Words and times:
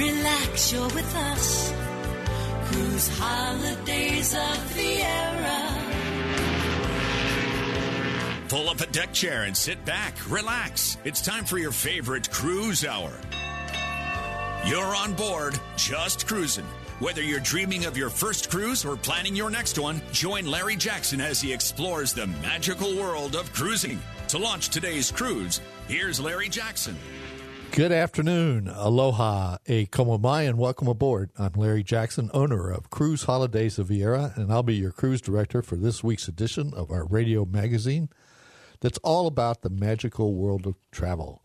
Relax, 0.00 0.72
you're 0.72 0.82
with 0.82 1.14
us. 1.14 1.74
Cruise 2.64 3.18
holidays 3.18 4.32
of 4.32 4.56
Viera. 4.72 5.68
Pull 8.48 8.70
up 8.70 8.80
a 8.80 8.86
deck 8.86 9.12
chair 9.12 9.42
and 9.42 9.54
sit 9.54 9.84
back, 9.84 10.14
relax. 10.30 10.96
It's 11.04 11.20
time 11.20 11.44
for 11.44 11.58
your 11.58 11.70
favorite 11.70 12.30
cruise 12.30 12.82
hour. 12.82 13.12
You're 14.64 14.96
on 14.96 15.12
board, 15.12 15.60
just 15.76 16.26
cruising. 16.26 16.64
Whether 17.00 17.22
you're 17.22 17.40
dreaming 17.40 17.84
of 17.84 17.98
your 17.98 18.08
first 18.08 18.50
cruise 18.50 18.86
or 18.86 18.96
planning 18.96 19.36
your 19.36 19.50
next 19.50 19.78
one, 19.78 20.00
join 20.12 20.46
Larry 20.46 20.76
Jackson 20.76 21.20
as 21.20 21.42
he 21.42 21.52
explores 21.52 22.14
the 22.14 22.26
magical 22.26 22.96
world 22.96 23.36
of 23.36 23.52
cruising. 23.52 24.00
To 24.28 24.38
launch 24.38 24.70
today's 24.70 25.10
cruise, 25.10 25.60
here's 25.88 26.18
Larry 26.18 26.48
Jackson. 26.48 26.96
Good 27.72 27.92
afternoon. 27.92 28.68
Aloha. 28.68 29.58
A 29.66 29.86
como 29.86 30.18
mai 30.18 30.42
and 30.42 30.58
welcome 30.58 30.88
aboard. 30.88 31.30
I'm 31.38 31.52
Larry 31.54 31.82
Jackson, 31.84 32.28
owner 32.34 32.68
of 32.70 32.90
Cruise 32.90 33.22
Holidays 33.24 33.78
of 33.78 33.88
Viera, 33.88 34.36
and 34.36 34.52
I'll 34.52 34.62
be 34.64 34.74
your 34.74 34.90
cruise 34.90 35.20
director 35.20 35.62
for 35.62 35.76
this 35.76 36.02
week's 36.02 36.26
edition 36.28 36.74
of 36.74 36.90
our 36.90 37.06
radio 37.06 37.44
magazine 37.44 38.08
that's 38.80 38.98
all 38.98 39.26
about 39.26 39.62
the 39.62 39.70
magical 39.70 40.34
world 40.34 40.66
of 40.66 40.74
travel. 40.90 41.42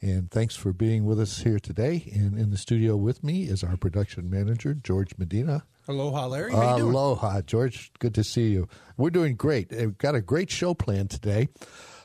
And 0.00 0.30
thanks 0.30 0.56
for 0.56 0.72
being 0.72 1.04
with 1.04 1.20
us 1.20 1.40
here 1.42 1.58
today. 1.58 2.10
And 2.12 2.38
in 2.38 2.50
the 2.50 2.58
studio 2.58 2.96
with 2.96 3.22
me 3.22 3.42
is 3.44 3.62
our 3.62 3.76
production 3.76 4.30
manager, 4.30 4.74
George 4.74 5.12
Medina. 5.18 5.64
Aloha, 5.88 6.26
Larry. 6.26 6.52
How 6.52 6.76
you 6.76 6.82
doing? 6.84 6.94
Aloha, 6.94 7.42
George. 7.42 7.92
Good 7.98 8.14
to 8.14 8.24
see 8.24 8.48
you. 8.48 8.66
We're 8.96 9.10
doing 9.10 9.36
great. 9.36 9.70
We've 9.70 9.96
got 9.96 10.14
a 10.14 10.20
great 10.20 10.50
show 10.50 10.74
planned 10.74 11.10
today. 11.10 11.48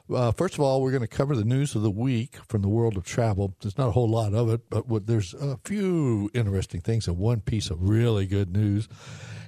Uh, 0.09 0.31
first 0.31 0.55
of 0.55 0.61
all, 0.61 0.81
we're 0.81 0.91
going 0.91 1.01
to 1.01 1.07
cover 1.07 1.35
the 1.35 1.45
news 1.45 1.75
of 1.75 1.81
the 1.81 1.91
week 1.91 2.37
from 2.47 2.61
the 2.61 2.67
world 2.67 2.97
of 2.97 3.03
travel. 3.03 3.55
There's 3.61 3.77
not 3.77 3.87
a 3.87 3.91
whole 3.91 4.09
lot 4.09 4.33
of 4.33 4.49
it, 4.49 4.69
but 4.69 4.87
what, 4.87 5.07
there's 5.07 5.33
a 5.33 5.57
few 5.63 6.29
interesting 6.33 6.81
things 6.81 7.07
and 7.07 7.17
one 7.17 7.41
piece 7.41 7.69
of 7.69 7.81
really 7.81 8.25
good 8.25 8.51
news. 8.51 8.87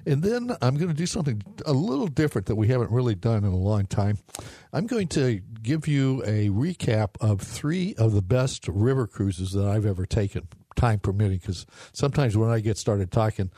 And 0.05 0.21
then 0.21 0.55
I'm 0.61 0.75
going 0.75 0.89
to 0.89 0.93
do 0.93 1.05
something 1.05 1.41
a 1.65 1.73
little 1.73 2.07
different 2.07 2.47
that 2.47 2.55
we 2.55 2.67
haven't 2.67 2.91
really 2.91 3.15
done 3.15 3.45
in 3.45 3.51
a 3.51 3.57
long 3.57 3.85
time. 3.85 4.17
I'm 4.73 4.85
going 4.85 5.07
to 5.09 5.41
give 5.61 5.87
you 5.87 6.21
a 6.25 6.49
recap 6.49 7.15
of 7.21 7.41
three 7.41 7.95
of 7.97 8.13
the 8.13 8.21
best 8.21 8.67
river 8.67 9.07
cruises 9.07 9.51
that 9.53 9.65
I've 9.65 9.85
ever 9.85 10.05
taken, 10.05 10.47
time 10.75 10.99
permitting, 10.99 11.37
because 11.37 11.65
sometimes 11.93 12.35
when 12.35 12.49
I 12.49 12.59
get 12.59 12.77
started 12.77 13.11
talking, 13.11 13.49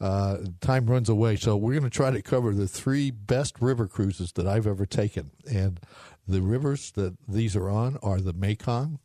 uh, 0.00 0.38
time 0.60 0.86
runs 0.86 1.08
away. 1.08 1.34
So 1.34 1.56
we're 1.56 1.72
going 1.72 1.82
to 1.82 1.90
try 1.90 2.12
to 2.12 2.22
cover 2.22 2.54
the 2.54 2.68
three 2.68 3.10
best 3.10 3.60
river 3.60 3.88
cruises 3.88 4.30
that 4.32 4.46
I've 4.46 4.68
ever 4.68 4.86
taken. 4.86 5.32
And 5.50 5.80
the 6.28 6.42
rivers 6.42 6.90
that 6.92 7.16
these 7.26 7.56
are 7.56 7.70
on 7.70 7.96
are 8.02 8.20
the 8.20 8.34
Mekong, 8.34 8.98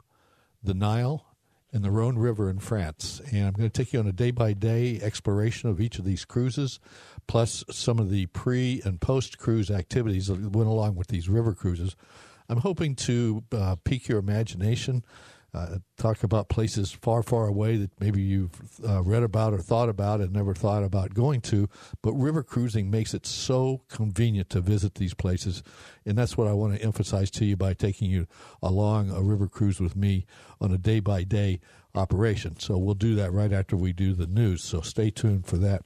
the 0.61 0.73
Nile, 0.73 1.25
and 1.71 1.83
the 1.83 1.89
Rhone 1.89 2.17
River 2.17 2.49
in 2.49 2.59
France. 2.59 3.21
And 3.31 3.47
I'm 3.47 3.53
going 3.53 3.69
to 3.69 3.83
take 3.83 3.93
you 3.93 3.99
on 3.99 4.07
a 4.07 4.11
day 4.11 4.29
by 4.29 4.53
day 4.53 4.99
exploration 5.01 5.69
of 5.69 5.81
each 5.81 5.97
of 5.97 6.05
these 6.05 6.25
cruises, 6.25 6.79
plus 7.25 7.63
some 7.71 7.97
of 7.97 8.09
the 8.09 8.27
pre 8.27 8.81
and 8.85 9.01
post 9.01 9.39
cruise 9.39 9.71
activities 9.71 10.27
that 10.27 10.51
went 10.51 10.69
along 10.69 10.95
with 10.95 11.07
these 11.07 11.29
river 11.29 11.55
cruises. 11.55 11.95
I'm 12.49 12.59
hoping 12.59 12.95
to 12.97 13.43
uh, 13.51 13.77
pique 13.83 14.07
your 14.07 14.19
imagination 14.19 15.03
uh, 15.53 15.77
talk 15.97 16.23
about 16.23 16.49
places 16.49 16.91
far, 16.91 17.21
far 17.21 17.47
away 17.47 17.77
that 17.77 17.91
maybe 17.99 18.21
you've 18.21 18.59
uh, 18.87 19.03
read 19.03 19.21
about 19.21 19.53
or 19.53 19.59
thought 19.59 19.87
about 19.87 20.19
and 20.19 20.33
never 20.33 20.55
thought 20.55 20.83
about 20.83 21.13
going 21.13 21.41
to. 21.41 21.69
But 22.01 22.13
river 22.13 22.41
cruising 22.41 22.89
makes 22.89 23.13
it 23.13 23.27
so 23.27 23.83
convenient 23.87 24.49
to 24.51 24.61
visit 24.61 24.95
these 24.95 25.13
places. 25.13 25.61
And 26.05 26.17
that's 26.17 26.35
what 26.35 26.47
I 26.47 26.53
want 26.53 26.75
to 26.75 26.81
emphasize 26.81 27.29
to 27.31 27.45
you 27.45 27.55
by 27.55 27.73
taking 27.73 28.09
you 28.09 28.25
along 28.63 29.11
a 29.11 29.21
river 29.21 29.47
cruise 29.47 29.79
with 29.79 29.95
me 29.95 30.25
on 30.59 30.71
a 30.71 30.77
day 30.77 30.99
by 30.99 31.23
day 31.23 31.59
operation. 31.93 32.59
So 32.59 32.77
we'll 32.77 32.95
do 32.95 33.13
that 33.15 33.31
right 33.31 33.53
after 33.53 33.77
we 33.77 33.93
do 33.93 34.13
the 34.13 34.27
news. 34.27 34.63
So 34.63 34.81
stay 34.81 35.11
tuned 35.11 35.45
for 35.45 35.57
that. 35.57 35.83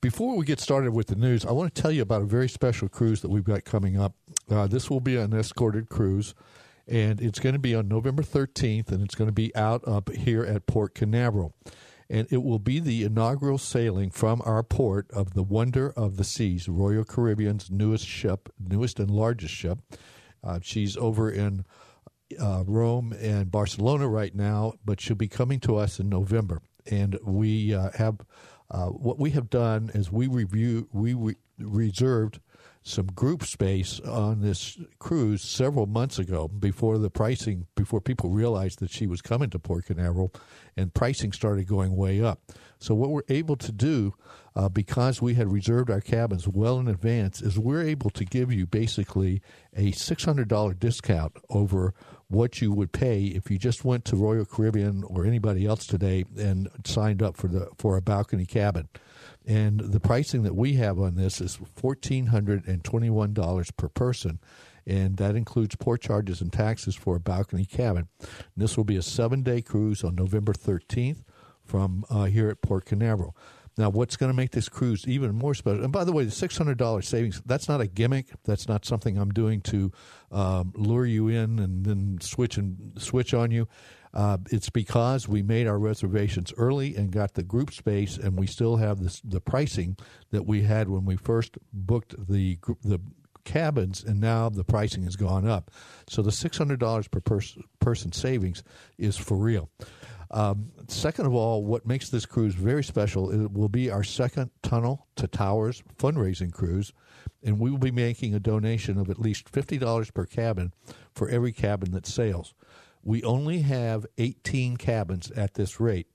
Before 0.00 0.34
we 0.34 0.46
get 0.46 0.58
started 0.58 0.94
with 0.94 1.08
the 1.08 1.14
news, 1.14 1.44
I 1.44 1.52
want 1.52 1.72
to 1.74 1.82
tell 1.82 1.92
you 1.92 2.02
about 2.02 2.22
a 2.22 2.26
very 2.26 2.48
special 2.48 2.88
cruise 2.88 3.20
that 3.20 3.28
we've 3.28 3.44
got 3.44 3.64
coming 3.64 4.00
up. 4.00 4.14
Uh, 4.50 4.66
this 4.66 4.90
will 4.90 5.00
be 5.00 5.16
an 5.16 5.34
escorted 5.34 5.90
cruise 5.90 6.34
and 6.86 7.20
it's 7.20 7.38
going 7.38 7.52
to 7.54 7.58
be 7.58 7.74
on 7.74 7.88
November 7.88 8.22
13th, 8.22 8.90
and 8.90 9.02
it's 9.02 9.14
going 9.14 9.28
to 9.28 9.32
be 9.32 9.54
out 9.54 9.86
up 9.86 10.12
here 10.12 10.44
at 10.44 10.66
Port 10.66 10.94
Canaveral. 10.94 11.54
And 12.08 12.26
it 12.30 12.42
will 12.42 12.58
be 12.58 12.80
the 12.80 13.04
inaugural 13.04 13.58
sailing 13.58 14.10
from 14.10 14.42
our 14.44 14.64
port 14.64 15.08
of 15.12 15.34
the 15.34 15.44
Wonder 15.44 15.92
of 15.96 16.16
the 16.16 16.24
Seas, 16.24 16.68
Royal 16.68 17.04
Caribbean's 17.04 17.70
newest 17.70 18.06
ship, 18.06 18.52
newest 18.58 18.98
and 18.98 19.10
largest 19.10 19.54
ship. 19.54 19.78
Uh, 20.42 20.58
she's 20.60 20.96
over 20.96 21.30
in 21.30 21.64
uh, 22.40 22.64
Rome 22.66 23.12
and 23.12 23.50
Barcelona 23.50 24.08
right 24.08 24.34
now, 24.34 24.74
but 24.84 25.00
she'll 25.00 25.16
be 25.16 25.28
coming 25.28 25.60
to 25.60 25.76
us 25.76 26.00
in 26.00 26.08
November. 26.08 26.62
And 26.90 27.18
we 27.22 27.74
uh, 27.74 27.90
have 27.94 28.20
uh, 28.70 28.86
what 28.86 29.18
we 29.18 29.30
have 29.30 29.50
done 29.50 29.90
is 29.94 30.12
we 30.12 30.26
review 30.28 30.88
we 30.92 31.14
re- 31.14 31.36
reserved 31.58 32.40
some 32.82 33.06
group 33.06 33.44
space 33.44 34.00
on 34.00 34.40
this 34.40 34.78
cruise 34.98 35.42
several 35.42 35.86
months 35.86 36.18
ago 36.18 36.48
before 36.48 36.96
the 36.98 37.10
pricing 37.10 37.66
before 37.74 38.00
people 38.00 38.30
realized 38.30 38.78
that 38.78 38.90
she 38.90 39.06
was 39.06 39.20
coming 39.20 39.50
to 39.50 39.58
Port 39.58 39.84
Canaveral 39.86 40.32
and 40.76 40.94
pricing 40.94 41.32
started 41.32 41.66
going 41.66 41.94
way 41.94 42.22
up. 42.22 42.40
So 42.78 42.94
what 42.94 43.10
we're 43.10 43.22
able 43.28 43.56
to 43.56 43.72
do 43.72 44.14
uh, 44.56 44.68
because 44.68 45.20
we 45.20 45.34
had 45.34 45.52
reserved 45.52 45.90
our 45.90 46.00
cabins 46.00 46.48
well 46.48 46.78
in 46.78 46.88
advance 46.88 47.42
is 47.42 47.58
we're 47.58 47.82
able 47.82 48.10
to 48.10 48.24
give 48.24 48.50
you 48.50 48.66
basically 48.66 49.42
a 49.76 49.92
$600 49.92 50.78
discount 50.78 51.36
over 51.50 51.94
what 52.28 52.60
you 52.62 52.72
would 52.72 52.92
pay 52.92 53.24
if 53.24 53.50
you 53.50 53.58
just 53.58 53.84
went 53.84 54.04
to 54.06 54.16
Royal 54.16 54.46
Caribbean 54.46 55.04
or 55.04 55.26
anybody 55.26 55.66
else 55.66 55.86
today 55.86 56.24
and 56.38 56.68
signed 56.84 57.22
up 57.22 57.36
for 57.36 57.48
the 57.48 57.68
for 57.76 57.96
a 57.96 58.02
balcony 58.02 58.46
cabin. 58.46 58.88
And 59.50 59.80
the 59.80 59.98
pricing 59.98 60.44
that 60.44 60.54
we 60.54 60.74
have 60.74 61.00
on 61.00 61.16
this 61.16 61.40
is 61.40 61.58
$1,421 61.82 63.76
per 63.76 63.88
person. 63.88 64.38
And 64.86 65.16
that 65.16 65.34
includes 65.34 65.74
port 65.74 66.00
charges 66.02 66.40
and 66.40 66.52
taxes 66.52 66.94
for 66.94 67.16
a 67.16 67.20
balcony 67.20 67.64
cabin. 67.64 68.06
And 68.20 68.28
this 68.56 68.76
will 68.76 68.84
be 68.84 68.94
a 68.94 69.02
seven 69.02 69.42
day 69.42 69.60
cruise 69.60 70.04
on 70.04 70.14
November 70.14 70.52
13th 70.52 71.24
from 71.64 72.04
uh, 72.08 72.26
here 72.26 72.48
at 72.48 72.62
Port 72.62 72.84
Canaveral. 72.84 73.36
Now, 73.76 73.88
what's 73.90 74.16
going 74.16 74.30
to 74.30 74.36
make 74.36 74.52
this 74.52 74.68
cruise 74.68 75.04
even 75.08 75.34
more 75.34 75.54
special? 75.54 75.82
And 75.82 75.92
by 75.92 76.04
the 76.04 76.12
way, 76.12 76.24
the 76.24 76.30
six 76.30 76.56
hundred 76.56 76.78
dollars 76.78 77.08
savings, 77.08 77.42
that's 77.46 77.68
not 77.68 77.80
a 77.80 77.86
gimmick. 77.86 78.26
That's 78.44 78.68
not 78.68 78.84
something 78.84 79.16
I'm 79.16 79.30
doing 79.30 79.62
to 79.62 79.90
um, 80.30 80.72
lure 80.76 81.06
you 81.06 81.28
in 81.28 81.58
and 81.58 81.84
then 81.84 82.18
switch 82.20 82.56
and 82.56 82.92
switch 82.98 83.32
on 83.32 83.50
you. 83.50 83.68
Uh, 84.12 84.38
it's 84.50 84.70
because 84.70 85.28
we 85.28 85.42
made 85.42 85.66
our 85.66 85.78
reservations 85.78 86.52
early 86.56 86.96
and 86.96 87.12
got 87.12 87.34
the 87.34 87.42
group 87.42 87.72
space, 87.72 88.16
and 88.16 88.38
we 88.38 88.46
still 88.46 88.76
have 88.76 89.00
this, 89.00 89.20
the 89.20 89.40
pricing 89.40 89.96
that 90.30 90.46
we 90.46 90.62
had 90.62 90.88
when 90.88 91.04
we 91.04 91.16
first 91.16 91.56
booked 91.72 92.14
the 92.28 92.58
the 92.82 93.00
cabins, 93.44 94.04
and 94.04 94.20
now 94.20 94.48
the 94.48 94.64
pricing 94.64 95.04
has 95.04 95.16
gone 95.16 95.48
up. 95.48 95.70
So 96.08 96.22
the 96.22 96.32
six 96.32 96.58
hundred 96.58 96.80
dollars 96.80 97.08
per 97.08 97.20
pers- 97.20 97.56
person 97.78 98.12
savings 98.12 98.62
is 98.98 99.16
for 99.16 99.36
real. 99.36 99.70
Um, 100.32 100.70
second 100.86 101.26
of 101.26 101.34
all, 101.34 101.64
what 101.64 101.86
makes 101.86 102.08
this 102.10 102.24
cruise 102.26 102.54
very 102.54 102.84
special 102.84 103.30
is 103.30 103.40
it 103.40 103.52
will 103.52 103.68
be 103.68 103.90
our 103.90 104.04
second 104.04 104.50
Tunnel 104.62 105.08
to 105.16 105.26
Towers 105.26 105.82
fundraising 105.98 106.52
cruise, 106.52 106.92
and 107.42 107.58
we 107.58 107.70
will 107.70 107.78
be 107.78 107.90
making 107.90 108.34
a 108.34 108.40
donation 108.40 108.98
of 108.98 109.10
at 109.10 109.18
least 109.18 109.48
fifty 109.48 109.78
dollars 109.78 110.10
per 110.10 110.26
cabin 110.26 110.72
for 111.14 111.28
every 111.28 111.52
cabin 111.52 111.92
that 111.92 112.06
sails. 112.06 112.54
We 113.02 113.22
only 113.22 113.62
have 113.62 114.04
18 114.18 114.76
cabins 114.76 115.30
at 115.30 115.54
this 115.54 115.80
rate. 115.80 116.08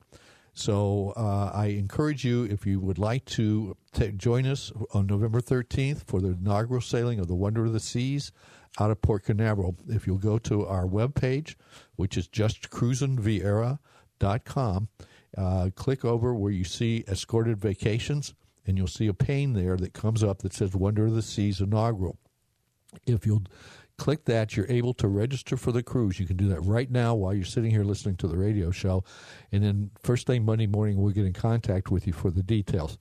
So 0.53 1.13
uh, 1.17 1.49
I 1.53 1.65
encourage 1.67 2.23
you, 2.23 2.43
if 2.45 2.65
you 2.65 2.79
would 2.79 2.97
like 2.97 3.25
to 3.25 3.75
t- 3.93 4.13
join 4.13 4.47
us 4.47 4.71
on 4.93 5.05
November 5.05 5.41
13th 5.41 6.05
for 6.05 6.21
the 6.21 6.29
inaugural 6.29 6.79
sailing 6.79 7.19
of 7.19 7.27
the 7.27 7.35
Wonder 7.35 7.65
of 7.65 7.73
the 7.73 7.81
Seas 7.81 8.31
out 8.79 8.89
of 8.89 9.01
Port 9.01 9.25
Canaveral, 9.25 9.75
if 9.89 10.07
you'll 10.07 10.17
go 10.17 10.37
to 10.39 10.65
our 10.65 10.85
webpage, 10.85 11.55
which 11.97 12.15
is 12.15 12.29
justcruisinviera.com, 12.29 14.87
uh, 15.37 15.69
click 15.75 16.05
over 16.05 16.33
where 16.33 16.53
you 16.53 16.63
see 16.63 17.03
escorted 17.05 17.57
vacations, 17.57 18.33
and 18.65 18.77
you'll 18.77 18.87
see 18.87 19.07
a 19.07 19.13
pane 19.13 19.51
there 19.51 19.75
that 19.75 19.91
comes 19.91 20.23
up 20.23 20.39
that 20.39 20.53
says 20.53 20.73
Wonder 20.73 21.07
of 21.07 21.15
the 21.15 21.21
Seas 21.21 21.59
inaugural. 21.59 22.17
If 23.05 23.25
you'll 23.25 23.43
click 23.97 24.25
that. 24.25 24.55
You're 24.55 24.69
able 24.69 24.93
to 24.95 25.07
register 25.07 25.57
for 25.57 25.71
the 25.71 25.83
cruise. 25.83 26.19
You 26.19 26.25
can 26.25 26.37
do 26.37 26.47
that 26.49 26.61
right 26.61 26.89
now 26.89 27.15
while 27.15 27.33
you're 27.33 27.45
sitting 27.45 27.71
here 27.71 27.83
listening 27.83 28.15
to 28.17 28.27
the 28.27 28.37
radio 28.37 28.71
show. 28.71 29.03
And 29.51 29.63
then 29.63 29.91
first 30.03 30.27
thing 30.27 30.45
Monday 30.45 30.67
morning, 30.67 31.01
we'll 31.01 31.13
get 31.13 31.25
in 31.25 31.33
contact 31.33 31.91
with 31.91 32.07
you 32.07 32.13
for 32.13 32.31
the 32.31 32.43
details. 32.43 32.97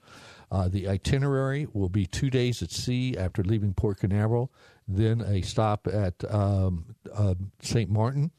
Uh, 0.51 0.69
the 0.69 0.89
itinerary 0.89 1.67
will 1.73 1.89
be 1.89 2.07
two 2.07 2.31
days 2.31 2.63
at 2.63 2.71
sea 2.71 3.17
after 3.17 3.43
leaving 3.43 3.75
Port 3.75 3.99
Canaveral, 3.99 4.53
then 4.87 5.21
a 5.23 5.41
stop 5.41 5.89
at 5.89 6.23
um, 6.33 6.95
uh, 7.13 7.35
St. 7.61 7.91
Martin, 7.91 8.31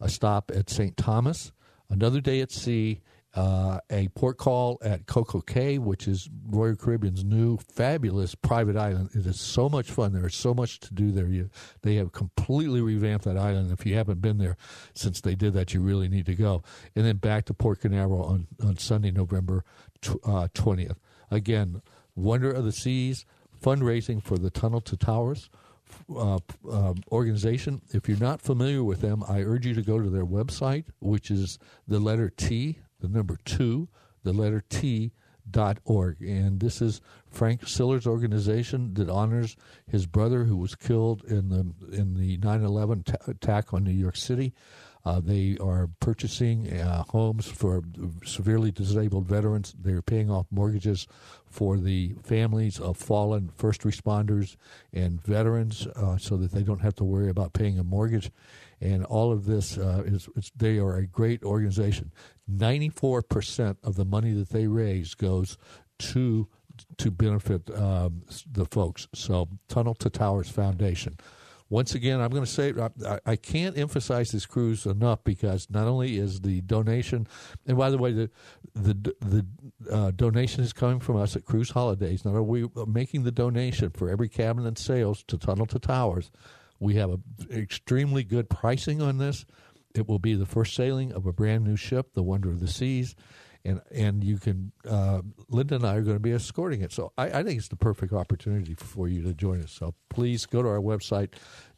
a 0.00 0.08
stop 0.08 0.50
at 0.54 0.68
St. 0.68 0.96
Thomas, 0.96 1.52
another 1.88 2.20
day 2.20 2.40
at 2.40 2.50
sea, 2.50 3.00
uh, 3.34 3.80
a 3.90 4.08
port 4.08 4.36
call 4.36 4.78
at 4.82 5.06
Coco 5.06 5.40
Cay, 5.40 5.78
which 5.78 6.06
is 6.06 6.28
Royal 6.46 6.76
Caribbean's 6.76 7.24
new 7.24 7.56
fabulous 7.56 8.34
private 8.34 8.76
island. 8.76 9.10
It 9.14 9.26
is 9.26 9.40
so 9.40 9.68
much 9.68 9.90
fun. 9.90 10.12
There 10.12 10.26
is 10.26 10.34
so 10.34 10.52
much 10.52 10.80
to 10.80 10.92
do 10.92 11.10
there. 11.10 11.26
You, 11.26 11.48
they 11.82 11.94
have 11.96 12.12
completely 12.12 12.82
revamped 12.82 13.24
that 13.24 13.38
island. 13.38 13.72
If 13.72 13.86
you 13.86 13.94
haven't 13.94 14.20
been 14.20 14.38
there 14.38 14.56
since 14.94 15.20
they 15.22 15.34
did 15.34 15.54
that, 15.54 15.72
you 15.72 15.80
really 15.80 16.08
need 16.08 16.26
to 16.26 16.34
go. 16.34 16.62
And 16.94 17.06
then 17.06 17.16
back 17.16 17.46
to 17.46 17.54
Port 17.54 17.80
Canaveral 17.80 18.22
on, 18.22 18.46
on 18.62 18.76
Sunday, 18.76 19.10
November 19.10 19.64
uh, 20.24 20.48
20th. 20.54 20.96
Again, 21.30 21.80
Wonder 22.14 22.52
of 22.52 22.64
the 22.64 22.72
Seas, 22.72 23.24
fundraising 23.62 24.22
for 24.22 24.36
the 24.36 24.50
Tunnel 24.50 24.82
to 24.82 24.96
Towers. 24.96 25.48
Uh, 26.16 26.38
uh, 26.70 26.94
organization. 27.10 27.82
If 27.90 28.08
you're 28.08 28.18
not 28.18 28.40
familiar 28.40 28.82
with 28.82 29.02
them, 29.02 29.22
I 29.28 29.42
urge 29.42 29.66
you 29.66 29.74
to 29.74 29.82
go 29.82 30.00
to 30.00 30.08
their 30.08 30.24
website, 30.24 30.84
which 31.00 31.30
is 31.30 31.58
the 31.86 32.00
letter 32.00 32.30
T, 32.30 32.78
the 33.02 33.08
number 33.08 33.38
two, 33.44 33.88
the 34.22 34.32
letter 34.32 34.62
T 34.70 35.12
dot 35.50 35.78
org. 35.84 36.20
And 36.22 36.60
this 36.60 36.80
is 36.80 37.00
Frank 37.28 37.66
Siller's 37.66 38.06
organization 38.06 38.94
that 38.94 39.10
honors 39.10 39.56
his 39.86 40.06
brother 40.06 40.44
who 40.44 40.56
was 40.56 40.74
killed 40.76 41.24
in 41.24 41.48
the 41.48 41.72
in 41.94 42.14
the 42.14 42.38
9/11 42.38 43.04
t- 43.04 43.14
attack 43.26 43.74
on 43.74 43.84
New 43.84 43.90
York 43.90 44.16
City. 44.16 44.54
Uh, 45.04 45.18
they 45.18 45.56
are 45.60 45.90
purchasing 45.98 46.72
uh, 46.72 47.02
homes 47.08 47.48
for 47.48 47.82
severely 48.24 48.70
disabled 48.70 49.26
veterans. 49.26 49.74
They're 49.76 50.00
paying 50.00 50.30
off 50.30 50.46
mortgages 50.52 51.08
for 51.50 51.76
the 51.76 52.14
families 52.22 52.78
of 52.78 52.96
fallen 52.96 53.50
first 53.56 53.80
responders 53.80 54.56
and 54.92 55.20
veterans 55.20 55.88
uh, 55.96 56.18
so 56.18 56.36
that 56.36 56.52
they 56.52 56.62
don't 56.62 56.82
have 56.82 56.94
to 56.96 57.04
worry 57.04 57.28
about 57.28 57.52
paying 57.52 57.80
a 57.80 57.84
mortgage. 57.84 58.30
And 58.82 59.04
all 59.04 59.30
of 59.30 59.46
this 59.46 59.78
uh, 59.78 60.02
is, 60.04 60.28
they 60.56 60.78
are 60.78 60.96
a 60.96 61.06
great 61.06 61.44
organization. 61.44 62.10
94% 62.50 63.76
of 63.84 63.94
the 63.94 64.04
money 64.04 64.32
that 64.32 64.50
they 64.50 64.66
raise 64.66 65.14
goes 65.14 65.56
to 65.98 66.48
to 66.96 67.10
benefit 67.10 67.70
um, 67.78 68.22
the 68.50 68.64
folks. 68.64 69.06
So, 69.14 69.46
Tunnel 69.68 69.94
to 69.96 70.08
Towers 70.08 70.48
Foundation. 70.48 71.16
Once 71.68 71.94
again, 71.94 72.20
I'm 72.20 72.30
going 72.30 72.44
to 72.44 72.50
say 72.50 72.72
I, 73.06 73.18
I, 73.24 73.36
can't 73.36 73.78
emphasize 73.78 74.30
this 74.30 74.44
cruise 74.44 74.84
enough 74.84 75.24
because 75.24 75.68
not 75.70 75.86
only 75.86 76.18
is 76.18 76.40
the 76.40 76.60
donation, 76.62 77.26
and 77.66 77.78
by 77.78 77.88
the 77.88 77.96
way, 77.98 78.12
the 78.12 78.30
the 78.74 79.14
the 79.20 79.46
uh, 79.90 80.10
donation 80.10 80.62
is 80.62 80.72
coming 80.72 81.00
from 81.00 81.16
us 81.16 81.34
at 81.34 81.44
Cruise 81.46 81.70
Holidays. 81.70 82.24
Not 82.24 82.34
are 82.34 82.42
we 82.42 82.68
making 82.86 83.22
the 83.22 83.32
donation 83.32 83.90
for 83.90 84.10
every 84.10 84.28
cabin 84.28 84.66
and 84.66 84.76
sales 84.76 85.24
to 85.28 85.38
Tunnel 85.38 85.66
to 85.66 85.78
Towers. 85.78 86.30
We 86.82 86.94
have 86.94 87.10
a 87.10 87.20
extremely 87.56 88.24
good 88.24 88.50
pricing 88.50 89.00
on 89.00 89.18
this. 89.18 89.46
It 89.94 90.08
will 90.08 90.18
be 90.18 90.34
the 90.34 90.46
first 90.46 90.74
sailing 90.74 91.12
of 91.12 91.26
a 91.26 91.32
brand 91.32 91.62
new 91.62 91.76
ship, 91.76 92.14
the 92.14 92.24
Wonder 92.24 92.50
of 92.50 92.58
the 92.58 92.66
Seas, 92.66 93.14
and 93.64 93.80
and 93.92 94.24
you 94.24 94.38
can. 94.38 94.72
Uh, 94.84 95.22
Linda 95.48 95.76
and 95.76 95.86
I 95.86 95.94
are 95.94 96.02
going 96.02 96.16
to 96.16 96.20
be 96.20 96.32
escorting 96.32 96.82
it, 96.82 96.90
so 96.90 97.12
I, 97.16 97.26
I, 97.26 97.44
think 97.44 97.58
it's 97.58 97.68
the 97.68 97.76
perfect 97.76 98.12
opportunity 98.12 98.74
for 98.74 99.06
you 99.06 99.22
to 99.22 99.32
join 99.32 99.62
us. 99.62 99.70
So 99.70 99.94
please 100.10 100.44
go 100.44 100.60
to 100.60 100.68
our 100.68 100.80
website, 100.80 101.34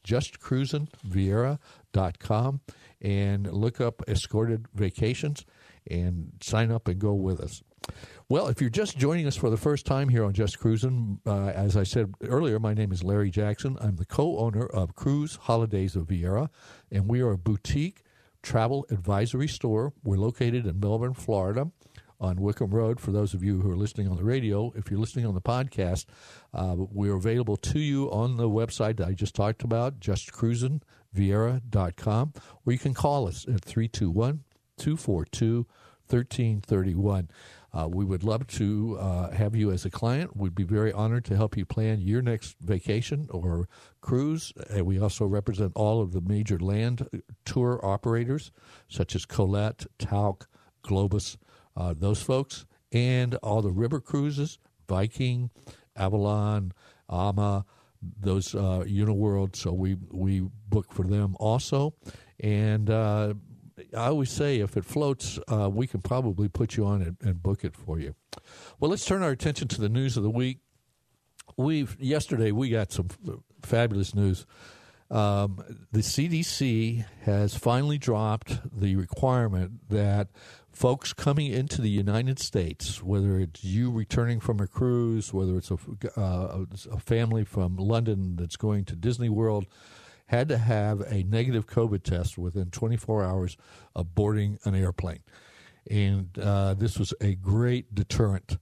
justcruisinviera.com, 0.07 2.61
and 3.03 3.53
look 3.53 3.83
up 3.83 4.03
escorted 4.09 4.69
vacations 4.73 5.45
and 5.91 6.33
sign 6.41 6.73
up 6.73 6.89
and 6.89 6.99
go 6.99 7.13
with 7.13 7.43
us. 7.43 7.63
Well, 8.29 8.49
if 8.49 8.61
you're 8.61 8.71
just 8.71 8.97
joining 8.97 9.27
us 9.27 9.37
for 9.37 9.51
the 9.51 9.59
first 9.59 9.85
time 9.85 10.09
here 10.09 10.25
on 10.25 10.33
Just 10.33 10.59
Cruising, 10.59 11.21
uh, 11.27 11.49
as 11.49 11.77
I 11.77 11.83
said 11.83 12.15
earlier, 12.23 12.59
my 12.59 12.73
name 12.73 12.91
is 12.91 13.05
Larry 13.05 13.31
Jackson. 13.31 13.77
I'm 13.81 13.97
the 13.97 14.07
co 14.07 14.39
owner 14.39 14.65
of 14.67 14.95
Cruise 14.95 15.37
Holidays 15.43 15.95
of 15.95 16.07
Viera, 16.07 16.49
and 16.91 17.07
we 17.07 17.21
are 17.21 17.33
a 17.33 17.39
boutique 17.39 18.03
travel 18.43 18.87
advisory 18.91 19.47
store. 19.47 19.93
We're 20.03 20.17
located 20.17 20.65
in 20.67 20.81
Melbourne, 20.81 21.13
Florida. 21.15 21.71
On 22.21 22.41
Wickham 22.41 22.71
Road, 22.71 23.01
for 23.01 23.11
those 23.11 23.35
of 23.35 23.43
you 23.45 23.61
who 23.61 23.71
are 23.71 23.77
listening 23.77 24.09
on 24.09 24.17
the 24.17 24.25
radio, 24.25 24.73
if 24.75 24.91
you're 24.91 25.01
listening 25.01 25.27
on 25.27 25.35
the 25.35 25.43
podcast, 25.43 26.07
uh, 26.55 26.75
we're 26.79 27.17
available 27.17 27.59
to 27.59 27.81
you 27.81 28.11
on 28.11 28.39
the 28.39 28.49
website 28.49 28.97
that 28.97 29.09
I 29.09 29.13
just 29.13 29.35
talked 29.35 29.63
about, 29.63 30.01
justcruisinviera.com, 30.01 32.33
or 32.65 32.73
you 32.73 32.79
can 32.79 32.95
call 32.95 33.29
us 33.29 33.45
at 33.47 33.63
321 33.63 34.45
242 34.79 35.67
1331. 36.09 37.29
Uh, 37.75 37.89
we 37.89 38.05
would 38.05 38.23
love 38.23 38.47
to 38.47 38.97
uh, 39.01 39.31
have 39.33 39.57
you 39.57 39.73
as 39.73 39.85
a 39.85 39.91
client. 39.91 40.37
We'd 40.37 40.55
be 40.55 40.63
very 40.63 40.93
honored 40.93 41.25
to 41.25 41.37
help 41.37 41.57
you 41.57 41.65
plan 41.67 42.01
your 42.01 42.23
next 42.23 42.57
vacation 42.61 43.27
or 43.31 43.69
cruise. 44.01 44.53
And 44.71 44.87
we 44.87 45.01
also 45.01 45.27
represent 45.27 45.73
all 45.75 46.01
of 46.01 46.13
the 46.13 46.21
major 46.21 46.59
land 46.59 47.09
tour 47.45 47.81
operators, 47.83 48.53
such 48.89 49.17
as 49.17 49.27
Colette, 49.27 49.87
Tauck, 49.99 50.47
Globus, 50.85 51.37
uh, 51.77 51.95
those 51.97 52.23
folks, 52.23 52.65
and 52.93 53.35
all 53.37 53.61
the 53.61 53.73
river 53.73 54.01
cruises, 54.01 54.59
Viking, 54.89 55.51
Avalon, 55.97 56.73
Ama, 57.11 57.65
those 58.21 58.55
uh, 58.55 58.85
Uniworld. 58.87 59.57
So 59.57 59.73
we 59.73 59.97
we 60.13 60.43
book 60.69 60.93
for 60.93 61.05
them 61.05 61.37
also, 61.41 61.95
and 62.39 62.89
uh, 62.89 63.35
I 63.97 64.07
always 64.07 64.31
say 64.31 64.61
if 64.61 64.77
it 64.77 64.85
floats, 64.85 65.39
uh, 65.49 65.69
we 65.73 65.87
can 65.87 66.01
probably 66.01 66.49
put 66.49 66.77
you 66.77 66.87
on 66.87 67.03
it 67.03 67.15
and 67.21 67.43
book 67.43 67.65
it 67.65 67.77
for 67.77 67.99
you. 67.99 68.15
Well, 68.79 68.91
let's 68.91 69.05
turn 69.05 69.23
our 69.23 69.31
attention 69.31 69.69
to 69.69 69.81
the 69.81 69.89
news 69.89 70.17
of 70.17 70.23
the 70.23 70.31
week. 70.31 70.59
We've 71.57 71.97
yesterday 72.01 72.53
we 72.53 72.71
got 72.71 72.93
some 72.93 73.09
fabulous 73.63 74.15
news. 74.15 74.47
Um, 75.11 75.63
the 75.93 76.01
CDC 76.01 77.05
has 77.23 77.55
finally 77.57 77.99
dropped 77.99 78.59
the 78.77 78.97
requirement 78.97 79.89
that 79.91 80.29
folks 80.73 81.13
coming 81.13 81.53
into 81.53 81.81
the 81.81 81.91
United 81.91 82.39
States, 82.39 83.03
whether 83.03 83.39
it's 83.39 83.63
you 83.63 83.91
returning 83.91 84.41
from 84.41 84.61
a 84.61 84.67
cruise, 84.67 85.33
whether 85.33 85.57
it's 85.57 85.71
a, 85.71 85.79
uh, 86.17 86.65
a 86.91 86.99
family 86.99 87.45
from 87.45 87.77
London 87.77 88.37
that's 88.37 88.57
going 88.57 88.85
to 88.87 88.97
Disney 88.97 89.29
World, 89.29 89.67
had 90.27 90.49
to 90.49 90.59
have 90.59 91.01
a 91.01 91.23
negative 91.25 91.67
COVID 91.67 92.03
test 92.03 92.39
within 92.39 92.71
24 92.71 93.23
hours 93.25 93.57
of 93.95 94.15
boarding 94.15 94.59
an 94.65 94.75
airplane. 94.75 95.23
And 95.91 96.37
uh, 96.39 96.75
this 96.75 96.99
was 96.99 97.13
a 97.21 97.35
great 97.35 97.95
deterrent. 97.95 98.57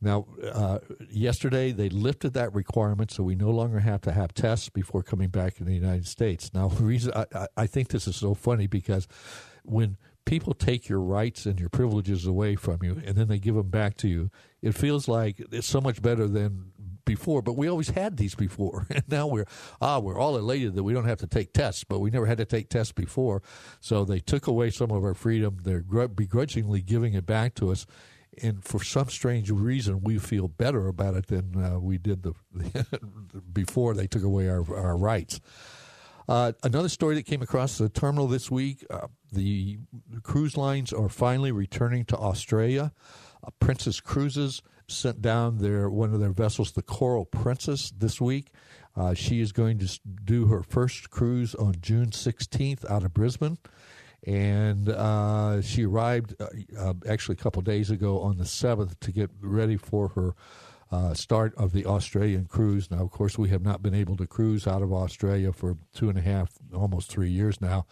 Now, 0.00 0.26
uh, 0.52 0.80
yesterday 1.08 1.72
they 1.72 1.88
lifted 1.88 2.34
that 2.34 2.52
requirement, 2.52 3.10
so 3.10 3.22
we 3.22 3.36
no 3.36 3.50
longer 3.50 3.78
have 3.78 4.02
to 4.02 4.12
have 4.12 4.34
tests 4.34 4.68
before 4.68 5.02
coming 5.02 5.28
back 5.28 5.60
in 5.60 5.66
the 5.66 5.74
United 5.74 6.06
States. 6.06 6.52
Now, 6.52 6.68
the 6.68 6.84
reason 6.84 7.12
I, 7.14 7.46
I 7.56 7.66
think 7.66 7.88
this 7.88 8.06
is 8.06 8.16
so 8.16 8.34
funny 8.34 8.66
because 8.66 9.08
when 9.64 9.96
people 10.26 10.52
take 10.52 10.88
your 10.88 11.00
rights 11.00 11.46
and 11.46 11.58
your 11.58 11.68
privileges 11.68 12.26
away 12.26 12.56
from 12.56 12.82
you 12.82 13.00
and 13.04 13.16
then 13.16 13.28
they 13.28 13.38
give 13.38 13.54
them 13.54 13.68
back 13.68 13.96
to 13.98 14.08
you, 14.08 14.30
it 14.60 14.74
feels 14.74 15.08
like 15.08 15.40
it's 15.52 15.66
so 15.66 15.80
much 15.80 16.02
better 16.02 16.26
than 16.26 16.72
before, 17.04 17.42
but 17.42 17.54
we 17.54 17.68
always 17.68 17.90
had 17.90 18.16
these 18.16 18.34
before. 18.34 18.86
And 18.94 19.02
now 19.08 19.26
we're 19.26 19.46
ah, 19.80 19.98
we're 19.98 20.18
all 20.18 20.36
elated 20.36 20.74
that 20.74 20.84
we 20.84 20.92
don't 20.92 21.06
have 21.06 21.18
to 21.18 21.26
take 21.26 21.52
tests, 21.52 21.84
but 21.84 21.98
we 21.98 22.10
never 22.10 22.26
had 22.26 22.38
to 22.38 22.44
take 22.44 22.68
tests 22.68 22.92
before. 22.92 23.42
So 23.80 24.04
they 24.04 24.20
took 24.20 24.46
away 24.46 24.70
some 24.70 24.90
of 24.90 25.02
our 25.02 25.14
freedom. 25.14 25.58
They're 25.62 25.82
begrudgingly 26.08 26.82
giving 26.82 27.14
it 27.14 27.26
back 27.26 27.54
to 27.56 27.72
us. 27.72 27.86
And 28.42 28.64
for 28.64 28.82
some 28.82 29.08
strange 29.08 29.50
reason, 29.50 30.02
we 30.02 30.18
feel 30.18 30.48
better 30.48 30.86
about 30.88 31.14
it 31.14 31.26
than 31.28 31.62
uh, 31.62 31.78
we 31.78 31.98
did 31.98 32.22
the, 32.22 32.34
before 33.52 33.94
they 33.94 34.06
took 34.06 34.22
away 34.22 34.48
our, 34.48 34.64
our 34.74 34.96
rights. 34.96 35.40
Uh, 36.28 36.52
another 36.62 36.88
story 36.88 37.14
that 37.16 37.24
came 37.26 37.42
across 37.42 37.76
the 37.76 37.88
terminal 37.88 38.26
this 38.26 38.50
week 38.50 38.84
uh, 38.88 39.08
the 39.30 39.78
cruise 40.22 40.56
lines 40.56 40.92
are 40.92 41.08
finally 41.08 41.52
returning 41.52 42.04
to 42.06 42.16
Australia. 42.16 42.92
Uh, 43.44 43.50
Princess 43.60 44.00
Cruises 44.00 44.62
sent 44.88 45.22
down 45.22 45.58
their 45.58 45.88
one 45.88 46.12
of 46.12 46.20
their 46.20 46.32
vessels, 46.32 46.72
the 46.72 46.82
Coral 46.82 47.24
Princess, 47.24 47.92
this 47.96 48.20
week. 48.20 48.50
Uh, 48.96 49.14
she 49.14 49.40
is 49.40 49.52
going 49.52 49.78
to 49.78 50.00
do 50.24 50.46
her 50.46 50.62
first 50.62 51.10
cruise 51.10 51.54
on 51.54 51.74
June 51.80 52.10
16th 52.10 52.88
out 52.90 53.02
of 53.02 53.12
Brisbane. 53.12 53.58
And 54.26 54.88
uh, 54.88 55.60
she 55.60 55.84
arrived 55.84 56.34
uh, 56.40 56.46
uh 56.78 56.94
actually 57.06 57.34
a 57.34 57.42
couple 57.42 57.60
days 57.60 57.90
ago 57.90 58.20
on 58.20 58.38
the 58.38 58.44
7th 58.44 58.98
to 59.00 59.12
get 59.12 59.30
ready 59.40 59.76
for 59.76 60.08
her 60.08 60.34
uh, 60.90 61.12
start 61.12 61.54
of 61.56 61.72
the 61.72 61.86
Australian 61.86 62.46
cruise. 62.46 62.90
Now, 62.90 63.02
of 63.02 63.10
course, 63.10 63.36
we 63.36 63.48
have 63.48 63.62
not 63.62 63.82
been 63.82 63.94
able 63.94 64.16
to 64.16 64.26
cruise 64.26 64.66
out 64.66 64.80
of 64.80 64.92
Australia 64.92 65.52
for 65.52 65.76
two 65.92 66.08
and 66.08 66.16
a 66.16 66.22
half, 66.22 66.52
almost 66.72 67.10
three 67.10 67.30
years 67.30 67.60
now. 67.60 67.86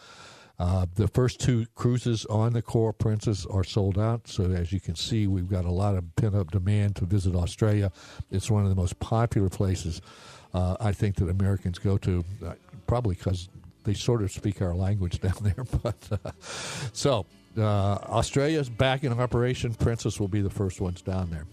Uh, 0.62 0.86
the 0.94 1.08
first 1.08 1.40
two 1.40 1.66
cruises 1.74 2.24
on 2.26 2.52
the 2.52 2.62
Coral 2.62 2.92
Princess 2.92 3.44
are 3.46 3.64
sold 3.64 3.98
out. 3.98 4.28
So, 4.28 4.44
as 4.44 4.72
you 4.72 4.78
can 4.78 4.94
see, 4.94 5.26
we've 5.26 5.50
got 5.50 5.64
a 5.64 5.72
lot 5.72 5.96
of 5.96 6.14
pent 6.14 6.36
up 6.36 6.52
demand 6.52 6.94
to 6.96 7.04
visit 7.04 7.34
Australia. 7.34 7.90
It's 8.30 8.48
one 8.48 8.62
of 8.62 8.68
the 8.68 8.76
most 8.76 9.00
popular 9.00 9.48
places 9.48 10.00
uh, 10.54 10.76
I 10.78 10.92
think 10.92 11.16
that 11.16 11.28
Americans 11.28 11.80
go 11.80 11.98
to, 11.98 12.24
uh, 12.46 12.52
probably 12.86 13.16
because 13.16 13.48
they 13.82 13.92
sort 13.92 14.22
of 14.22 14.30
speak 14.30 14.62
our 14.62 14.72
language 14.72 15.20
down 15.20 15.34
there. 15.40 15.64
But 15.82 15.96
uh, 16.12 16.30
so, 16.92 17.26
uh, 17.58 17.94
Australia's 17.94 18.68
back 18.68 19.02
in 19.02 19.12
operation. 19.12 19.74
Princess 19.74 20.20
will 20.20 20.28
be 20.28 20.42
the 20.42 20.50
first 20.50 20.80
ones 20.80 21.02
down 21.02 21.30
there. 21.30 21.46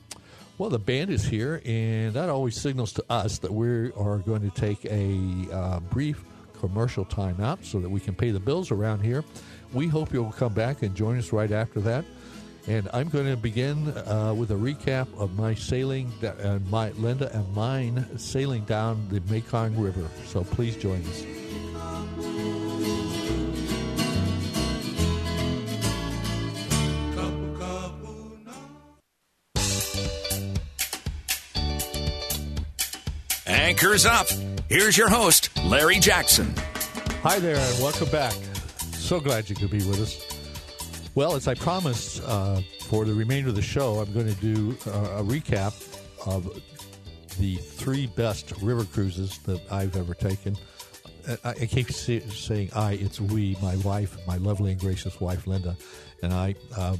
Well, 0.59 0.69
the 0.69 0.77
band 0.77 1.09
is 1.09 1.25
here, 1.25 1.63
and 1.65 2.13
that 2.13 2.29
always 2.29 2.61
signals 2.61 2.93
to 2.93 3.05
us 3.09 3.39
that 3.39 3.51
we 3.51 3.91
are 3.93 4.19
going 4.19 4.41
to 4.41 4.51
take 4.51 4.85
a 4.85 5.51
uh, 5.51 5.79
brief 5.79 6.23
commercial 6.59 7.05
timeout 7.05 7.63
so 7.63 7.79
that 7.79 7.89
we 7.89 7.99
can 7.99 8.15
pay 8.15 8.31
the 8.31 8.39
bills 8.39 8.71
around 8.71 9.01
here. 9.01 9.23
We 9.73 9.87
hope 9.87 10.13
you'll 10.13 10.31
come 10.31 10.53
back 10.53 10.81
and 10.83 10.95
join 10.95 11.17
us 11.17 11.31
right 11.31 11.51
after 11.51 11.79
that. 11.81 12.05
And 12.67 12.89
I'm 12.93 13.09
going 13.09 13.25
to 13.25 13.37
begin 13.37 13.87
uh, 13.87 14.33
with 14.37 14.51
a 14.51 14.55
recap 14.55 15.07
of 15.17 15.35
my 15.37 15.55
sailing, 15.55 16.11
uh, 16.23 16.59
my 16.69 16.89
Linda 16.91 17.33
and 17.35 17.51
mine 17.55 18.05
sailing 18.17 18.63
down 18.65 19.07
the 19.09 19.21
Mekong 19.21 19.75
River. 19.75 20.07
So 20.25 20.43
please 20.43 20.75
join 20.75 21.03
us. 21.05 21.25
Anchors 33.47 34.05
up. 34.05 34.27
Here's 34.67 34.97
your 34.97 35.09
host, 35.09 35.38
Larry 35.69 35.99
Jackson. 35.99 36.51
Hi 37.21 37.37
there, 37.37 37.55
and 37.55 37.79
welcome 37.79 38.09
back. 38.09 38.33
So 38.93 39.19
glad 39.19 39.51
you 39.51 39.55
could 39.55 39.69
be 39.69 39.83
with 39.83 40.01
us. 40.01 41.11
Well, 41.13 41.35
as 41.35 41.47
I 41.47 41.53
promised 41.53 42.23
uh, 42.25 42.61
for 42.85 43.05
the 43.05 43.13
remainder 43.13 43.49
of 43.49 43.55
the 43.55 43.61
show, 43.61 43.99
I'm 43.99 44.11
going 44.11 44.33
to 44.33 44.41
do 44.41 44.75
uh, 44.87 45.19
a 45.19 45.23
recap 45.23 45.75
of 46.25 46.59
the 47.37 47.57
three 47.57 48.07
best 48.07 48.51
river 48.63 48.83
cruises 48.83 49.37
that 49.43 49.61
I've 49.71 49.95
ever 49.95 50.15
taken. 50.15 50.57
I, 51.43 51.53
keep 51.53 51.91
say, 51.91 52.21
saying 52.21 52.71
I, 52.75 52.93
it's 52.93 53.21
we, 53.21 53.55
my 53.61 53.75
wife, 53.77 54.17
my 54.25 54.37
lovely 54.37 54.71
and 54.71 54.81
gracious 54.81 55.21
wife, 55.21 55.45
Linda, 55.45 55.77
and 56.23 56.33
I. 56.33 56.55
Um, 56.77 56.97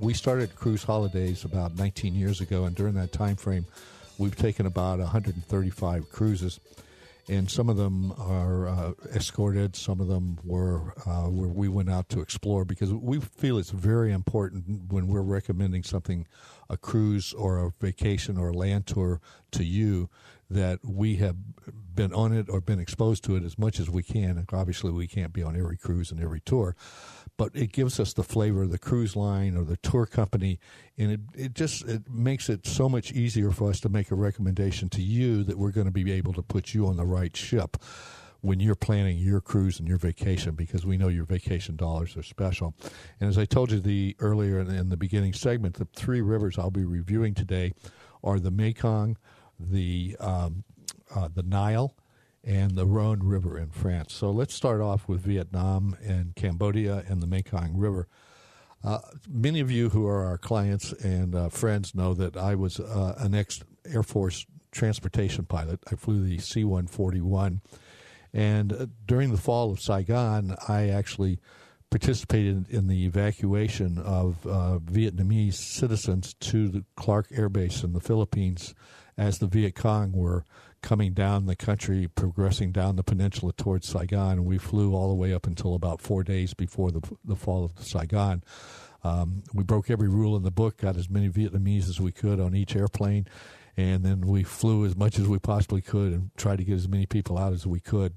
we 0.00 0.14
started 0.14 0.56
cruise 0.56 0.82
holidays 0.82 1.44
about 1.44 1.76
19 1.76 2.14
years 2.14 2.40
ago, 2.40 2.64
and 2.64 2.74
during 2.74 2.94
that 2.94 3.12
time 3.12 3.36
frame, 3.36 3.66
we've 4.16 4.36
taken 4.36 4.64
about 4.64 5.00
135 5.00 6.10
cruises 6.10 6.60
and 7.28 7.50
some 7.50 7.68
of 7.68 7.76
them 7.76 8.12
are 8.18 8.68
uh, 8.68 8.92
escorted. 9.14 9.74
Some 9.74 10.00
of 10.00 10.06
them 10.06 10.38
were 10.44 10.94
uh, 11.06 11.28
where 11.28 11.48
we 11.48 11.68
went 11.68 11.90
out 11.90 12.08
to 12.10 12.20
explore 12.20 12.64
because 12.64 12.92
we 12.92 13.20
feel 13.20 13.58
it's 13.58 13.70
very 13.70 14.12
important 14.12 14.92
when 14.92 15.08
we're 15.08 15.22
recommending 15.22 15.82
something, 15.82 16.26
a 16.70 16.76
cruise 16.76 17.32
or 17.32 17.58
a 17.58 17.72
vacation 17.80 18.38
or 18.38 18.50
a 18.50 18.52
land 18.52 18.86
tour 18.86 19.20
to 19.52 19.64
you, 19.64 20.08
that 20.48 20.80
we 20.84 21.16
have 21.16 21.36
been 21.94 22.12
on 22.12 22.32
it 22.32 22.48
or 22.48 22.60
been 22.60 22.78
exposed 22.78 23.24
to 23.24 23.36
it 23.36 23.42
as 23.42 23.58
much 23.58 23.80
as 23.80 23.90
we 23.90 24.02
can. 24.02 24.44
Obviously, 24.52 24.92
we 24.92 25.06
can't 25.06 25.32
be 25.32 25.42
on 25.42 25.56
every 25.56 25.76
cruise 25.76 26.10
and 26.10 26.20
every 26.20 26.40
tour, 26.40 26.76
but 27.36 27.50
it 27.54 27.72
gives 27.72 27.98
us 27.98 28.12
the 28.12 28.22
flavor 28.22 28.62
of 28.62 28.70
the 28.70 28.78
cruise 28.78 29.16
line 29.16 29.56
or 29.56 29.64
the 29.64 29.76
tour 29.78 30.06
company, 30.06 30.60
and 30.96 31.10
it, 31.10 31.20
it 31.34 31.54
just 31.54 31.84
it 31.86 32.08
makes 32.10 32.48
it 32.48 32.66
so 32.66 32.88
much 32.88 33.12
easier 33.12 33.50
for 33.50 33.70
us 33.70 33.80
to 33.80 33.88
make 33.88 34.10
a 34.10 34.14
recommendation 34.14 34.88
to 34.90 35.02
you 35.02 35.42
that 35.44 35.58
we're 35.58 35.72
going 35.72 35.86
to 35.86 35.92
be 35.92 36.12
able 36.12 36.32
to 36.34 36.42
put 36.42 36.74
you 36.74 36.86
on 36.86 36.96
the 36.96 37.04
right 37.04 37.36
ship 37.36 37.76
when 38.42 38.60
you're 38.60 38.76
planning 38.76 39.18
your 39.18 39.40
cruise 39.40 39.80
and 39.80 39.88
your 39.88 39.98
vacation 39.98 40.54
because 40.54 40.86
we 40.86 40.96
know 40.96 41.08
your 41.08 41.24
vacation 41.24 41.74
dollars 41.74 42.16
are 42.16 42.22
special. 42.22 42.74
And 43.18 43.28
as 43.28 43.38
I 43.38 43.44
told 43.44 43.72
you 43.72 43.80
the 43.80 44.14
earlier 44.20 44.60
in, 44.60 44.70
in 44.70 44.88
the 44.88 44.96
beginning 44.96 45.32
segment, 45.32 45.74
the 45.74 45.88
three 45.96 46.20
rivers 46.20 46.58
I'll 46.58 46.70
be 46.70 46.84
reviewing 46.84 47.34
today 47.34 47.72
are 48.22 48.38
the 48.38 48.50
Mekong, 48.50 49.16
the 49.58 50.16
um, 50.20 50.64
uh, 51.14 51.28
the 51.32 51.42
Nile, 51.42 51.94
and 52.46 52.76
the 52.76 52.86
Rhone 52.86 53.20
River 53.22 53.58
in 53.58 53.70
France. 53.70 54.14
So 54.14 54.30
let's 54.30 54.54
start 54.54 54.80
off 54.80 55.08
with 55.08 55.20
Vietnam 55.20 55.96
and 56.02 56.34
Cambodia 56.36 57.04
and 57.08 57.20
the 57.20 57.26
Mekong 57.26 57.76
River. 57.76 58.06
Uh, 58.84 59.00
many 59.28 59.58
of 59.58 59.70
you 59.70 59.88
who 59.88 60.06
are 60.06 60.24
our 60.24 60.38
clients 60.38 60.92
and 60.92 61.34
uh, 61.34 61.48
friends 61.48 61.94
know 61.94 62.14
that 62.14 62.36
I 62.36 62.54
was 62.54 62.78
uh, 62.78 63.16
an 63.18 63.34
ex 63.34 63.62
Air 63.84 64.04
Force 64.04 64.46
transportation 64.70 65.44
pilot. 65.44 65.80
I 65.90 65.96
flew 65.96 66.22
the 66.22 66.38
C 66.38 66.62
141. 66.62 67.60
And 68.32 68.72
uh, 68.72 68.86
during 69.06 69.32
the 69.32 69.38
fall 69.38 69.72
of 69.72 69.80
Saigon, 69.80 70.54
I 70.68 70.88
actually 70.88 71.40
participated 71.90 72.68
in 72.68 72.86
the 72.86 73.06
evacuation 73.06 73.98
of 73.98 74.46
uh, 74.46 74.78
Vietnamese 74.84 75.54
citizens 75.54 76.34
to 76.34 76.68
the 76.68 76.84
Clark 76.96 77.28
Air 77.32 77.48
Base 77.48 77.82
in 77.82 77.92
the 77.92 78.00
Philippines 78.00 78.74
as 79.18 79.38
the 79.38 79.46
Viet 79.46 79.74
Cong 79.74 80.12
were 80.12 80.44
coming 80.82 81.12
down 81.12 81.46
the 81.46 81.56
country, 81.56 82.08
progressing 82.08 82.70
down 82.70 82.96
the 82.96 83.02
peninsula 83.02 83.52
towards 83.52 83.88
Saigon. 83.88 84.44
We 84.44 84.58
flew 84.58 84.94
all 84.94 85.08
the 85.08 85.14
way 85.14 85.32
up 85.32 85.46
until 85.46 85.74
about 85.74 86.00
four 86.00 86.22
days 86.22 86.54
before 86.54 86.90
the, 86.90 87.00
the 87.24 87.36
fall 87.36 87.64
of 87.64 87.72
Saigon. 87.84 88.44
Um, 89.02 89.42
we 89.54 89.64
broke 89.64 89.90
every 89.90 90.08
rule 90.08 90.36
in 90.36 90.42
the 90.42 90.50
book, 90.50 90.78
got 90.78 90.96
as 90.96 91.08
many 91.08 91.28
Vietnamese 91.28 91.88
as 91.88 92.00
we 92.00 92.12
could 92.12 92.40
on 92.40 92.54
each 92.54 92.76
airplane, 92.76 93.26
and 93.76 94.04
then 94.04 94.22
we 94.22 94.42
flew 94.42 94.84
as 94.84 94.96
much 94.96 95.18
as 95.18 95.26
we 95.26 95.38
possibly 95.38 95.80
could 95.80 96.12
and 96.12 96.30
tried 96.36 96.58
to 96.58 96.64
get 96.64 96.74
as 96.74 96.88
many 96.88 97.06
people 97.06 97.38
out 97.38 97.52
as 97.52 97.66
we 97.66 97.80
could. 97.80 98.14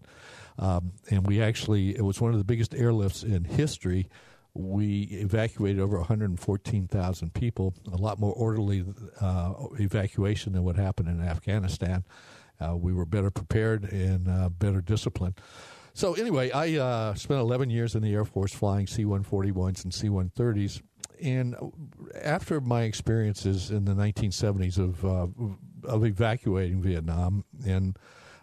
Um, 0.57 0.93
and 1.09 1.25
we 1.25 1.41
actually, 1.41 1.95
it 1.95 2.01
was 2.01 2.19
one 2.19 2.31
of 2.31 2.37
the 2.37 2.43
biggest 2.43 2.71
airlifts 2.71 3.23
in 3.23 3.45
history 3.45 4.09
we 4.53 5.03
evacuated 5.11 5.79
over 5.79 5.97
114,000 5.97 7.33
people, 7.33 7.73
a 7.91 7.97
lot 7.97 8.19
more 8.19 8.33
orderly 8.33 8.85
uh, 9.21 9.53
evacuation 9.79 10.53
than 10.53 10.63
what 10.63 10.75
happened 10.75 11.07
in 11.07 11.21
Afghanistan. 11.21 12.03
Uh, 12.59 12.75
we 12.75 12.91
were 12.91 13.05
better 13.05 13.31
prepared 13.31 13.85
and 13.91 14.27
uh, 14.27 14.49
better 14.49 14.81
disciplined. 14.81 15.39
So, 15.93 16.13
anyway, 16.13 16.51
I 16.51 16.77
uh, 16.77 17.13
spent 17.15 17.39
11 17.39 17.69
years 17.69 17.95
in 17.95 18.01
the 18.01 18.13
Air 18.13 18.25
Force 18.25 18.53
flying 18.53 18.87
C 18.87 19.05
141s 19.05 19.83
and 19.83 19.93
C 19.93 20.07
130s. 20.07 20.81
And 21.21 21.55
after 22.21 22.61
my 22.61 22.83
experiences 22.83 23.71
in 23.71 23.85
the 23.85 23.93
1970s 23.93 24.77
of, 24.77 25.03
uh, 25.03 25.27
of 25.87 26.05
evacuating 26.05 26.81
Vietnam 26.81 27.43
and 27.65 27.97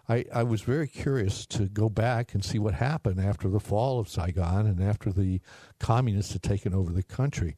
I, 0.09 0.25
I 0.33 0.43
was 0.43 0.61
very 0.61 0.87
curious 0.87 1.45
to 1.47 1.65
go 1.65 1.89
back 1.89 2.33
and 2.33 2.43
see 2.43 2.59
what 2.59 2.73
happened 2.75 3.19
after 3.19 3.49
the 3.49 3.59
fall 3.59 3.99
of 3.99 4.07
Saigon 4.07 4.65
and 4.65 4.81
after 4.81 5.11
the 5.11 5.41
communists 5.79 6.33
had 6.33 6.43
taken 6.43 6.73
over 6.73 6.93
the 6.93 7.03
country. 7.03 7.55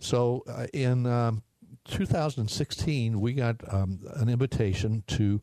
So 0.00 0.42
uh, 0.48 0.66
in 0.72 1.06
um, 1.06 1.42
2016, 1.88 3.20
we 3.20 3.32
got 3.34 3.56
um, 3.72 4.00
an 4.16 4.28
invitation 4.28 5.04
to 5.08 5.40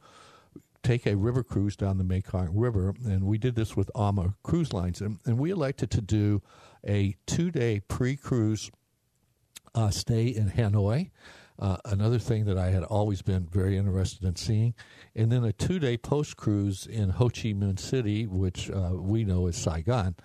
take 0.83 1.05
a 1.05 1.15
river 1.15 1.43
cruise 1.43 1.75
down 1.75 1.97
the 1.97 2.03
Mekong 2.03 2.57
River, 2.57 2.93
and 3.05 3.25
we 3.25 3.37
did 3.37 3.55
this 3.55 3.75
with 3.75 3.91
AMA 3.95 4.35
Cruise 4.43 4.73
Lines, 4.73 5.01
and, 5.01 5.19
and 5.25 5.37
we 5.37 5.51
elected 5.51 5.91
to 5.91 6.01
do 6.01 6.41
a 6.87 7.15
two-day 7.25 7.81
pre-cruise 7.87 8.71
uh, 9.75 9.89
stay 9.89 10.27
in 10.27 10.49
Hanoi 10.51 11.11
uh, 11.59 11.77
another 11.85 12.19
thing 12.19 12.45
that 12.45 12.57
I 12.57 12.71
had 12.71 12.83
always 12.83 13.21
been 13.21 13.45
very 13.45 13.77
interested 13.77 14.23
in 14.23 14.35
seeing, 14.35 14.73
and 15.15 15.31
then 15.31 15.43
a 15.43 15.51
two-day 15.51 15.97
post 15.97 16.37
cruise 16.37 16.85
in 16.85 17.09
Ho 17.09 17.29
Chi 17.29 17.53
Minh 17.53 17.79
City, 17.79 18.25
which 18.25 18.69
uh, 18.71 18.91
we 18.93 19.25
know 19.25 19.47
is 19.47 19.57
Saigon. 19.57 20.15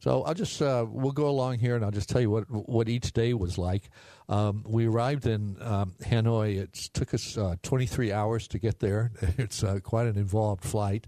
So 0.00 0.22
I'll 0.24 0.34
just 0.34 0.60
uh, 0.60 0.84
we'll 0.86 1.12
go 1.12 1.28
along 1.28 1.60
here, 1.60 1.76
and 1.76 1.84
I'll 1.84 1.90
just 1.90 2.10
tell 2.10 2.20
you 2.20 2.30
what 2.30 2.44
what 2.50 2.90
each 2.90 3.14
day 3.14 3.32
was 3.32 3.56
like. 3.56 3.88
Um, 4.28 4.62
we 4.66 4.86
arrived 4.86 5.26
in 5.26 5.56
um, 5.62 5.94
Hanoi. 6.02 6.58
It 6.58 6.74
took 6.92 7.14
us 7.14 7.38
uh, 7.38 7.56
23 7.62 8.12
hours 8.12 8.46
to 8.48 8.58
get 8.58 8.80
there. 8.80 9.12
It's 9.38 9.64
uh, 9.64 9.78
quite 9.82 10.06
an 10.06 10.18
involved 10.18 10.62
flight 10.62 11.06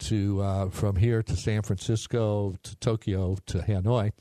to 0.00 0.40
uh, 0.40 0.70
from 0.70 0.96
here 0.96 1.22
to 1.22 1.36
San 1.36 1.60
Francisco 1.60 2.56
to 2.62 2.76
Tokyo 2.76 3.36
to 3.46 3.58
Hanoi. 3.58 4.12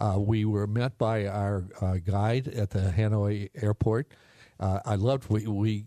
Uh, 0.00 0.16
we 0.18 0.44
were 0.44 0.66
met 0.66 0.96
by 0.96 1.26
our 1.26 1.64
uh, 1.80 1.96
guide 1.96 2.48
at 2.48 2.70
the 2.70 2.92
Hanoi 2.96 3.50
airport. 3.60 4.12
Uh, 4.60 4.80
I 4.84 4.94
loved 4.96 5.28
we 5.28 5.46
we 5.46 5.84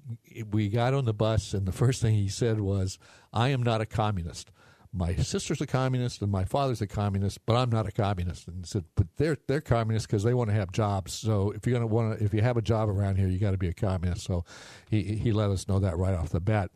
we 0.50 0.70
got 0.70 0.94
on 0.94 1.06
the 1.06 1.14
bus 1.14 1.54
and 1.54 1.66
the 1.66 1.72
first 1.72 2.02
thing 2.02 2.16
he 2.16 2.30
said 2.30 2.60
was, 2.60 2.98
"I 3.34 3.50
am 3.50 3.64
not 3.64 3.82
a 3.82 3.86
communist." 3.86 4.52
My 4.94 5.16
sister's 5.16 5.62
a 5.62 5.68
communist 5.68 6.22
and 6.22 6.32
my 6.32 6.44
father's 6.44 6.82
a 6.82 6.88
communist, 6.88 7.46
but 7.46 7.56
I'm 7.56 7.70
not 7.70 7.88
a 7.88 7.92
communist. 7.92 8.48
And 8.48 8.66
said, 8.66 8.86
but 8.96 9.08
they're 9.18 9.38
they're 9.48 9.62
communists 9.62 10.06
because 10.06 10.24
they 10.24 10.34
want 10.34 10.50
to 10.50 10.56
have 10.56 10.72
jobs. 10.72 11.14
So 11.14 11.52
if 11.52 11.66
you're 11.66 11.74
gonna 11.74 11.88
want 11.88 12.20
to, 12.20 12.26
if 12.26 12.34
you 12.34 12.42
have 12.42 12.58
a 12.58 12.62
job 12.62 12.90
around 12.90 13.16
here, 13.16 13.28
you 13.28 13.40
got 13.40 13.52
to 13.52 13.58
be 13.58 13.70
a 13.70 13.74
communist. 13.74 14.26
So 14.26 14.44
he 14.90 15.16
he 15.16 15.32
let 15.32 15.50
us 15.50 15.68
know 15.68 15.80
that 15.80 15.98
right 15.98 16.14
off 16.14 16.30
the 16.30 16.42
bat. 16.42 16.72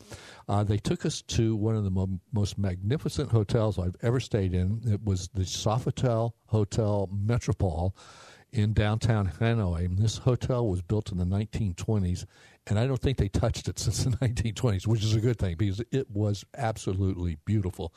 Uh, 0.48 0.64
they 0.64 0.78
took 0.78 1.06
us 1.06 1.22
to 1.24 1.56
one 1.56 1.76
of 1.76 1.84
the 1.84 1.92
mo- 1.92 2.20
most 2.32 2.58
magnificent 2.58 3.32
hotels 3.32 3.78
I've 3.78 3.96
ever 4.02 4.20
stayed 4.20 4.54
in. 4.54 4.82
It 4.86 5.04
was 5.04 5.30
the 5.34 5.44
Sofitel 5.44 6.32
Hotel 6.48 7.10
Metropole 7.12 7.96
in 8.56 8.74
downtown 8.74 9.30
Hanoi. 9.40 9.86
And 9.86 10.00
this 10.00 10.20
hotel 10.20 10.66
was 10.68 10.82
built 10.82 11.12
in 11.12 11.18
the 11.18 11.26
1920s, 11.26 12.26
and 12.68 12.80
I 12.80 12.88
don't 12.88 13.02
think 13.02 13.18
they 13.18 13.30
touched 13.30 13.68
it 13.68 13.80
since 13.80 14.04
the 14.04 14.10
1920s, 14.18 14.88
which 14.88 15.04
is 15.04 15.16
a 15.16 15.20
good 15.20 15.38
thing 15.38 15.56
because 15.58 15.82
it 15.92 16.10
was 16.10 16.46
absolutely 16.58 17.38
beautiful. 17.46 17.94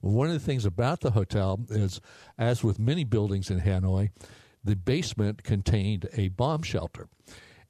One 0.00 0.28
of 0.28 0.34
the 0.34 0.40
things 0.40 0.64
about 0.64 1.00
the 1.00 1.12
hotel 1.12 1.60
is, 1.68 2.00
as 2.38 2.62
with 2.62 2.78
many 2.78 3.04
buildings 3.04 3.50
in 3.50 3.60
Hanoi, 3.60 4.10
the 4.62 4.76
basement 4.76 5.42
contained 5.42 6.08
a 6.14 6.28
bomb 6.28 6.62
shelter. 6.62 7.08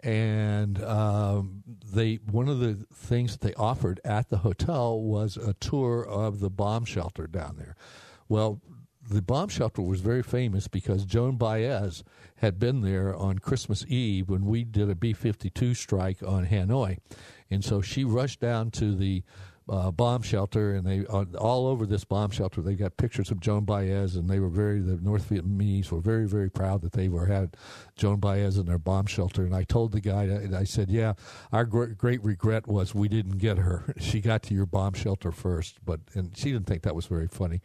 And 0.02 0.82
um, 0.82 1.62
they 1.92 2.16
one 2.30 2.48
of 2.48 2.58
the 2.58 2.86
things 2.94 3.32
that 3.32 3.42
they 3.46 3.52
offered 3.54 4.00
at 4.02 4.30
the 4.30 4.38
hotel 4.38 4.98
was 4.98 5.36
a 5.36 5.52
tour 5.52 6.02
of 6.02 6.40
the 6.40 6.48
bomb 6.48 6.86
shelter 6.86 7.26
down 7.26 7.56
there. 7.58 7.76
Well, 8.26 8.62
the 9.10 9.20
bomb 9.20 9.48
shelter 9.48 9.82
was 9.82 10.00
very 10.00 10.22
famous 10.22 10.68
because 10.68 11.04
Joan 11.04 11.36
Baez 11.36 12.04
had 12.36 12.60
been 12.60 12.80
there 12.80 13.14
on 13.14 13.40
Christmas 13.40 13.84
Eve 13.88 14.28
when 14.28 14.46
we 14.46 14.62
did 14.62 14.88
a 14.88 14.94
B 14.94 15.12
52 15.12 15.74
strike 15.74 16.22
on 16.22 16.46
Hanoi. 16.46 16.98
And 17.50 17.64
so 17.64 17.80
she 17.80 18.04
rushed 18.04 18.38
down 18.38 18.70
to 18.72 18.94
the 18.94 19.24
uh, 19.68 19.90
bomb 19.90 20.22
shelter, 20.22 20.74
and 20.74 20.86
they 20.86 21.06
uh, 21.06 21.24
all 21.38 21.66
over 21.66 21.86
this 21.86 22.04
bomb 22.04 22.30
shelter 22.30 22.60
they 22.60 22.74
got 22.74 22.96
pictures 22.96 23.30
of 23.30 23.40
Joan 23.40 23.64
Baez, 23.64 24.16
and 24.16 24.28
they 24.28 24.40
were 24.40 24.48
very 24.48 24.80
the 24.80 24.96
North 24.96 25.28
Vietnamese 25.28 25.90
were 25.90 26.00
very 26.00 26.26
very 26.26 26.50
proud 26.50 26.82
that 26.82 26.92
they 26.92 27.08
were 27.08 27.26
had 27.26 27.56
Joan 27.96 28.18
Baez 28.18 28.56
in 28.56 28.66
their 28.66 28.78
bomb 28.78 29.06
shelter. 29.06 29.44
And 29.44 29.54
I 29.54 29.64
told 29.64 29.92
the 29.92 30.00
guy, 30.00 30.24
and 30.24 30.56
I 30.56 30.64
said, 30.64 30.90
"Yeah, 30.90 31.14
our 31.52 31.64
gr- 31.64 31.86
great 31.86 32.22
regret 32.24 32.66
was 32.66 32.94
we 32.94 33.08
didn't 33.08 33.38
get 33.38 33.58
her. 33.58 33.94
she 34.00 34.20
got 34.20 34.42
to 34.44 34.54
your 34.54 34.66
bomb 34.66 34.94
shelter 34.94 35.30
first, 35.30 35.78
but 35.84 36.00
and 36.14 36.36
she 36.36 36.52
didn't 36.52 36.66
think 36.66 36.82
that 36.82 36.94
was 36.94 37.06
very 37.06 37.28
funny." 37.28 37.60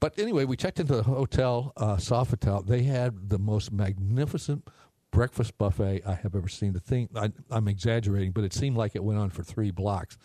But 0.00 0.18
anyway, 0.18 0.44
we 0.44 0.56
checked 0.56 0.80
into 0.80 0.96
the 0.96 1.02
hotel, 1.04 1.72
uh, 1.76 1.96
Sofitel. 1.96 2.66
They 2.66 2.82
had 2.82 3.28
the 3.28 3.38
most 3.38 3.72
magnificent 3.72 4.68
breakfast 5.12 5.56
buffet 5.58 6.02
I 6.04 6.14
have 6.14 6.34
ever 6.34 6.48
seen. 6.48 6.72
The 6.72 6.80
thing 6.80 7.08
I, 7.14 7.30
am 7.56 7.68
exaggerating, 7.68 8.32
but 8.32 8.42
it 8.42 8.52
seemed 8.52 8.76
like 8.76 8.96
it 8.96 9.04
went 9.04 9.20
on 9.20 9.30
for 9.30 9.44
three 9.44 9.70
blocks. 9.70 10.18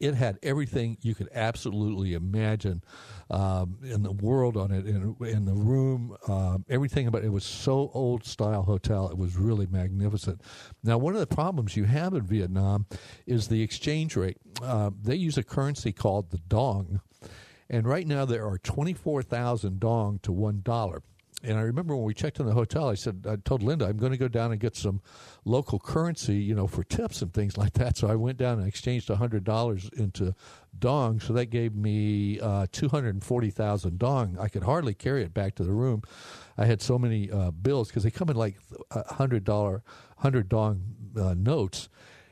It 0.00 0.14
had 0.14 0.38
everything 0.42 0.98
you 1.00 1.14
could 1.14 1.28
absolutely 1.34 2.14
imagine 2.14 2.82
um, 3.30 3.78
in 3.82 4.02
the 4.02 4.12
world 4.12 4.56
on 4.56 4.70
it, 4.70 4.86
in, 4.86 5.16
in 5.20 5.44
the 5.44 5.54
room, 5.54 6.16
um, 6.28 6.64
everything 6.68 7.06
about 7.06 7.22
it. 7.22 7.26
it 7.26 7.30
was 7.30 7.44
so 7.44 7.90
old 7.94 8.24
style 8.24 8.62
hotel. 8.62 9.08
It 9.08 9.18
was 9.18 9.36
really 9.36 9.66
magnificent. 9.66 10.42
Now, 10.82 10.98
one 10.98 11.14
of 11.14 11.20
the 11.20 11.34
problems 11.34 11.76
you 11.76 11.84
have 11.84 12.14
in 12.14 12.22
Vietnam 12.22 12.86
is 13.26 13.48
the 13.48 13.62
exchange 13.62 14.16
rate. 14.16 14.38
Uh, 14.62 14.90
they 15.02 15.16
use 15.16 15.38
a 15.38 15.42
currency 15.42 15.92
called 15.92 16.30
the 16.30 16.38
dong, 16.38 17.00
and 17.70 17.86
right 17.86 18.06
now 18.06 18.24
there 18.24 18.46
are 18.46 18.58
twenty 18.58 18.92
four 18.92 19.22
thousand 19.22 19.80
dong 19.80 20.20
to 20.22 20.32
one 20.32 20.60
dollar. 20.62 21.02
And 21.44 21.58
I 21.58 21.62
remember 21.62 21.94
when 21.94 22.04
we 22.04 22.14
checked 22.14 22.40
in 22.40 22.46
the 22.46 22.54
hotel, 22.54 22.88
I 22.88 22.94
said, 22.94 23.26
I 23.28 23.36
told 23.36 23.62
Linda, 23.62 23.86
I'm 23.86 23.98
going 23.98 24.12
to 24.12 24.18
go 24.18 24.28
down 24.28 24.50
and 24.50 24.60
get 24.60 24.76
some 24.76 25.02
local 25.44 25.78
currency, 25.78 26.36
you 26.36 26.54
know, 26.54 26.66
for 26.66 26.82
tips 26.84 27.20
and 27.22 27.32
things 27.32 27.58
like 27.58 27.74
that. 27.74 27.96
So 27.96 28.08
I 28.08 28.14
went 28.14 28.38
down 28.38 28.58
and 28.58 28.66
exchanged 28.66 29.08
$100 29.08 29.92
into 29.94 30.34
dong. 30.78 31.20
So 31.20 31.32
that 31.34 31.46
gave 31.46 31.74
me 31.74 32.40
uh, 32.40 32.66
240,000 32.72 33.98
dong. 33.98 34.38
I 34.40 34.48
could 34.48 34.64
hardly 34.64 34.94
carry 34.94 35.22
it 35.22 35.34
back 35.34 35.54
to 35.56 35.64
the 35.64 35.72
room. 35.72 36.02
I 36.56 36.64
had 36.64 36.80
so 36.80 36.98
many 36.98 37.30
uh, 37.30 37.50
bills 37.50 37.88
because 37.88 38.04
they 38.04 38.10
come 38.10 38.30
in 38.30 38.36
like 38.36 38.56
$100, 38.90 39.48
100 39.48 40.48
dong 40.48 40.82
uh, 41.16 41.34
notes. 41.34 41.88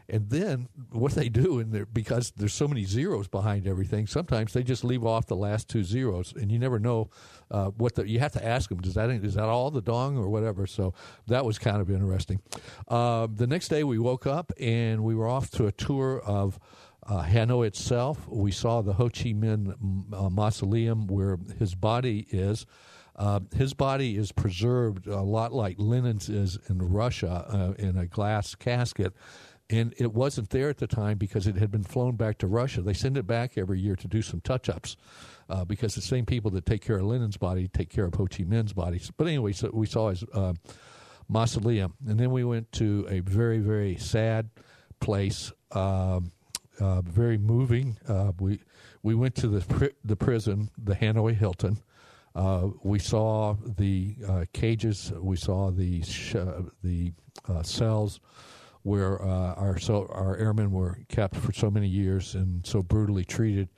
And 0.08 0.28
then 0.28 0.68
what 0.90 1.12
they 1.12 1.28
do, 1.28 1.58
and 1.58 1.86
because 1.92 2.32
there's 2.32 2.52
so 2.52 2.68
many 2.68 2.84
zeros 2.84 3.28
behind 3.28 3.66
everything, 3.66 4.06
sometimes 4.06 4.52
they 4.52 4.62
just 4.62 4.84
leave 4.84 5.06
off 5.06 5.26
the 5.26 5.36
last 5.36 5.68
two 5.68 5.84
zeros, 5.84 6.34
and 6.36 6.50
you 6.52 6.58
never 6.58 6.78
know 6.78 7.08
uh, 7.52 7.66
what 7.70 7.94
the. 7.94 8.08
You 8.08 8.18
have 8.18 8.32
to 8.32 8.44
ask 8.44 8.68
them, 8.68 8.80
does 8.80 8.94
that 8.94 9.10
is 9.10 9.34
that 9.34 9.44
all 9.44 9.70
the 9.70 9.82
dong 9.82 10.16
or 10.16 10.28
whatever? 10.28 10.66
So 10.66 10.94
that 11.28 11.44
was 11.44 11.58
kind 11.58 11.80
of 11.80 11.90
interesting. 11.90 12.40
Uh, 12.88 13.28
the 13.32 13.46
next 13.46 13.68
day 13.68 13.84
we 13.84 13.98
woke 13.98 14.26
up 14.26 14.52
and 14.58 15.04
we 15.04 15.14
were 15.14 15.28
off 15.28 15.50
to 15.52 15.66
a 15.66 15.72
tour 15.72 16.20
of. 16.20 16.58
Uh, 17.04 17.24
Hanoi 17.24 17.66
itself, 17.66 18.28
we 18.28 18.52
saw 18.52 18.80
the 18.80 18.92
Ho 18.92 19.08
Chi 19.08 19.32
Minh 19.32 19.74
uh, 20.14 20.30
mausoleum 20.30 21.08
where 21.08 21.36
his 21.58 21.74
body 21.74 22.28
is. 22.30 22.64
Uh, 23.16 23.40
his 23.56 23.74
body 23.74 24.16
is 24.16 24.30
preserved 24.30 25.08
a 25.08 25.20
lot 25.20 25.52
like 25.52 25.78
Lenin's 25.78 26.28
is 26.28 26.60
in 26.68 26.78
Russia 26.78 27.44
uh, 27.48 27.84
in 27.84 27.98
a 27.98 28.06
glass 28.06 28.54
casket 28.54 29.14
and 29.72 29.94
it 29.96 30.12
wasn't 30.12 30.50
there 30.50 30.68
at 30.68 30.78
the 30.78 30.86
time 30.86 31.18
because 31.18 31.46
it 31.46 31.56
had 31.56 31.70
been 31.70 31.82
flown 31.82 32.14
back 32.14 32.38
to 32.38 32.46
Russia. 32.46 32.82
They 32.82 32.92
send 32.92 33.16
it 33.16 33.26
back 33.26 33.56
every 33.56 33.80
year 33.80 33.96
to 33.96 34.06
do 34.06 34.20
some 34.22 34.40
touch 34.40 34.68
ups 34.68 34.96
uh, 35.48 35.64
because 35.64 35.94
the 35.94 36.00
same 36.00 36.26
people 36.26 36.50
that 36.52 36.66
take 36.66 36.82
care 36.82 36.96
of 36.96 37.04
Lenin's 37.04 37.36
body 37.36 37.68
take 37.68 37.90
care 37.90 38.04
of 38.04 38.14
Ho 38.14 38.26
Chi 38.26 38.44
Minh's 38.44 38.72
body. 38.72 39.00
But 39.16 39.26
anyway, 39.26 39.52
so 39.52 39.70
we 39.72 39.86
saw 39.86 40.10
his 40.10 40.24
uh, 40.32 40.54
mausoleum, 41.28 41.94
and 42.06 42.18
then 42.18 42.30
we 42.30 42.44
went 42.44 42.72
to 42.72 43.06
a 43.08 43.20
very 43.20 43.58
very 43.58 43.96
sad 43.96 44.50
place, 45.00 45.52
um, 45.72 46.32
uh, 46.80 47.02
very 47.02 47.38
moving. 47.38 47.98
Uh, 48.08 48.32
we 48.38 48.60
we 49.02 49.14
went 49.14 49.34
to 49.36 49.48
the 49.48 49.92
the 50.04 50.16
prison, 50.16 50.70
the 50.82 50.94
Hanoi 50.94 51.34
Hilton. 51.34 51.78
Uh, 52.34 52.68
we 52.82 52.98
saw 52.98 53.54
the 53.76 54.16
uh, 54.26 54.44
cages. 54.54 55.12
We 55.20 55.36
saw 55.36 55.70
the 55.70 56.02
sh- 56.02 56.36
the 56.82 57.12
cells 57.62 58.20
where 58.82 59.22
uh, 59.22 59.54
our 59.54 59.78
so 59.78 60.06
our 60.10 60.36
airmen 60.36 60.72
were 60.72 60.98
kept 61.08 61.36
for 61.36 61.52
so 61.52 61.70
many 61.70 61.88
years 61.88 62.34
and 62.34 62.66
so 62.66 62.82
brutally 62.82 63.24
treated. 63.24 63.68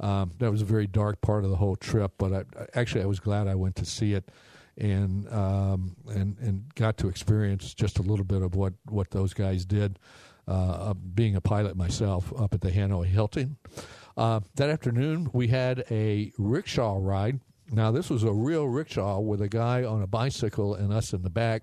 Um, 0.00 0.32
that 0.38 0.50
was 0.50 0.62
a 0.62 0.64
very 0.64 0.86
dark 0.86 1.20
part 1.20 1.44
of 1.44 1.50
the 1.50 1.56
whole 1.56 1.76
trip, 1.76 2.12
but 2.18 2.32
I, 2.32 2.44
actually 2.74 3.02
I 3.02 3.06
was 3.06 3.20
glad 3.20 3.46
I 3.46 3.54
went 3.54 3.76
to 3.76 3.84
see 3.84 4.14
it 4.14 4.30
and 4.78 5.30
um, 5.32 5.94
and 6.08 6.36
and 6.40 6.74
got 6.74 6.96
to 6.98 7.08
experience 7.08 7.74
just 7.74 7.98
a 7.98 8.02
little 8.02 8.24
bit 8.24 8.42
of 8.42 8.54
what 8.54 8.72
what 8.88 9.10
those 9.10 9.34
guys 9.34 9.64
did. 9.64 9.98
Uh, 10.48 10.94
being 10.94 11.36
a 11.36 11.40
pilot 11.40 11.76
myself 11.76 12.32
up 12.36 12.52
at 12.54 12.60
the 12.60 12.70
Hanoi 12.70 13.06
Hilton. 13.06 13.56
Uh, 14.16 14.40
that 14.56 14.68
afternoon, 14.68 15.30
we 15.32 15.46
had 15.46 15.84
a 15.92 16.32
rickshaw 16.38 16.98
ride. 17.00 17.38
Now, 17.70 17.92
this 17.92 18.10
was 18.10 18.24
a 18.24 18.32
real 18.32 18.66
rickshaw 18.66 19.20
with 19.20 19.40
a 19.40 19.48
guy 19.48 19.84
on 19.84 20.02
a 20.02 20.08
bicycle 20.08 20.74
and 20.74 20.92
us 20.92 21.12
in 21.12 21.22
the 21.22 21.30
back 21.30 21.62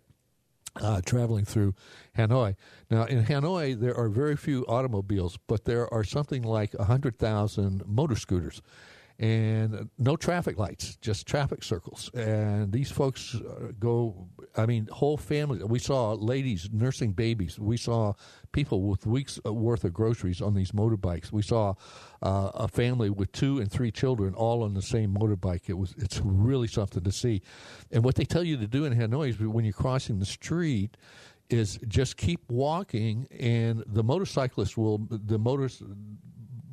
uh, 0.81 1.01
traveling 1.05 1.45
through 1.45 1.73
Hanoi. 2.17 2.55
Now, 2.89 3.05
in 3.05 3.25
Hanoi, 3.25 3.79
there 3.79 3.95
are 3.95 4.09
very 4.09 4.35
few 4.35 4.65
automobiles, 4.67 5.37
but 5.47 5.65
there 5.65 5.91
are 5.93 6.03
something 6.03 6.43
like 6.43 6.73
100,000 6.73 7.83
motor 7.85 8.15
scooters 8.15 8.61
and 9.19 9.89
no 9.97 10.15
traffic 10.15 10.59
lights, 10.59 10.95
just 10.97 11.25
traffic 11.25 11.63
circles. 11.63 12.11
And 12.13 12.71
these 12.71 12.91
folks 12.91 13.33
uh, 13.33 13.71
go, 13.79 14.27
I 14.55 14.67
mean, 14.67 14.87
whole 14.91 15.17
families. 15.17 15.63
We 15.63 15.79
saw 15.79 16.13
ladies 16.13 16.69
nursing 16.71 17.13
babies. 17.13 17.57
We 17.57 17.77
saw 17.77 18.13
people 18.51 18.83
with 18.83 19.07
weeks 19.07 19.39
worth 19.43 19.83
of 19.83 19.93
groceries 19.93 20.39
on 20.39 20.53
these 20.53 20.71
motorbikes. 20.71 21.31
We 21.31 21.41
saw 21.41 21.73
uh, 22.21 22.51
a 22.53 22.67
family 22.67 23.09
with 23.09 23.31
two 23.31 23.59
and 23.59 23.71
three 23.71 23.91
children 23.91 24.35
all 24.35 24.61
on 24.61 24.75
the 24.75 24.83
same 24.83 25.15
motorbike. 25.15 25.67
It 25.67 25.77
was 25.77 25.95
it's 25.97 26.21
really 26.23 26.67
something 26.67 27.03
to 27.03 27.11
see. 27.11 27.41
And 27.91 28.03
what 28.03 28.15
they 28.15 28.25
tell 28.25 28.43
you 28.43 28.57
to 28.57 28.67
do 28.67 28.85
in 28.85 28.93
Hanoi 28.93 29.29
is 29.29 29.39
when 29.39 29.65
you're 29.65 29.73
crossing 29.73 30.19
the 30.19 30.25
street 30.25 30.95
is 31.49 31.79
just 31.87 32.17
keep 32.17 32.41
walking 32.49 33.27
and 33.39 33.83
the 33.87 34.03
motorcyclist 34.03 34.77
will 34.77 35.07
the 35.09 35.39
motors 35.39 35.81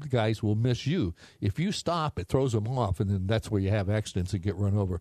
guys 0.09 0.43
will 0.43 0.55
miss 0.55 0.87
you. 0.87 1.15
If 1.41 1.59
you 1.59 1.73
stop, 1.73 2.19
it 2.19 2.29
throws 2.29 2.53
them 2.53 2.67
off, 2.69 3.01
and 3.01 3.11
then 3.11 3.27
that's 3.27 3.51
where 3.51 3.61
you 3.61 3.71
have 3.71 3.91
accidents 3.91 4.33
and 4.33 4.43
get 4.43 4.57
run 4.57 4.77
over. 4.77 5.01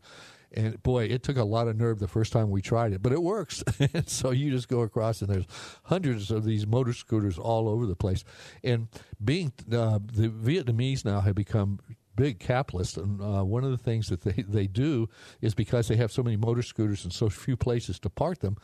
And 0.56 0.82
boy, 0.84 1.06
it 1.06 1.24
took 1.24 1.38
a 1.38 1.44
lot 1.44 1.68
of 1.68 1.78
nerve 1.78 2.00
the 2.00 2.08
first 2.08 2.32
time 2.32 2.52
we 2.52 2.62
tried 2.62 2.94
it, 2.94 3.02
but 3.02 3.12
it 3.12 3.24
works. 3.24 3.64
so 4.06 4.32
you 4.32 4.52
just 4.52 4.68
go 4.68 4.82
across, 4.82 5.22
and 5.22 5.30
there's 5.30 5.48
hundreds 5.86 6.30
of 6.30 6.44
these 6.44 6.68
motor 6.68 6.94
scooters 6.94 7.40
all 7.40 7.68
over 7.68 7.86
the 7.86 7.96
place. 7.96 8.24
And 8.64 8.88
being 9.24 9.52
uh, 9.72 10.00
the 10.04 10.30
Vietnamese 10.30 11.06
now 11.06 11.22
have 11.22 11.36
become 11.36 11.80
big 12.16 12.40
capitalists, 12.40 12.98
and 12.98 13.20
uh, 13.22 13.44
one 13.44 13.64
of 13.64 13.72
the 13.72 13.78
things 13.78 14.10
that 14.10 14.22
they, 14.22 14.44
they 14.48 14.68
do 14.68 15.10
is 15.42 15.56
because 15.56 15.88
they 15.88 15.96
have 15.96 16.12
so 16.12 16.22
many 16.22 16.38
motor 16.38 16.62
scooters 16.62 17.04
and 17.04 17.12
so 17.12 17.30
few 17.30 17.58
places 17.58 18.00
to 18.00 18.10
park 18.10 18.40
them, 18.40 18.58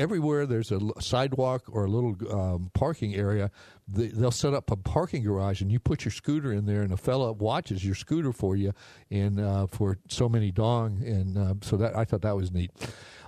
everywhere 0.00 0.46
there's 0.46 0.72
a 0.72 0.80
sidewalk 0.98 1.64
or 1.70 1.84
a 1.84 1.88
little 1.88 2.16
um, 2.32 2.70
parking 2.72 3.14
area, 3.14 3.50
they, 3.86 4.08
will 4.08 4.30
set 4.30 4.54
up 4.54 4.70
a 4.70 4.76
parking 4.76 5.22
garage, 5.22 5.60
and 5.60 5.70
you 5.70 5.78
put 5.78 6.04
your 6.04 6.12
scooter 6.12 6.52
in 6.52 6.64
there, 6.64 6.80
and 6.80 6.92
a 6.92 6.96
fella 6.96 7.32
watches 7.32 7.84
your 7.84 7.94
scooter 7.94 8.32
for 8.32 8.56
you, 8.56 8.72
and 9.10 9.38
uh, 9.38 9.66
for 9.66 9.98
so 10.08 10.28
many 10.28 10.50
dong, 10.50 11.02
and 11.04 11.36
uh, 11.36 11.54
so 11.60 11.76
that 11.76 11.94
I 11.96 12.04
thought 12.04 12.22
that 12.22 12.34
was 12.34 12.50
neat. 12.50 12.70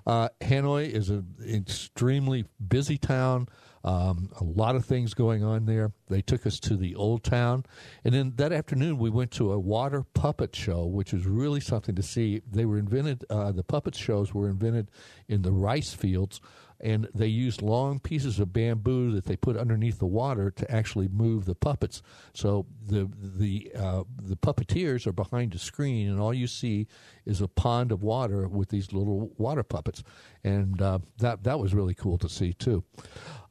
Uh, 0.06 0.30
Hanoi 0.40 0.90
is 0.90 1.11
an 1.11 1.26
extremely 1.46 2.46
busy 2.66 2.96
town. 2.96 3.48
Um, 3.84 4.30
a 4.40 4.44
lot 4.44 4.76
of 4.76 4.84
things 4.84 5.14
going 5.14 5.42
on 5.42 5.66
there. 5.66 5.92
They 6.08 6.22
took 6.22 6.46
us 6.46 6.60
to 6.60 6.76
the 6.76 6.94
old 6.94 7.24
town. 7.24 7.64
And 8.04 8.14
then 8.14 8.34
that 8.36 8.52
afternoon, 8.52 8.98
we 8.98 9.10
went 9.10 9.30
to 9.32 9.52
a 9.52 9.58
water 9.58 10.04
puppet 10.14 10.54
show, 10.54 10.86
which 10.86 11.12
was 11.12 11.26
really 11.26 11.60
something 11.60 11.94
to 11.96 12.02
see. 12.02 12.42
They 12.50 12.64
were 12.64 12.78
invented, 12.78 13.24
uh, 13.28 13.52
the 13.52 13.64
puppet 13.64 13.96
shows 13.96 14.32
were 14.32 14.48
invented 14.48 14.90
in 15.28 15.42
the 15.42 15.52
rice 15.52 15.94
fields 15.94 16.40
and 16.82 17.08
they 17.14 17.26
used 17.26 17.62
long 17.62 18.00
pieces 18.00 18.40
of 18.40 18.52
bamboo 18.52 19.12
that 19.12 19.24
they 19.24 19.36
put 19.36 19.56
underneath 19.56 19.98
the 19.98 20.06
water 20.06 20.50
to 20.50 20.70
actually 20.70 21.08
move 21.08 21.44
the 21.44 21.54
puppets. 21.54 22.02
So 22.34 22.66
the 22.86 23.08
the 23.20 23.72
uh, 23.78 24.04
the 24.20 24.36
puppeteers 24.36 25.06
are 25.06 25.12
behind 25.12 25.54
a 25.54 25.58
screen, 25.58 26.08
and 26.08 26.20
all 26.20 26.34
you 26.34 26.46
see 26.46 26.88
is 27.24 27.40
a 27.40 27.48
pond 27.48 27.92
of 27.92 28.02
water 28.02 28.48
with 28.48 28.70
these 28.70 28.92
little 28.92 29.32
water 29.38 29.62
puppets, 29.62 30.02
and 30.42 30.80
uh, 30.82 30.98
that 31.18 31.44
that 31.44 31.58
was 31.58 31.74
really 31.74 31.94
cool 31.94 32.18
to 32.18 32.28
see 32.28 32.52
too. 32.52 32.84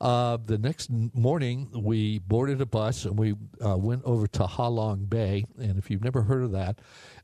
Uh, 0.02 0.38
the 0.44 0.58
next 0.58 0.90
morning, 1.14 1.70
we 1.76 2.18
boarded 2.18 2.60
a 2.60 2.66
bus 2.66 3.06
and 3.06 3.20
we 3.20 3.36
uh, 3.64 3.78
went 3.78 4.04
over 4.04 4.26
to 4.26 4.48
Ha 4.48 4.68
Long 4.68 5.06
Bay. 5.06 5.46
And 5.60 5.78
if 5.78 5.92
you've 5.92 6.04
never 6.04 6.24
heard 6.24 6.44
of 6.44 6.52
that, 6.54 6.80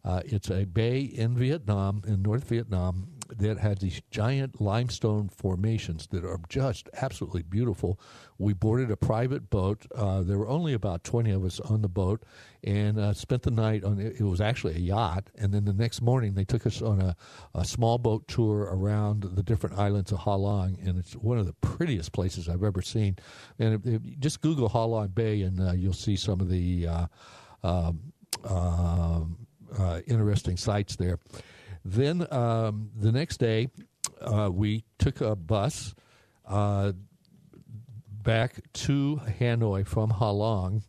uh, 0.05 0.21
it's 0.25 0.51
a 0.51 0.65
bay 0.65 0.99
in 0.99 1.35
Vietnam, 1.35 2.03
in 2.05 2.21
North 2.21 2.47
Vietnam, 2.47 3.07
that 3.37 3.57
had 3.57 3.79
these 3.79 4.01
giant 4.11 4.61
limestone 4.61 5.29
formations 5.29 6.07
that 6.07 6.23
are 6.23 6.39
just 6.49 6.89
absolutely 7.01 7.43
beautiful. 7.43 7.99
We 8.37 8.53
boarded 8.53 8.91
a 8.91 8.97
private 8.97 9.49
boat. 9.49 9.85
Uh, 9.95 10.21
there 10.21 10.37
were 10.37 10.47
only 10.47 10.73
about 10.73 11.03
20 11.03 11.31
of 11.31 11.43
us 11.43 11.59
on 11.59 11.81
the 11.81 11.87
boat 11.87 12.23
and 12.63 12.99
uh, 12.99 13.13
spent 13.13 13.43
the 13.43 13.51
night 13.51 13.83
on 13.83 13.99
it. 13.99 14.15
It 14.19 14.23
was 14.23 14.41
actually 14.41 14.75
a 14.75 14.79
yacht. 14.79 15.29
And 15.35 15.53
then 15.53 15.65
the 15.65 15.73
next 15.73 16.01
morning, 16.01 16.33
they 16.33 16.45
took 16.45 16.65
us 16.65 16.81
on 16.81 17.01
a, 17.01 17.15
a 17.55 17.65
small 17.65 17.97
boat 17.97 18.27
tour 18.27 18.69
around 18.71 19.23
the 19.23 19.43
different 19.43 19.77
islands 19.77 20.11
of 20.11 20.19
Ha 20.19 20.35
Long. 20.35 20.77
And 20.83 20.97
it's 20.97 21.13
one 21.13 21.37
of 21.37 21.45
the 21.45 21.53
prettiest 21.53 22.11
places 22.11 22.47
I've 22.47 22.63
ever 22.63 22.81
seen. 22.81 23.17
And 23.59 23.73
if, 23.73 23.85
if 23.85 24.19
just 24.19 24.41
Google 24.41 24.69
Ha 24.69 24.83
Long 24.83 25.07
Bay 25.07 25.41
and 25.41 25.59
uh, 25.59 25.73
you'll 25.73 25.93
see 25.93 26.15
some 26.15 26.39
of 26.39 26.49
the 26.49 26.87
uh, 26.87 27.07
um, 27.63 27.99
um, 28.43 29.47
uh, 29.77 30.01
interesting 30.07 30.57
sites 30.57 30.95
there. 30.95 31.19
Then 31.89 32.27
um, 32.33 32.91
the 32.97 33.13
next 33.13 33.37
day, 33.37 33.69
uh, 34.19 34.49
we 34.51 34.83
took 34.99 35.21
a 35.21 35.37
bus 35.37 35.95
uh, 36.45 36.91
back 38.11 38.59
to 38.73 39.21
Hanoi 39.39 39.87
from 39.87 40.09
Ha 40.09 40.29
Long, 40.31 40.83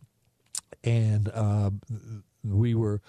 and 0.83 1.29
uh, 1.33 1.71
we 2.43 2.75
were 2.75 2.99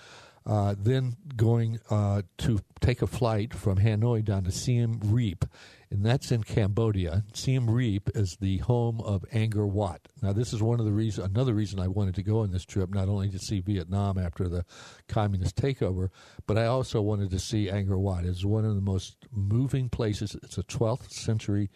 uh, 0.46 0.76
then 0.79 1.16
going 1.35 1.81
uh, 1.90 2.22
to 2.38 2.61
take 2.79 3.03
a 3.03 3.09
flight 3.09 3.53
from 3.53 3.79
Hanoi 3.79 4.24
down 4.24 4.44
to 4.44 4.53
Siem 4.53 5.00
Reap, 5.03 5.44
and 5.90 6.05
that's 6.05 6.31
in 6.31 6.44
Cambodia. 6.44 7.24
Siem 7.35 7.68
Reap 7.68 8.11
is 8.14 8.37
the 8.37 8.59
home 8.59 9.00
of 9.00 9.24
Angkor 9.33 9.68
Wat. 9.68 10.00
Now, 10.22 10.33
this 10.33 10.53
is 10.53 10.62
one 10.62 10.79
of 10.79 10.87
the 10.87 10.92
reason, 10.92 11.24
another 11.24 11.53
reason 11.53 11.81
I 11.81 11.88
wanted 11.88 12.14
to 12.14 12.22
go 12.22 12.40
on 12.40 12.53
this 12.53 12.64
trip, 12.64 12.90
not 12.90 13.09
only 13.09 13.29
to 13.31 13.38
see 13.38 13.61
Vietnam 13.61 14.16
after 14.16 14.48
the 14.48 14.64
communist 15.09 15.57
takeover, 15.57 16.11
but 16.46 16.57
I 16.57 16.66
also 16.66 17.00
wanted 17.00 17.31
to 17.31 17.38
see 17.38 17.66
Angkor 17.66 17.98
Wat. 17.98 18.24
It's 18.24 18.44
one 18.44 18.64
of 18.64 18.76
the 18.76 18.81
most 18.81 19.16
moving 19.33 19.88
places. 19.88 20.37
It's 20.42 20.59
a 20.59 20.62
12th 20.62 21.11
century 21.11 21.70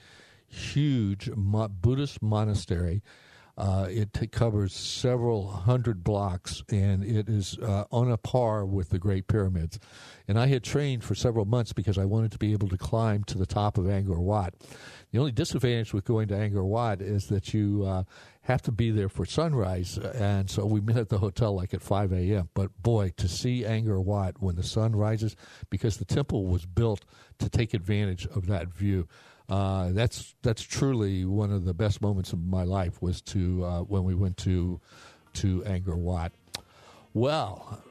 huge 0.46 1.30
Buddhist 1.34 2.22
monastery 2.22 3.02
uh, 3.56 3.86
it 3.88 4.12
t- 4.12 4.26
covers 4.26 4.74
several 4.74 5.48
hundred 5.48 6.02
blocks, 6.02 6.62
and 6.70 7.04
it 7.04 7.28
is 7.28 7.56
uh, 7.58 7.84
on 7.92 8.10
a 8.10 8.16
par 8.16 8.66
with 8.66 8.90
the 8.90 8.98
Great 8.98 9.28
Pyramids. 9.28 9.78
And 10.26 10.38
I 10.38 10.48
had 10.48 10.64
trained 10.64 11.04
for 11.04 11.14
several 11.14 11.44
months 11.44 11.72
because 11.72 11.96
I 11.96 12.04
wanted 12.04 12.32
to 12.32 12.38
be 12.38 12.52
able 12.52 12.68
to 12.68 12.78
climb 12.78 13.22
to 13.24 13.38
the 13.38 13.46
top 13.46 13.78
of 13.78 13.84
Angkor 13.84 14.18
Wat. 14.18 14.54
The 15.12 15.20
only 15.20 15.30
disadvantage 15.30 15.94
with 15.94 16.04
going 16.04 16.26
to 16.28 16.34
Angkor 16.34 16.64
Wat 16.64 17.00
is 17.00 17.28
that 17.28 17.54
you 17.54 17.84
uh, 17.86 18.02
have 18.42 18.62
to 18.62 18.72
be 18.72 18.90
there 18.90 19.08
for 19.08 19.24
sunrise, 19.24 19.98
and 19.98 20.50
so 20.50 20.66
we 20.66 20.80
met 20.80 20.96
at 20.96 21.08
the 21.08 21.18
hotel 21.18 21.54
like 21.54 21.72
at 21.72 21.82
5 21.82 22.12
a.m. 22.12 22.48
But 22.54 22.82
boy, 22.82 23.12
to 23.18 23.28
see 23.28 23.62
Angkor 23.62 24.02
Wat 24.02 24.34
when 24.40 24.56
the 24.56 24.64
sun 24.64 24.96
rises, 24.96 25.36
because 25.70 25.98
the 25.98 26.04
temple 26.04 26.46
was 26.46 26.66
built 26.66 27.04
to 27.38 27.48
take 27.48 27.72
advantage 27.72 28.26
of 28.26 28.46
that 28.46 28.68
view 28.68 29.06
uh, 29.48 29.92
that's 29.92 30.34
that's 30.42 30.62
truly 30.62 31.24
one 31.24 31.52
of 31.52 31.64
the 31.64 31.74
best 31.74 32.00
moments 32.00 32.32
of 32.32 32.44
my 32.44 32.62
life 32.62 33.02
was 33.02 33.20
to 33.22 33.64
uh, 33.64 33.80
when 33.80 34.04
we 34.04 34.14
went 34.14 34.36
to 34.38 34.80
to 35.34 35.60
Angkor 35.62 35.96
Wat. 35.96 36.32
Well, 37.12 37.82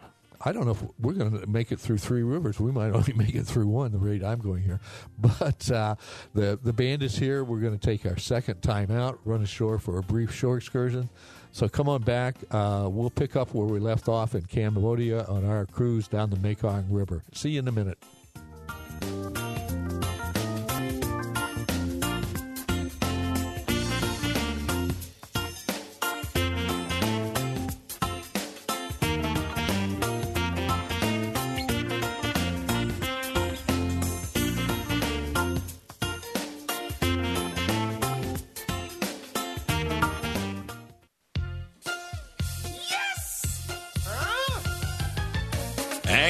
I 0.45 0.51
don't 0.51 0.65
know 0.65 0.71
if 0.71 0.83
we're 0.99 1.13
going 1.13 1.39
to 1.39 1.47
make 1.47 1.71
it 1.71 1.79
through 1.79 1.99
three 1.99 2.23
rivers. 2.23 2.59
We 2.59 2.71
might 2.71 2.89
only 2.93 3.13
make 3.13 3.35
it 3.35 3.43
through 3.43 3.67
one. 3.67 3.91
The 3.91 3.97
rate 3.97 4.23
I'm 4.23 4.39
going 4.39 4.63
here, 4.63 4.79
but 5.17 5.69
uh, 5.71 5.95
the 6.33 6.59
the 6.61 6.73
band 6.73 7.03
is 7.03 7.17
here. 7.17 7.43
We're 7.43 7.59
going 7.59 7.77
to 7.77 7.85
take 7.85 8.05
our 8.05 8.17
second 8.17 8.61
time 8.61 8.91
out, 8.91 9.19
run 9.23 9.43
ashore 9.43 9.79
for 9.79 9.97
a 9.99 10.03
brief 10.03 10.33
shore 10.33 10.57
excursion. 10.57 11.09
So 11.51 11.69
come 11.69 11.87
on 11.87 12.01
back. 12.01 12.35
Uh, 12.49 12.89
we'll 12.91 13.11
pick 13.11 13.35
up 13.35 13.53
where 13.53 13.67
we 13.67 13.79
left 13.79 14.09
off 14.09 14.33
in 14.33 14.41
Cambodia 14.41 15.23
on 15.25 15.45
our 15.45 15.67
cruise 15.67 16.07
down 16.07 16.31
the 16.31 16.37
Mekong 16.37 16.87
River. 16.89 17.21
See 17.33 17.51
you 17.51 17.59
in 17.59 17.67
a 17.67 17.71
minute. 17.71 17.99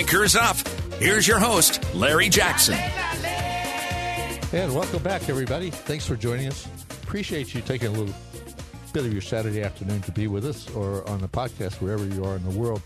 Anchors 0.04 0.36
up. 0.36 0.58
Here's 1.00 1.26
your 1.26 1.40
host, 1.40 1.82
Larry 1.96 2.28
Jackson. 2.28 2.76
And 4.52 4.76
welcome 4.76 5.02
back, 5.02 5.30
everybody. 5.30 5.70
Thanks 5.70 6.06
for 6.06 6.18
joining 6.18 6.48
us. 6.48 6.68
Appreciate 7.04 7.56
you 7.56 7.62
taking 7.62 7.88
a 7.88 7.92
little 7.92 8.14
bit 8.92 9.06
of 9.06 9.14
your 9.14 9.22
Saturday 9.22 9.62
afternoon 9.62 10.02
to 10.02 10.12
be 10.12 10.28
with 10.28 10.46
us 10.46 10.70
or 10.72 11.08
on 11.10 11.22
the 11.22 11.30
podcast 11.30 11.76
wherever 11.76 12.06
you 12.06 12.26
are 12.26 12.36
in 12.36 12.44
the 12.44 12.60
world. 12.60 12.82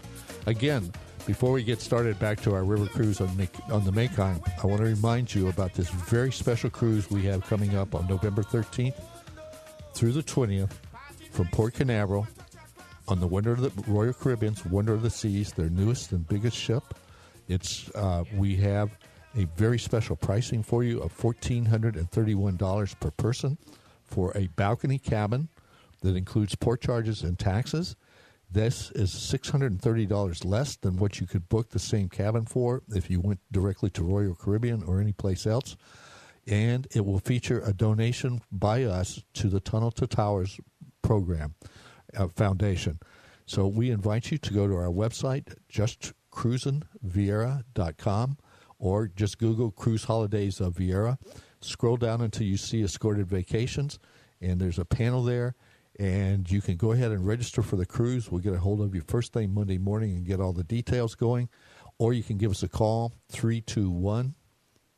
Again, 0.46 0.94
before 1.26 1.52
we 1.52 1.64
get 1.64 1.82
started 1.82 2.20
back 2.20 2.40
to 2.42 2.54
our 2.54 2.64
river 2.64 2.86
cruise 2.86 3.20
on, 3.20 3.30
on 3.72 3.84
the 3.84 3.92
Mekong, 3.92 4.40
I 4.64 4.68
want 4.68 4.82
to 4.82 4.88
remind 4.88 5.34
you 5.34 5.50
about 5.50 5.74
this 5.74 5.90
very 5.90 6.32
special 6.32 6.70
cruise 6.70 7.10
we 7.10 7.24
have 7.24 7.42
coming 7.48 7.76
up 7.76 7.96
on 7.96 8.06
November 8.06 8.44
13th 8.44 8.94
through 9.96 10.12
the 10.12 10.24
20th 10.24 10.72
from 11.32 11.48
Port 11.48 11.74
Canaveral 11.74 12.28
on 13.08 13.20
the 13.20 13.28
Wonder 13.28 13.54
of 13.54 13.62
the 13.62 13.92
Royal 13.92 14.14
Caribbean's 14.14 14.64
Wonder 14.68 14.94
of 14.94 15.02
the 15.02 15.10
Seas, 15.10 15.52
their 15.54 15.70
newest 15.72 16.12
and 16.12 16.28
biggest 16.28 16.56
ship. 16.56 16.84
It's 17.48 17.90
uh, 17.96 18.24
we 18.36 18.56
have 18.58 18.92
a 19.36 19.46
very 19.56 19.80
special 19.80 20.16
pricing 20.16 20.64
for 20.64 20.84
you 20.84 21.00
of 21.02 21.12
fourteen 21.12 21.66
hundred 21.66 21.96
and 21.96 22.10
thirty-one 22.10 22.58
dollars 22.58 22.96
per 22.96 23.12
person 23.12 23.58
for 24.04 24.32
a 24.36 24.48
balcony 24.56 25.00
cabin 25.00 25.50
that 26.02 26.16
includes 26.16 26.56
port 26.56 26.82
charges 26.82 27.24
and 27.24 27.38
taxes. 27.38 27.96
This 28.50 28.92
is 28.92 29.12
six 29.12 29.50
hundred 29.50 29.72
and 29.72 29.82
thirty 29.82 30.06
dollars 30.06 30.46
less 30.46 30.76
than 30.78 30.98
what 30.98 31.20
you 31.20 31.28
could 31.28 31.50
book 31.50 31.70
the 31.70 31.80
same 31.80 32.10
cabin 32.10 32.46
for 32.46 32.82
if 32.90 33.10
you 33.10 33.20
went 33.20 33.40
directly 33.52 33.90
to 33.92 34.04
Royal 34.04 34.36
Caribbean 34.36 34.84
or 34.84 35.02
any 35.02 35.14
place 35.14 35.46
else. 35.46 35.76
And 36.48 36.88
it 36.96 37.06
will 37.06 37.20
feature 37.20 37.60
a 37.60 37.74
donation 37.74 38.42
by 38.52 38.84
us 38.84 39.22
to 39.34 39.50
the 39.50 39.60
Tunnel 39.60 39.92
to 39.92 40.08
Towers 40.08 40.62
program 41.02 41.56
uh, 42.16 42.30
foundation. 42.30 43.00
So 43.46 43.68
we 43.68 43.92
invite 43.92 44.32
you 44.32 44.38
to 44.38 44.54
go 44.54 44.66
to 44.66 44.76
our 44.76 44.92
website, 44.92 45.56
just 45.68 46.14
cruisinviera.com 46.38 48.38
or 48.80 49.08
just 49.08 49.40
Google 49.40 49.72
Cruise 49.72 50.04
Holidays 50.04 50.62
of 50.62 50.76
Viera. 50.76 51.18
Scroll 51.62 51.98
down 51.98 52.22
until 52.22 52.46
you 52.46 52.58
see 52.58 52.84
Escorted 52.84 53.28
Vacations, 53.28 53.98
and 54.40 54.62
there's 54.62 54.78
a 54.78 54.86
panel 54.86 55.24
there, 55.24 55.56
and 56.00 56.50
you 56.52 56.62
can 56.62 56.78
go 56.78 56.92
ahead 56.92 57.12
and 57.12 57.26
register 57.26 57.64
for 57.64 57.76
the 57.76 57.88
cruise. 57.88 58.32
We'll 58.32 58.42
get 58.42 58.54
a 58.54 58.60
hold 58.60 58.82
of 58.82 58.94
you 58.94 59.02
first 59.02 59.34
thing 59.34 59.52
Monday 59.52 59.80
morning 59.80 60.16
and 60.16 60.26
get 60.26 60.40
all 60.40 60.54
the 60.54 60.64
details 60.64 61.16
going. 61.16 61.50
Or 61.98 62.14
you 62.14 62.22
can 62.22 62.38
give 62.38 62.52
us 62.52 62.62
a 62.62 62.68
call, 62.68 63.14
321 63.32 64.36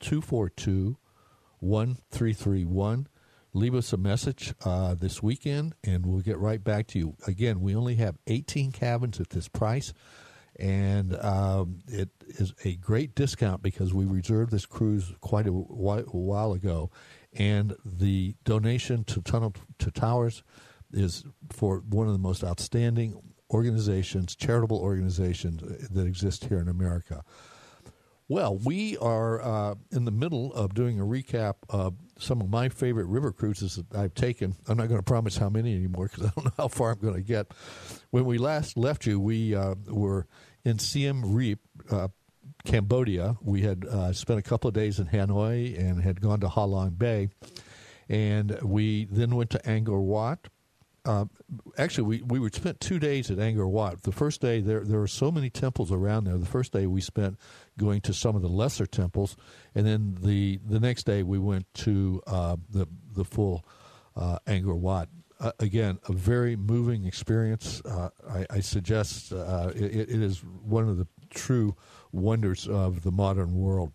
242 0.01 0.97
1331. 1.59 3.07
Leave 3.53 3.73
us 3.73 3.93
a 3.93 3.97
message 3.97 4.53
uh, 4.65 4.93
this 4.93 5.23
weekend, 5.23 5.73
and 5.85 6.05
we'll 6.05 6.19
get 6.19 6.37
right 6.37 6.61
back 6.61 6.87
to 6.87 6.99
you. 6.99 7.15
Again, 7.25 7.61
we 7.61 7.73
only 7.73 7.95
have 7.95 8.17
18 8.27 8.73
cabins 8.73 9.21
at 9.21 9.29
this 9.29 9.47
price 9.47 9.93
and 10.59 11.15
um, 11.21 11.79
it 11.87 12.09
is 12.27 12.53
a 12.65 12.75
great 12.75 13.15
discount 13.15 13.63
because 13.63 13.93
we 13.93 14.05
reserved 14.05 14.51
this 14.51 14.65
cruise 14.65 15.13
quite 15.21 15.47
a 15.47 15.51
while 15.51 16.53
ago, 16.53 16.91
and 17.33 17.75
the 17.85 18.35
donation 18.43 19.03
to 19.05 19.21
Tunnel 19.21 19.53
to 19.79 19.91
Towers 19.91 20.43
is 20.91 21.23
for 21.49 21.83
one 21.89 22.07
of 22.07 22.13
the 22.13 22.19
most 22.19 22.43
outstanding 22.43 23.19
organizations, 23.51 24.35
charitable 24.35 24.77
organizations 24.77 25.61
that 25.89 26.05
exist 26.05 26.45
here 26.45 26.59
in 26.59 26.67
America. 26.67 27.23
Well, 28.27 28.57
we 28.57 28.95
are 28.97 29.41
uh, 29.41 29.75
in 29.91 30.05
the 30.05 30.11
middle 30.11 30.53
of 30.53 30.75
doing 30.75 30.99
a 30.99 31.03
recap 31.03 31.55
of 31.67 31.95
some 32.19 32.41
of 32.41 32.49
my 32.49 32.69
favorite 32.69 33.07
river 33.07 33.31
cruises 33.31 33.77
that 33.77 33.97
I've 33.97 34.13
taken. 34.13 34.55
I'm 34.67 34.77
not 34.77 34.87
going 34.87 34.99
to 34.99 35.03
promise 35.03 35.37
how 35.37 35.49
many 35.49 35.75
anymore 35.75 36.09
because 36.09 36.27
I 36.27 36.31
don't 36.35 36.45
know 36.45 36.51
how 36.57 36.67
far 36.67 36.91
I'm 36.91 36.99
going 36.99 37.15
to 37.15 37.21
get. 37.21 37.47
When 38.11 38.25
we 38.25 38.37
last 38.37 38.77
left 38.77 39.07
you, 39.07 39.19
we 39.19 39.55
uh, 39.55 39.73
were 39.87 40.27
in 40.63 40.79
Siem 40.79 41.33
Reap, 41.33 41.59
uh, 41.89 42.09
Cambodia. 42.65 43.37
We 43.41 43.61
had 43.61 43.85
uh, 43.85 44.13
spent 44.13 44.39
a 44.39 44.43
couple 44.43 44.67
of 44.67 44.73
days 44.73 44.99
in 44.99 45.07
Hanoi 45.07 45.79
and 45.79 46.01
had 46.01 46.21
gone 46.21 46.39
to 46.41 46.49
Ha 46.49 46.63
Long 46.63 46.91
Bay, 46.91 47.29
and 48.07 48.59
we 48.61 49.05
then 49.05 49.35
went 49.35 49.49
to 49.51 49.59
Angkor 49.59 50.01
Wat. 50.01 50.47
Uh, 51.05 51.25
actually, 51.77 52.21
we, 52.21 52.39
we 52.39 52.49
spent 52.51 52.79
two 52.81 52.99
days 52.99 53.31
at 53.31 53.37
Angkor 53.37 53.69
Wat. 53.69 54.03
The 54.03 54.11
first 54.11 54.41
day, 54.41 54.59
there 54.59 54.81
there 54.81 54.99
were 54.99 55.07
so 55.07 55.31
many 55.31 55.49
temples 55.49 55.91
around 55.91 56.25
there. 56.25 56.37
The 56.37 56.45
first 56.45 56.73
day 56.73 56.85
we 56.87 57.01
spent 57.01 57.39
going 57.77 58.01
to 58.01 58.13
some 58.13 58.35
of 58.35 58.41
the 58.41 58.49
lesser 58.49 58.85
temples, 58.85 59.37
and 59.73 59.85
then 59.85 60.17
the 60.21 60.59
the 60.67 60.79
next 60.79 61.03
day 61.05 61.23
we 61.23 61.39
went 61.39 61.73
to 61.75 62.21
uh, 62.27 62.57
the 62.69 62.87
the 63.15 63.23
full 63.23 63.65
uh, 64.15 64.39
Angkor 64.45 64.77
Wat 64.77 65.07
uh, 65.39 65.51
again, 65.59 65.99
a 66.07 66.13
very 66.13 66.55
moving 66.55 67.05
experience. 67.05 67.81
Uh, 67.85 68.09
I, 68.29 68.45
I, 68.49 68.59
suggest 68.59 69.31
uh, 69.31 69.71
it, 69.73 70.09
it 70.09 70.21
is 70.21 70.39
one 70.39 70.89
of 70.89 70.97
the 70.97 71.07
true 71.29 71.75
wonders 72.11 72.67
of 72.67 73.03
the 73.03 73.11
modern 73.11 73.55
world. 73.55 73.93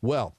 Well, 0.00 0.36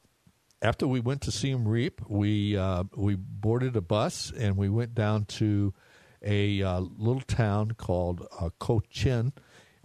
after 0.61 0.87
we 0.87 0.99
went 0.99 1.21
to 1.21 1.31
Siem 1.31 1.67
Reap, 1.67 2.01
we 2.07 2.55
uh, 2.55 2.85
we 2.95 3.15
boarded 3.15 3.75
a 3.75 3.81
bus 3.81 4.31
and 4.37 4.55
we 4.55 4.69
went 4.69 4.95
down 4.95 5.25
to 5.25 5.73
a 6.21 6.61
uh, 6.63 6.79
little 6.79 7.21
town 7.21 7.71
called 7.71 8.25
uh, 8.39 8.49
Cochin. 8.59 9.33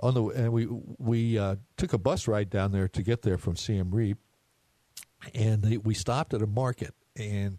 On 0.01 0.15
the 0.15 0.25
and 0.27 0.53
we 0.53 0.67
we 0.67 1.57
took 1.77 1.93
a 1.93 1.99
bus 1.99 2.29
ride 2.29 2.51
down 2.51 2.73
there 2.73 2.89
to 2.89 3.03
get 3.03 3.23
there 3.23 3.39
from 3.39 3.57
Siem 3.57 3.91
Reap, 3.93 4.19
and 5.35 5.63
they, 5.63 5.77
we 5.77 5.95
stopped 5.95 6.35
at 6.35 6.43
a 6.43 6.47
market 6.47 6.95
and 7.17 7.59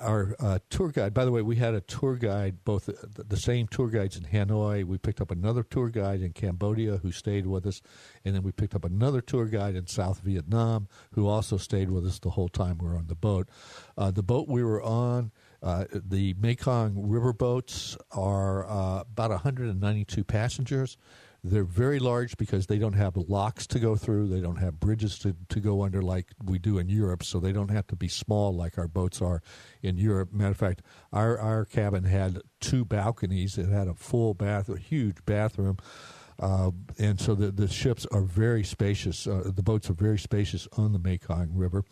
our 0.00 0.34
uh, 0.38 0.58
tour 0.70 0.90
guide. 0.90 1.14
By 1.14 1.24
the 1.24 1.32
way, 1.32 1.42
we 1.42 1.56
had 1.56 1.74
a 1.74 1.80
tour 1.80 2.16
guide, 2.16 2.64
both 2.64 2.86
the, 2.86 3.24
the, 3.24 3.36
same 3.36 3.66
tour 3.66 3.88
guides 3.88 4.16
in 4.16 4.24
Hanoi. 4.24 4.84
We 4.84 4.98
picked 4.98 5.20
up 5.20 5.30
another 5.30 5.62
tour 5.62 5.88
guide 5.88 6.20
in 6.20 6.32
Cambodia 6.32 6.98
who 6.98 7.12
stayed 7.12 7.46
with 7.46 7.66
us, 7.66 7.80
and 8.24 8.34
then 8.34 8.42
we 8.42 8.52
picked 8.52 8.74
up 8.74 8.84
another 8.84 9.20
tour 9.20 9.46
guide 9.46 9.74
in 9.74 9.86
South 9.86 10.20
Vietnam 10.20 10.88
who 11.12 11.26
also 11.26 11.56
stayed 11.56 11.90
with 11.90 12.06
us 12.06 12.18
the 12.18 12.30
whole 12.30 12.48
time 12.48 12.78
we 12.78 12.88
were 12.88 12.96
on 12.96 13.06
the 13.06 13.14
boat. 13.14 13.48
Uh, 13.96 14.10
the 14.10 14.22
boat 14.22 14.48
we 14.48 14.62
were 14.62 14.82
on. 14.82 15.32
Uh, 15.60 15.84
the 15.92 16.34
Mekong 16.38 16.94
river 17.08 17.32
boats 17.32 17.96
are 18.12 18.64
uh, 18.68 19.00
about 19.00 19.30
192 19.30 20.22
passengers. 20.22 20.96
They're 21.44 21.64
very 21.64 22.00
large 22.00 22.36
because 22.36 22.66
they 22.66 22.78
don't 22.78 22.94
have 22.94 23.16
locks 23.16 23.66
to 23.68 23.78
go 23.78 23.94
through. 23.94 24.28
They 24.28 24.40
don't 24.40 24.56
have 24.56 24.80
bridges 24.80 25.18
to, 25.20 25.36
to 25.48 25.60
go 25.60 25.82
under 25.82 26.02
like 26.02 26.26
we 26.44 26.58
do 26.58 26.78
in 26.78 26.88
Europe, 26.88 27.22
so 27.22 27.38
they 27.38 27.52
don't 27.52 27.70
have 27.70 27.86
to 27.88 27.96
be 27.96 28.08
small 28.08 28.54
like 28.54 28.76
our 28.76 28.88
boats 28.88 29.22
are 29.22 29.40
in 29.80 29.96
Europe. 29.96 30.32
Matter 30.32 30.50
of 30.50 30.56
fact, 30.56 30.82
our, 31.12 31.38
our 31.38 31.64
cabin 31.64 32.04
had 32.04 32.40
two 32.60 32.84
balconies. 32.84 33.56
It 33.56 33.68
had 33.68 33.86
a 33.86 33.94
full 33.94 34.34
bath, 34.34 34.68
a 34.68 34.78
huge 34.78 35.24
bathroom. 35.26 35.78
Uh, 36.40 36.70
and 36.98 37.20
so 37.20 37.34
the, 37.34 37.50
the 37.50 37.68
ships 37.68 38.06
are 38.12 38.22
very 38.22 38.64
spacious. 38.64 39.26
Uh, 39.26 39.50
the 39.54 39.62
boats 39.62 39.90
are 39.90 39.94
very 39.94 40.18
spacious 40.18 40.68
on 40.76 40.92
the 40.92 40.98
Mekong 40.98 41.50
River. 41.52 41.84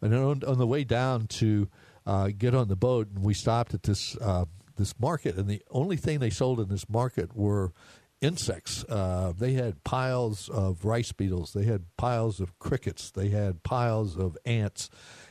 And 0.00 0.14
on, 0.14 0.42
on 0.44 0.58
the 0.58 0.66
way 0.66 0.84
down 0.84 1.26
to 1.26 1.68
uh, 2.06 2.30
get 2.36 2.54
on 2.54 2.68
the 2.68 2.76
boat, 2.76 3.08
we 3.18 3.34
stopped 3.34 3.74
at 3.74 3.82
this 3.84 4.16
uh, 4.16 4.46
this 4.76 4.98
market, 4.98 5.36
and 5.36 5.46
the 5.46 5.62
only 5.70 5.96
thing 5.96 6.18
they 6.18 6.30
sold 6.30 6.58
in 6.58 6.68
this 6.68 6.88
market 6.88 7.36
were 7.36 7.72
insects. 8.20 8.84
Uh, 8.84 9.32
they 9.36 9.52
had 9.52 9.82
piles 9.84 10.48
of 10.48 10.84
rice 10.84 11.12
beetles. 11.12 11.52
They 11.52 11.64
had 11.64 11.84
piles 11.96 12.40
of 12.40 12.58
crickets. 12.58 13.10
They 13.10 13.28
had 13.28 13.62
piles 13.62 14.16
of 14.16 14.36
ants. 14.44 14.90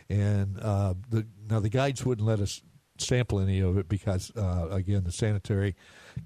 And 0.10 0.60
uh, 0.60 0.96
the, 1.10 1.28
now 1.50 1.60
the 1.60 1.70
guides 1.70 2.06
wouldn't 2.06 2.28
let 2.28 2.40
us 2.40 2.62
sample 2.98 3.40
any 3.40 3.60
of 3.60 3.78
it 3.78 3.88
because, 3.88 4.32
uh, 4.36 4.68
again, 4.72 5.04
the 5.04 5.12
sanitary 5.12 5.76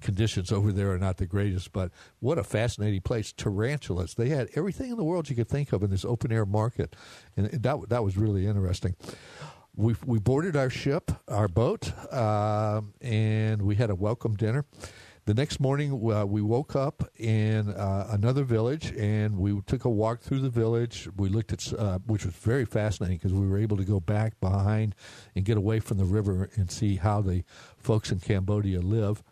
conditions 0.02 0.52
over 0.52 0.72
there 0.72 0.92
are 0.92 0.98
not 0.98 1.18
the 1.18 1.26
greatest. 1.26 1.72
But 1.72 1.92
what 2.20 2.38
a 2.38 2.44
fascinating 2.44 3.02
place! 3.02 3.32
Tarantulas. 3.32 4.16
They 4.16 4.30
had 4.30 4.50
everything 4.56 4.92
in 4.92 4.98
the 4.98 5.04
world 5.04 5.30
you 5.30 5.36
could 5.36 5.50
think 5.50 5.74
of 5.74 5.84
in 5.84 5.90
this 5.90 6.06
open 6.06 6.32
air 6.32 6.46
market, 6.46 6.96
and 7.36 7.48
that 7.52 7.90
that 7.90 8.04
was 8.04 8.18
really 8.18 8.48
interesting. 8.48 8.96
We 9.76 9.96
we 10.06 10.20
boarded 10.20 10.56
our 10.56 10.70
ship, 10.70 11.12
our 11.28 11.48
boat, 11.48 11.92
uh, 12.12 12.82
and 13.02 13.62
we 13.62 13.76
had 13.76 13.90
a 13.90 13.96
welcome 13.96 14.36
dinner 14.36 14.66
the 15.26 15.34
next 15.34 15.60
morning, 15.60 15.92
uh, 16.12 16.26
we 16.26 16.42
woke 16.42 16.76
up 16.76 17.10
in 17.18 17.70
uh, 17.70 18.08
another 18.12 18.44
village 18.44 18.94
and 18.98 19.38
we 19.38 19.60
took 19.62 19.86
a 19.86 19.90
walk 19.90 20.20
through 20.20 20.42
the 20.42 20.50
village. 20.50 21.08
We 21.16 21.30
looked 21.30 21.54
at, 21.54 21.74
uh, 21.74 22.00
which 22.06 22.26
was 22.26 22.34
very 22.36 22.66
fascinating 22.66 23.18
because 23.18 23.34
we 23.34 23.48
were 23.48 23.58
able 23.58 23.78
to 23.78 23.86
go 23.86 24.02
back 24.02 24.40
behind 24.42 24.96
and 25.36 25.46
get 25.46 25.58
away 25.58 25.80
from 25.80 25.98
the 25.98 26.06
river 26.06 26.50
and 26.56 26.70
see 26.70 26.98
how 26.98 27.22
the 27.22 27.44
folks 27.78 28.12
in 28.12 28.20
Cambodia 28.20 28.82
live. 28.82 29.24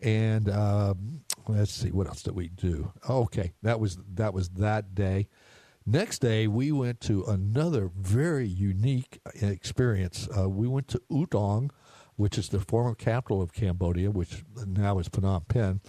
And 0.00 0.48
um, 0.50 1.22
let's 1.48 1.72
see, 1.72 1.90
what 1.90 2.06
else 2.06 2.22
did 2.22 2.36
we 2.36 2.48
do? 2.48 2.92
okay, 3.08 3.54
that 3.62 3.80
was 3.80 3.98
that 4.14 4.34
was 4.34 4.50
that 4.50 4.94
day. 4.94 5.28
Next 5.86 6.20
day, 6.20 6.46
we 6.46 6.72
went 6.72 7.00
to 7.02 7.24
another 7.24 7.90
very 7.94 8.46
unique 8.46 9.20
experience. 9.42 10.28
Uh, 10.34 10.48
we 10.48 10.66
went 10.66 10.88
to 10.88 11.02
Oudong 11.10 11.70
which 12.16 12.38
is 12.38 12.48
the 12.48 12.60
former 12.60 12.94
capital 12.94 13.42
of 13.42 13.52
Cambodia, 13.52 14.10
which 14.10 14.44
now 14.66 14.98
is 14.98 15.08
Phnom 15.08 15.46
Penh. 15.48 15.80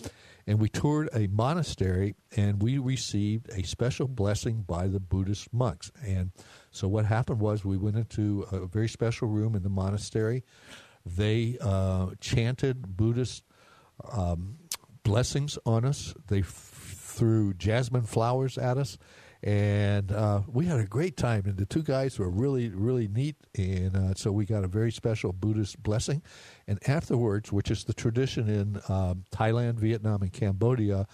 And 0.48 0.60
we 0.60 0.70
toured 0.70 1.10
a 1.14 1.28
monastery 1.28 2.16
and 2.36 2.62
we 2.62 2.78
received 2.78 3.50
a 3.50 3.64
special 3.64 4.08
blessing 4.08 4.62
by 4.62 4.88
the 4.88 5.00
Buddhist 5.00 5.52
monks. 5.52 5.92
And 6.06 6.32
so 6.70 6.88
what 6.88 7.06
happened 7.06 7.40
was 7.40 7.66
we 7.66 7.78
went 7.78 7.98
into 7.98 8.46
a 8.52 8.68
very 8.68 8.88
special 8.88 9.28
room 9.28 9.56
in 9.56 9.64
the 9.64 9.70
monastery. 9.70 10.44
They 11.04 11.58
uh, 11.62 12.12
chanted 12.20 12.96
Buddhist 12.96 13.44
um, 14.12 14.58
blessings 15.04 15.58
on 15.66 15.84
us. 15.84 16.14
They 16.28 16.40
f- 16.40 16.48
threw 16.48 17.54
jasmine 17.54 18.04
flowers 18.04 18.58
at 18.58 18.78
us 18.78 18.98
and 19.46 20.12
uh, 20.12 20.42
we 20.52 20.66
had 20.66 20.80
a 20.80 20.86
great 20.86 21.18
time. 21.18 21.44
And 21.46 21.56
the 21.56 21.68
two 21.68 21.84
guys 21.84 22.18
were 22.18 22.30
really, 22.30 22.70
really 22.70 23.08
neat, 23.08 23.36
and 23.56 23.96
uh, 23.96 24.14
so 24.16 24.32
we 24.32 24.44
got 24.46 24.64
a 24.64 24.68
very 24.68 24.92
special 24.92 25.32
Buddhist 25.32 25.82
blessing. 25.82 26.24
And 26.68 26.80
afterwards, 26.90 27.54
which 27.54 27.70
is 27.70 27.84
the 27.84 27.94
tradition 27.94 28.50
in 28.50 28.82
um, 28.90 29.24
Thailand, 29.32 29.76
Vietnam, 29.76 30.24
and 30.24 30.34
Cambodia, 30.34 31.08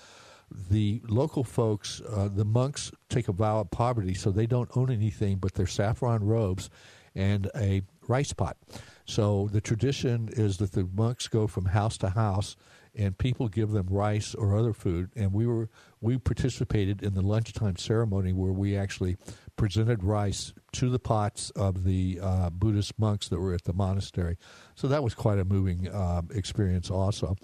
the 0.70 1.02
local 1.08 1.44
folks, 1.44 2.02
uh, 2.10 2.30
the 2.34 2.46
monks, 2.46 2.92
take 3.10 3.28
a 3.28 3.34
vow 3.34 3.60
of 3.60 3.72
poverty, 3.72 4.14
so 4.14 4.32
they 4.32 4.48
don't 4.48 4.70
own 4.76 4.90
anything 4.90 5.38
but 5.38 5.54
their 5.54 5.68
saffron 5.68 6.24
robes 6.24 6.70
and 7.14 7.52
a 7.56 7.82
rice 8.08 8.32
pot. 8.32 8.58
So 9.06 9.50
the 9.52 9.62
tradition 9.62 10.30
is 10.32 10.58
that 10.58 10.72
the 10.72 10.88
monks 10.94 11.28
go 11.28 11.48
from 11.48 11.66
house 11.66 11.98
to 12.00 12.10
house 12.10 12.56
and 12.96 13.18
people 13.18 13.48
give 13.48 13.72
them 13.72 13.88
rice 13.90 14.36
or 14.36 14.56
other 14.58 14.74
food. 14.74 15.12
And 15.16 15.34
we 15.34 15.48
were 15.48 15.70
we 16.02 16.18
participated 16.18 17.04
in 17.04 17.14
the 17.14 17.22
lunchtime 17.22 17.78
ceremony 17.78 18.34
where 18.34 18.52
we 18.52 18.76
actually 18.76 19.18
presented 19.56 20.04
rice 20.04 20.54
to 20.74 20.90
the 20.90 21.00
pots 21.00 21.52
of 21.52 21.84
the 21.84 22.20
uh, 22.22 22.50
Buddhist 22.50 22.98
monks 22.98 23.30
that 23.30 23.40
were 23.40 23.54
at 23.54 23.66
the 23.66 23.74
monastery. 23.74 24.38
So 24.76 24.88
that 24.88 25.04
was 25.04 25.14
quite 25.14 25.38
a 25.38 25.46
moving 25.46 25.88
uh, 25.88 26.24
experience, 26.34 26.90
also. 26.90 27.36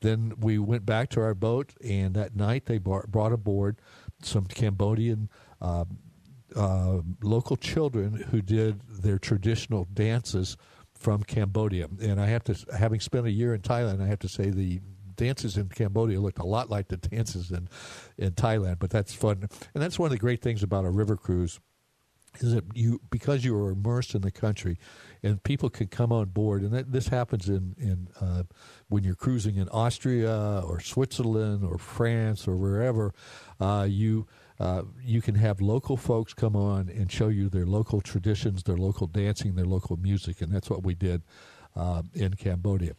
Then 0.00 0.32
we 0.40 0.58
went 0.58 0.86
back 0.86 1.10
to 1.10 1.20
our 1.20 1.34
boat, 1.34 1.74
and 1.84 2.14
that 2.14 2.34
night 2.34 2.66
they 2.66 2.78
brought 2.78 3.32
aboard 3.32 3.80
some 4.22 4.46
Cambodian. 4.46 5.28
Uh, 5.60 5.84
uh, 6.56 7.00
local 7.22 7.56
children 7.56 8.14
who 8.30 8.40
did 8.40 8.80
their 8.88 9.18
traditional 9.18 9.86
dances 9.92 10.56
from 10.98 11.22
Cambodia. 11.22 11.88
And 12.00 12.20
I 12.20 12.26
have 12.26 12.44
to, 12.44 12.56
having 12.76 13.00
spent 13.00 13.26
a 13.26 13.30
year 13.30 13.54
in 13.54 13.62
Thailand, 13.62 14.02
I 14.02 14.06
have 14.06 14.18
to 14.20 14.28
say 14.28 14.50
the 14.50 14.80
dances 15.16 15.56
in 15.56 15.68
Cambodia 15.68 16.20
looked 16.20 16.38
a 16.38 16.46
lot 16.46 16.70
like 16.70 16.88
the 16.88 16.96
dances 16.96 17.50
in 17.50 17.68
in 18.16 18.32
Thailand. 18.32 18.78
But 18.78 18.90
that's 18.90 19.14
fun, 19.14 19.48
and 19.74 19.82
that's 19.82 19.98
one 19.98 20.06
of 20.06 20.12
the 20.12 20.18
great 20.18 20.40
things 20.40 20.62
about 20.62 20.84
a 20.84 20.90
river 20.90 21.16
cruise 21.16 21.60
is 22.40 22.54
that 22.54 22.64
you 22.74 23.00
because 23.10 23.44
you 23.44 23.56
are 23.56 23.70
immersed 23.70 24.14
in 24.14 24.22
the 24.22 24.30
country 24.30 24.78
and 25.22 25.42
people 25.42 25.70
can 25.70 25.86
come 25.86 26.12
on 26.12 26.26
board 26.26 26.62
and 26.62 26.72
that, 26.72 26.92
this 26.92 27.08
happens 27.08 27.48
in 27.48 27.74
in 27.78 28.08
uh, 28.20 28.42
when 28.88 29.04
you're 29.04 29.14
cruising 29.14 29.56
in 29.56 29.68
Austria 29.68 30.62
or 30.64 30.80
Switzerland 30.80 31.64
or 31.64 31.78
France 31.78 32.48
or 32.48 32.56
wherever 32.56 33.14
uh, 33.60 33.86
you 33.88 34.26
uh, 34.60 34.82
you 35.00 35.22
can 35.22 35.36
have 35.36 35.60
local 35.60 35.96
folks 35.96 36.34
come 36.34 36.56
on 36.56 36.88
and 36.88 37.12
show 37.12 37.28
you 37.28 37.48
their 37.48 37.66
local 37.66 38.00
traditions, 38.00 38.64
their 38.64 38.76
local 38.76 39.06
dancing, 39.06 39.54
their 39.54 39.64
local 39.64 39.96
music, 39.96 40.40
and 40.40 40.52
that's 40.52 40.68
what 40.68 40.82
we 40.82 40.96
did 40.96 41.22
uh, 41.76 42.02
in 42.12 42.34
Cambodia. 42.34 42.94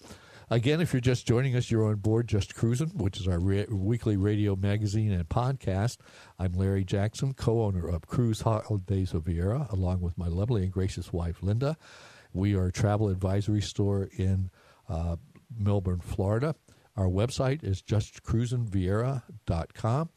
Again, 0.50 0.80
if 0.80 0.94
you're 0.94 1.02
just 1.02 1.28
joining 1.28 1.56
us, 1.56 1.70
you're 1.70 1.86
on 1.86 1.98
board 1.98 2.28
Just 2.28 2.56
Cruising, 2.56 2.98
which 2.98 3.20
is 3.20 3.28
our 3.28 3.40
re- 3.40 3.68
weekly 3.70 4.16
radio 4.16 4.56
magazine 4.56 5.12
and 5.12 5.28
podcast. 5.28 5.98
I'm 6.40 6.54
Larry 6.54 6.86
Jackson, 6.86 7.34
co 7.34 7.62
owner 7.62 7.88
of 7.88 8.08
Cruise 8.08 8.42
Holidays 8.42 9.14
of 9.14 9.26
Viera, 9.26 9.70
along 9.72 10.00
with 10.00 10.18
my 10.18 10.28
lovely 10.28 10.64
and 10.64 10.72
gracious 10.72 11.12
wife, 11.12 11.44
Linda. 11.44 11.78
We 12.34 12.56
are 12.56 12.68
a 12.68 12.72
travel 12.72 13.10
advisory 13.10 13.62
store 13.62 14.10
in 14.18 14.50
uh, 14.88 15.18
Melbourne, 15.56 16.00
Florida. 16.00 16.56
Our 16.96 17.08
website 17.08 17.64
is 17.64 17.82
justcruisingviera.com. 17.82 20.10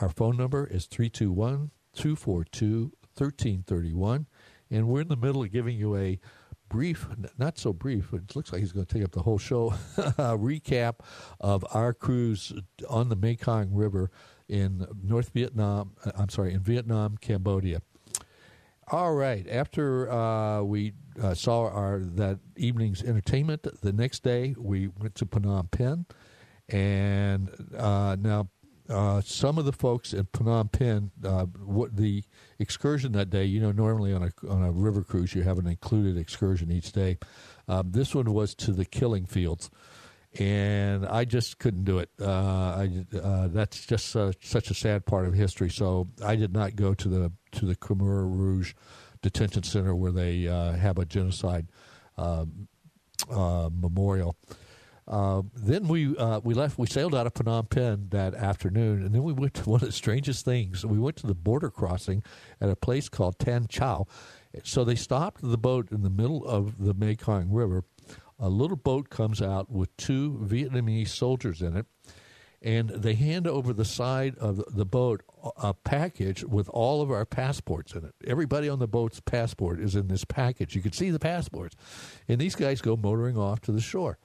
Our 0.00 0.08
phone 0.08 0.36
number 0.36 0.66
is 0.66 0.86
321 0.86 1.70
242 1.94 2.92
1331. 3.16 4.26
And 4.70 4.88
we're 4.88 5.02
in 5.02 5.08
the 5.08 5.16
middle 5.16 5.42
of 5.42 5.52
giving 5.52 5.76
you 5.76 5.96
a 5.96 6.18
brief, 6.72 7.06
not 7.36 7.58
so 7.58 7.74
brief, 7.74 8.14
it 8.14 8.34
looks 8.34 8.50
like 8.50 8.60
he's 8.60 8.72
going 8.72 8.86
to 8.86 8.94
take 8.94 9.04
up 9.04 9.12
the 9.12 9.20
whole 9.20 9.36
show, 9.36 9.70
recap 9.98 10.94
of 11.38 11.66
our 11.74 11.92
cruise 11.92 12.54
on 12.88 13.10
the 13.10 13.16
Mekong 13.16 13.74
River 13.74 14.10
in 14.48 14.86
North 15.02 15.32
Vietnam, 15.34 15.92
uh, 16.04 16.12
I'm 16.16 16.30
sorry, 16.30 16.54
in 16.54 16.60
Vietnam, 16.60 17.18
Cambodia. 17.18 17.82
All 18.88 19.14
right. 19.14 19.46
After 19.48 20.10
uh, 20.10 20.62
we 20.62 20.92
uh, 21.22 21.34
saw 21.34 21.68
our 21.68 22.00
that 22.00 22.40
evening's 22.56 23.02
entertainment, 23.02 23.66
the 23.80 23.92
next 23.92 24.22
day 24.22 24.54
we 24.58 24.88
went 24.88 25.14
to 25.16 25.26
Phnom 25.26 25.70
Penh, 25.70 26.06
and 26.68 27.50
uh, 27.76 28.16
now 28.18 28.48
uh, 28.88 29.20
some 29.20 29.58
of 29.58 29.64
the 29.64 29.72
folks 29.72 30.12
in 30.12 30.24
Phnom 30.26 30.70
Penh, 30.72 31.12
uh, 31.24 31.46
what 31.64 31.96
the 31.96 32.24
excursion 32.58 33.12
that 33.12 33.30
day, 33.30 33.44
you 33.44 33.60
know, 33.60 33.72
normally 33.72 34.12
on 34.12 34.24
a 34.24 34.32
on 34.48 34.62
a 34.62 34.72
river 34.72 35.02
cruise 35.02 35.34
you 35.34 35.42
have 35.42 35.58
an 35.58 35.66
included 35.66 36.16
excursion 36.16 36.70
each 36.70 36.92
day. 36.92 37.18
Um, 37.68 37.92
this 37.92 38.14
one 38.14 38.32
was 38.32 38.54
to 38.56 38.72
the 38.72 38.84
killing 38.84 39.26
fields, 39.26 39.70
and 40.38 41.06
I 41.06 41.24
just 41.24 41.58
couldn't 41.58 41.84
do 41.84 41.98
it. 41.98 42.08
Uh, 42.20 42.26
I, 42.26 42.90
uh, 43.16 43.48
that's 43.48 43.84
just 43.86 44.06
such 44.10 44.70
a 44.70 44.74
sad 44.74 45.04
part 45.04 45.26
of 45.26 45.34
history. 45.34 45.68
So 45.68 46.08
I 46.24 46.36
did 46.36 46.52
not 46.52 46.76
go 46.76 46.94
to 46.94 47.08
the 47.08 47.32
to 47.52 47.66
the 47.66 47.76
Khmer 47.76 48.24
Rouge 48.24 48.74
detention 49.20 49.62
center 49.62 49.94
where 49.94 50.12
they 50.12 50.48
uh, 50.48 50.72
have 50.72 50.98
a 50.98 51.04
genocide 51.04 51.68
uh, 52.16 52.46
uh, 53.30 53.70
memorial. 53.72 54.36
Uh, 55.06 55.42
then 55.54 55.88
we 55.88 56.08
we 56.42 56.54
left. 56.54 56.78
We 56.78 56.86
sailed 56.86 57.14
out 57.14 57.26
of 57.26 57.34
Phnom 57.34 57.68
Penh 57.68 58.08
that 58.10 58.34
afternoon, 58.34 59.02
and 59.02 59.14
then 59.14 59.22
we 59.22 59.32
went 59.32 59.54
to 59.54 59.62
one 59.68 59.80
of 59.80 59.86
the 59.86 59.92
strangest 59.92 60.44
things. 60.44 60.86
We 60.86 60.98
went 60.98 61.16
to 61.16 61.26
the 61.26 61.34
border 61.34 61.70
crossing 61.70 62.22
at 62.60 62.70
a 62.70 62.76
place 62.76 63.08
called 63.08 63.38
Tan 63.38 63.66
Chau. 63.68 64.06
So 64.64 64.84
they 64.84 64.96
stopped 64.96 65.40
the 65.42 65.56
boat 65.56 65.90
in 65.90 66.02
the 66.02 66.10
middle 66.10 66.44
of 66.44 66.78
the 66.78 66.92
Mekong 66.92 67.50
River. 67.50 67.84
A 68.38 68.48
little 68.48 68.76
boat 68.76 69.10
comes 69.10 69.40
out 69.40 69.70
with 69.70 69.96
two 69.96 70.38
Vietnamese 70.42 71.08
soldiers 71.08 71.62
in 71.62 71.76
it, 71.76 71.86
and 72.60 72.90
they 72.90 73.14
hand 73.14 73.46
over 73.46 73.72
the 73.72 73.84
side 73.84 74.36
of 74.38 74.62
the 74.74 74.84
boat 74.84 75.22
a 75.56 75.74
package 75.74 76.44
with 76.44 76.68
all 76.68 77.02
of 77.02 77.10
our 77.10 77.24
passports 77.24 77.94
in 77.94 78.04
it. 78.04 78.14
Everybody 78.26 78.68
on 78.68 78.78
the 78.78 78.88
boat's 78.88 79.20
passport 79.20 79.80
is 79.80 79.96
in 79.96 80.08
this 80.08 80.24
package. 80.24 80.74
You 80.74 80.82
can 80.82 80.92
see 80.92 81.10
the 81.10 81.18
passports, 81.18 81.76
and 82.28 82.40
these 82.40 82.54
guys 82.54 82.80
go 82.80 82.96
motoring 82.96 83.36
off 83.36 83.60
to 83.62 83.72
the 83.72 83.80
shore. 83.80 84.18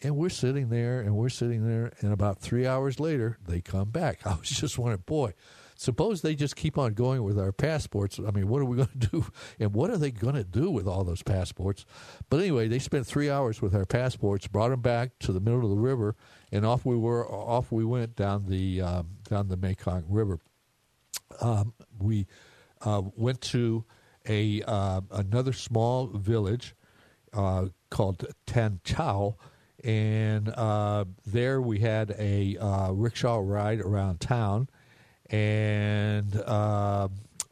And 0.00 0.16
we're 0.16 0.28
sitting 0.28 0.68
there 0.68 1.00
and 1.00 1.16
we're 1.16 1.28
sitting 1.28 1.66
there, 1.66 1.92
and 2.00 2.12
about 2.12 2.38
three 2.38 2.66
hours 2.66 3.00
later, 3.00 3.38
they 3.46 3.60
come 3.60 3.90
back. 3.90 4.20
I 4.26 4.36
was 4.36 4.48
just 4.48 4.78
wondering, 4.78 5.02
boy, 5.06 5.34
suppose 5.78 6.22
they 6.22 6.34
just 6.34 6.56
keep 6.56 6.76
on 6.76 6.92
going 6.92 7.22
with 7.22 7.38
our 7.38 7.52
passports. 7.52 8.18
I 8.18 8.32
mean, 8.32 8.48
what 8.48 8.60
are 8.60 8.64
we 8.64 8.76
going 8.76 8.88
to 9.00 9.06
do? 9.08 9.26
And 9.58 9.72
what 9.72 9.90
are 9.90 9.96
they 9.96 10.10
going 10.10 10.34
to 10.34 10.44
do 10.44 10.70
with 10.70 10.86
all 10.86 11.04
those 11.04 11.22
passports? 11.22 11.86
But 12.28 12.40
anyway, 12.40 12.68
they 12.68 12.78
spent 12.78 13.06
three 13.06 13.30
hours 13.30 13.62
with 13.62 13.74
our 13.74 13.86
passports, 13.86 14.46
brought 14.48 14.70
them 14.70 14.80
back 14.80 15.18
to 15.20 15.32
the 15.32 15.40
middle 15.40 15.62
of 15.62 15.70
the 15.70 15.76
river, 15.76 16.16
and 16.52 16.66
off 16.66 16.84
we 16.84 16.96
were. 16.96 17.26
Off 17.28 17.72
we 17.72 17.84
went 17.84 18.16
down 18.16 18.46
the 18.46 18.82
um, 18.82 19.08
down 19.28 19.48
the 19.48 19.56
Mekong 19.56 20.04
River. 20.08 20.40
Um, 21.40 21.74
we 21.98 22.26
uh, 22.82 23.02
went 23.16 23.40
to 23.42 23.84
a 24.28 24.62
uh, 24.62 25.00
another 25.12 25.52
small 25.52 26.08
village 26.08 26.74
uh, 27.32 27.66
called 27.90 28.26
Tan 28.46 28.80
Chau 28.84 29.36
and 29.84 30.48
uh, 30.48 31.04
there 31.24 31.60
we 31.60 31.78
had 31.78 32.14
a 32.18 32.56
uh, 32.56 32.90
rickshaw 32.90 33.38
ride 33.38 33.80
around 33.80 34.20
town, 34.20 34.68
and 35.30 36.36
uh, 36.46 37.08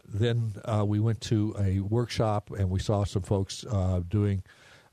then 0.06 0.54
uh, 0.64 0.84
we 0.86 1.00
went 1.00 1.20
to 1.22 1.54
a 1.58 1.80
workshop 1.80 2.50
and 2.50 2.70
we 2.70 2.78
saw 2.78 3.04
some 3.04 3.22
folks 3.22 3.64
uh, 3.70 4.00
doing 4.08 4.42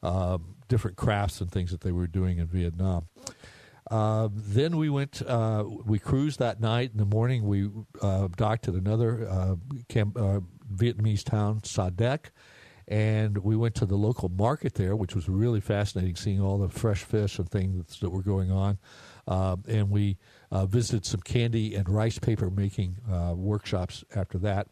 um, 0.01 0.55
different 0.67 0.97
crafts 0.97 1.39
and 1.41 1.51
things 1.51 1.71
that 1.71 1.81
they 1.81 1.91
were 1.91 2.07
doing 2.07 2.39
in 2.39 2.47
Vietnam. 2.47 3.07
Uh, 3.89 4.29
then 4.31 4.77
we 4.77 4.89
went. 4.89 5.21
we 5.85 5.99
cruised 5.99 6.39
that 6.39 6.59
night. 6.59 6.91
In 6.91 6.97
the 6.97 7.05
morning, 7.05 7.45
we 7.45 7.69
docked 8.35 8.67
at 8.67 8.73
another 8.73 9.57
camp, 9.87 10.15
Vietnamese 10.15 11.23
town, 11.23 11.63
Sa 11.63 11.89
Dec 11.89 12.29
and 12.87 13.37
we 13.37 13.55
went 13.55 13.75
to 13.75 13.85
the 13.85 13.95
local 13.95 14.29
market 14.29 14.75
there, 14.75 14.95
which 14.95 15.15
was 15.15 15.29
really 15.29 15.61
fascinating, 15.61 16.15
seeing 16.15 16.41
all 16.41 16.57
the 16.57 16.69
fresh 16.69 17.03
fish 17.03 17.39
and 17.39 17.49
things 17.49 17.99
that 17.99 18.09
were 18.09 18.21
going 18.21 18.51
on. 18.51 18.77
Uh, 19.27 19.55
and 19.67 19.89
we 19.89 20.17
uh, 20.53 20.67
visited 20.67 21.03
some 21.03 21.19
candy 21.19 21.73
and 21.73 21.89
rice 21.89 22.19
paper 22.19 22.49
making 22.49 22.95
uh, 23.11 23.33
workshops 23.35 24.03
after 24.15 24.37
that. 24.37 24.67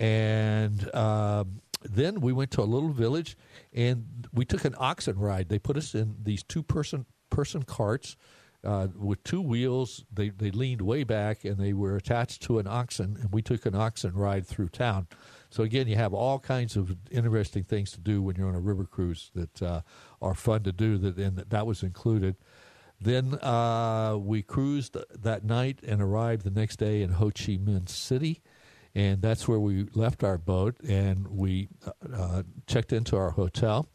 And 0.00 0.92
um, 0.94 1.62
then 1.82 2.20
we 2.20 2.32
went 2.32 2.50
to 2.52 2.60
a 2.60 2.64
little 2.64 2.90
village, 2.90 3.36
and 3.72 4.26
we 4.34 4.44
took 4.44 4.64
an 4.64 4.74
oxen 4.78 5.16
ride. 5.16 5.48
They 5.48 5.60
put 5.60 5.76
us 5.76 5.94
in 5.94 6.16
these 6.22 6.42
two 6.42 6.62
person 6.62 7.06
person 7.30 7.62
carts. 7.62 8.16
Uh, 8.64 8.88
with 8.96 9.22
two 9.22 9.40
wheels. 9.40 10.04
They 10.12 10.30
they 10.30 10.50
leaned 10.50 10.80
way 10.80 11.04
back 11.04 11.44
and 11.44 11.56
they 11.56 11.72
were 11.72 11.94
attached 11.94 12.42
to 12.44 12.58
an 12.58 12.66
oxen, 12.66 13.16
and 13.20 13.32
we 13.32 13.40
took 13.40 13.64
an 13.64 13.76
oxen 13.76 14.12
ride 14.14 14.44
through 14.44 14.70
town. 14.70 15.06
So 15.50 15.62
again, 15.62 15.86
you 15.86 15.94
have 15.94 16.12
all 16.12 16.40
kinds 16.40 16.74
of 16.74 16.96
interesting 17.12 17.62
things 17.62 17.92
to 17.92 18.00
do 18.00 18.22
when 18.22 18.34
you're 18.34 18.48
on 18.48 18.56
a 18.56 18.60
river 18.60 18.84
cruise 18.84 19.30
that 19.36 19.62
uh, 19.62 19.82
are 20.20 20.34
fun 20.34 20.64
to 20.64 20.72
do. 20.72 20.98
That 20.98 21.16
and 21.16 21.36
that 21.36 21.64
was 21.64 21.84
included. 21.84 22.34
Then 23.00 23.34
uh, 23.34 24.16
we 24.18 24.42
cruised 24.42 24.96
that 25.22 25.44
night 25.44 25.80
and 25.86 26.00
arrived 26.00 26.44
the 26.44 26.50
next 26.50 26.76
day 26.76 27.02
in 27.02 27.10
Ho 27.10 27.26
Chi 27.26 27.58
Minh 27.58 27.88
City, 27.88 28.42
and 28.94 29.20
that's 29.20 29.46
where 29.46 29.60
we 29.60 29.86
left 29.94 30.24
our 30.24 30.38
boat 30.38 30.76
and 30.80 31.28
we 31.28 31.68
uh, 31.86 31.90
uh 32.16 32.42
checked 32.66 32.92
into 32.92 33.16
our 33.16 33.30
hotel. 33.30 33.88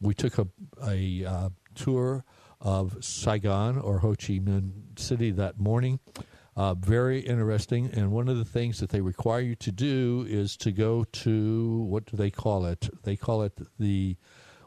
We 0.00 0.14
took 0.14 0.38
a, 0.38 0.46
a 0.86 1.24
uh, 1.24 1.48
tour 1.74 2.24
of 2.60 3.04
Saigon 3.04 3.78
or 3.78 3.98
Ho 3.98 4.10
Chi 4.10 4.38
Minh 4.38 4.98
City 4.98 5.30
that 5.32 5.58
morning. 5.58 5.98
Uh, 6.56 6.74
very 6.74 7.20
interesting. 7.20 7.90
And 7.92 8.12
one 8.12 8.28
of 8.28 8.38
the 8.38 8.44
things 8.44 8.78
that 8.78 8.90
they 8.90 9.00
require 9.00 9.40
you 9.40 9.56
to 9.56 9.72
do 9.72 10.24
is 10.28 10.56
to 10.58 10.70
go 10.70 11.04
to 11.04 11.82
what 11.88 12.06
do 12.06 12.16
they 12.16 12.30
call 12.30 12.64
it? 12.66 12.88
They 13.02 13.16
call 13.16 13.42
it 13.42 13.60
the 13.78 14.16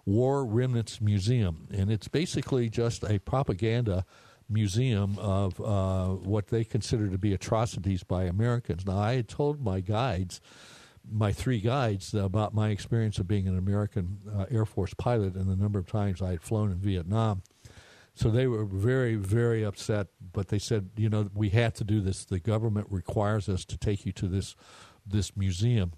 War 0.08 0.46
Remnants 0.46 1.02
Museum. 1.02 1.67
And 1.70 1.91
it's 1.91 2.08
basically 2.08 2.70
just 2.70 3.04
a 3.04 3.20
propaganda 3.20 4.06
museum 4.50 5.20
of 5.20 5.60
uh, 5.60 6.08
what 6.08 6.48
they 6.48 6.63
consider 6.63 7.10
to 7.10 7.17
be 7.17 7.34
atrocities 7.34 8.04
by 8.04 8.24
Americans. 8.24 8.86
Now, 8.86 9.00
I 9.00 9.15
had 9.15 9.28
told 9.28 9.62
my 9.62 9.82
guides, 9.82 10.39
my 11.12 11.34
three 11.34 11.60
guides, 11.60 12.13
about 12.13 12.54
my 12.54 12.70
experience 12.70 13.20
of 13.20 13.28
being 13.28 13.50
an 13.50 13.58
American 13.58 14.20
uh, 14.34 14.46
Air 14.50 14.65
Force 14.65 14.93
pilot 14.93 15.36
and 15.36 15.50
the 15.50 15.58
number 15.58 15.78
of 15.78 15.88
times 15.88 16.22
I 16.22 16.32
had 16.32 16.41
flown 16.41 16.72
in 16.72 16.78
Vietnam. 16.78 17.43
So 18.15 18.30
they 18.30 18.48
were 18.48 18.63
very, 18.63 19.15
very 19.15 19.63
upset. 19.63 20.08
But 20.32 20.48
they 20.48 20.58
said, 20.58 20.91
you 20.96 21.10
know, 21.10 21.30
we 21.34 21.50
have 21.50 21.74
to 21.74 21.84
do 21.84 22.00
this. 22.00 22.24
The 22.24 22.39
government 22.39 22.88
requires 22.89 23.50
us 23.50 23.65
to 23.65 23.78
take 23.78 24.06
you 24.06 24.13
to 24.13 24.28
this 24.28 24.56
this 25.06 25.36
museum. 25.36 25.91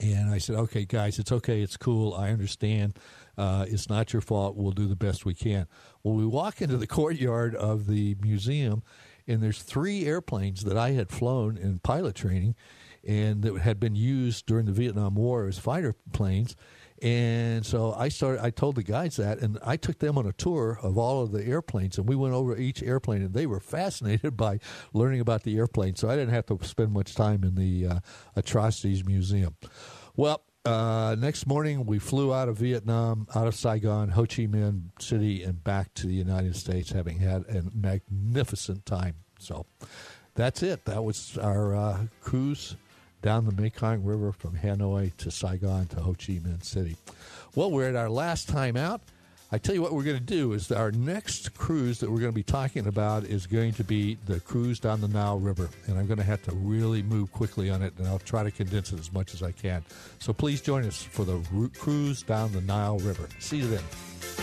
And 0.00 0.30
I 0.30 0.38
said, 0.38 0.56
okay, 0.56 0.84
guys, 0.84 1.18
it's 1.18 1.32
okay. 1.32 1.60
It's 1.60 1.76
cool. 1.76 2.14
I 2.14 2.30
understand. 2.30 2.98
Uh, 3.36 3.66
it's 3.68 3.88
not 3.88 4.12
your 4.12 4.22
fault. 4.22 4.56
We'll 4.56 4.72
do 4.72 4.86
the 4.86 4.96
best 4.96 5.24
we 5.24 5.34
can. 5.34 5.66
Well, 6.02 6.14
we 6.14 6.26
walk 6.26 6.60
into 6.62 6.76
the 6.76 6.86
courtyard 6.86 7.54
of 7.54 7.86
the 7.86 8.16
museum, 8.20 8.82
and 9.26 9.42
there's 9.42 9.62
three 9.62 10.06
airplanes 10.06 10.64
that 10.64 10.76
I 10.76 10.90
had 10.90 11.10
flown 11.10 11.56
in 11.56 11.80
pilot 11.80 12.14
training 12.14 12.54
and 13.06 13.42
that 13.42 13.58
had 13.60 13.80
been 13.80 13.94
used 13.94 14.46
during 14.46 14.66
the 14.66 14.72
Vietnam 14.72 15.14
War 15.14 15.46
as 15.46 15.58
fighter 15.58 15.94
planes. 16.12 16.56
And 17.00 17.64
so 17.64 17.94
I 17.96 18.08
started. 18.08 18.42
I 18.42 18.50
told 18.50 18.74
the 18.74 18.82
guys 18.82 19.16
that, 19.16 19.38
and 19.38 19.58
I 19.64 19.76
took 19.76 19.98
them 19.98 20.18
on 20.18 20.26
a 20.26 20.32
tour 20.32 20.78
of 20.82 20.98
all 20.98 21.22
of 21.22 21.30
the 21.30 21.44
airplanes, 21.44 21.96
and 21.96 22.08
we 22.08 22.16
went 22.16 22.34
over 22.34 22.56
each 22.56 22.82
airplane, 22.82 23.22
and 23.22 23.34
they 23.34 23.46
were 23.46 23.60
fascinated 23.76 24.36
by 24.36 24.58
learning 24.92 25.20
about 25.20 25.44
the 25.44 25.56
airplane. 25.56 25.94
So 25.94 26.08
I 26.08 26.16
didn't 26.16 26.34
have 26.34 26.46
to 26.46 26.58
spend 26.62 26.92
much 26.92 27.14
time 27.14 27.44
in 27.44 27.54
the 27.54 27.86
uh, 27.86 28.00
Atrocities 28.34 29.04
Museum. 29.04 29.56
Well, 30.16 30.42
uh, 30.64 31.14
next 31.18 31.46
morning 31.46 31.86
we 31.86 31.98
flew 32.00 32.34
out 32.34 32.48
of 32.48 32.56
Vietnam, 32.56 33.28
out 33.34 33.46
of 33.46 33.54
Saigon, 33.54 34.10
Ho 34.10 34.22
Chi 34.22 34.46
Minh 34.46 34.90
City, 35.00 35.44
and 35.44 35.62
back 35.62 35.94
to 35.94 36.06
the 36.06 36.14
United 36.14 36.56
States, 36.56 36.90
having 36.90 37.20
had 37.20 37.44
a 37.48 37.62
magnificent 37.72 38.84
time. 38.84 39.14
So 39.38 39.66
that's 40.34 40.62
it. 40.62 40.84
That 40.84 41.04
was 41.04 41.38
our 41.38 41.74
uh, 41.74 41.98
cruise 42.20 42.76
down 43.22 43.46
the 43.46 43.52
Mekong 43.52 44.04
River 44.04 44.32
from 44.32 44.56
Hanoi 44.56 45.16
to 45.16 45.30
Saigon 45.30 45.86
to 45.86 46.00
Ho 46.00 46.12
Chi 46.12 46.34
Minh 46.34 46.64
City. 46.64 46.96
Well, 47.54 47.70
we're 47.70 47.88
at 47.88 47.96
our 47.96 48.10
last 48.10 48.48
time 48.48 48.76
out. 48.76 49.00
I 49.50 49.56
tell 49.56 49.74
you 49.74 49.80
what 49.80 49.92
we're 49.92 50.02
going 50.02 50.18
to 50.18 50.22
do 50.22 50.52
is 50.52 50.70
our 50.70 50.92
next 50.92 51.54
cruise 51.54 52.00
that 52.00 52.10
we're 52.10 52.20
going 52.20 52.32
to 52.32 52.36
be 52.36 52.42
talking 52.42 52.86
about 52.86 53.24
is 53.24 53.46
going 53.46 53.72
to 53.74 53.84
be 53.84 54.18
the 54.26 54.40
cruise 54.40 54.78
down 54.78 55.00
the 55.00 55.08
Nile 55.08 55.38
River, 55.38 55.70
and 55.86 55.98
I'm 55.98 56.06
going 56.06 56.18
to 56.18 56.24
have 56.24 56.42
to 56.42 56.52
really 56.52 57.02
move 57.02 57.32
quickly 57.32 57.70
on 57.70 57.80
it, 57.80 57.94
and 57.96 58.06
I'll 58.06 58.18
try 58.18 58.42
to 58.42 58.50
condense 58.50 58.92
it 58.92 59.00
as 59.00 59.10
much 59.10 59.32
as 59.32 59.42
I 59.42 59.52
can. 59.52 59.82
So 60.18 60.34
please 60.34 60.60
join 60.60 60.84
us 60.84 61.02
for 61.02 61.24
the 61.24 61.40
cruise 61.78 62.22
down 62.22 62.52
the 62.52 62.60
Nile 62.60 62.98
River. 62.98 63.26
See 63.38 63.56
you 63.56 63.68
then. 63.68 64.37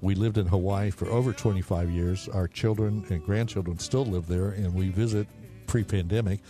We 0.00 0.14
lived 0.14 0.38
in 0.38 0.46
Hawaii 0.46 0.90
for 0.90 1.06
over 1.08 1.32
25 1.32 1.90
years. 1.90 2.28
Our 2.28 2.46
children 2.46 3.04
and 3.08 3.24
grandchildren 3.24 3.78
still 3.78 4.04
live 4.04 4.26
there, 4.26 4.50
and 4.50 4.74
we 4.74 4.90
visit 4.90 5.26
pre 5.66 5.82
pandemic 5.82 6.40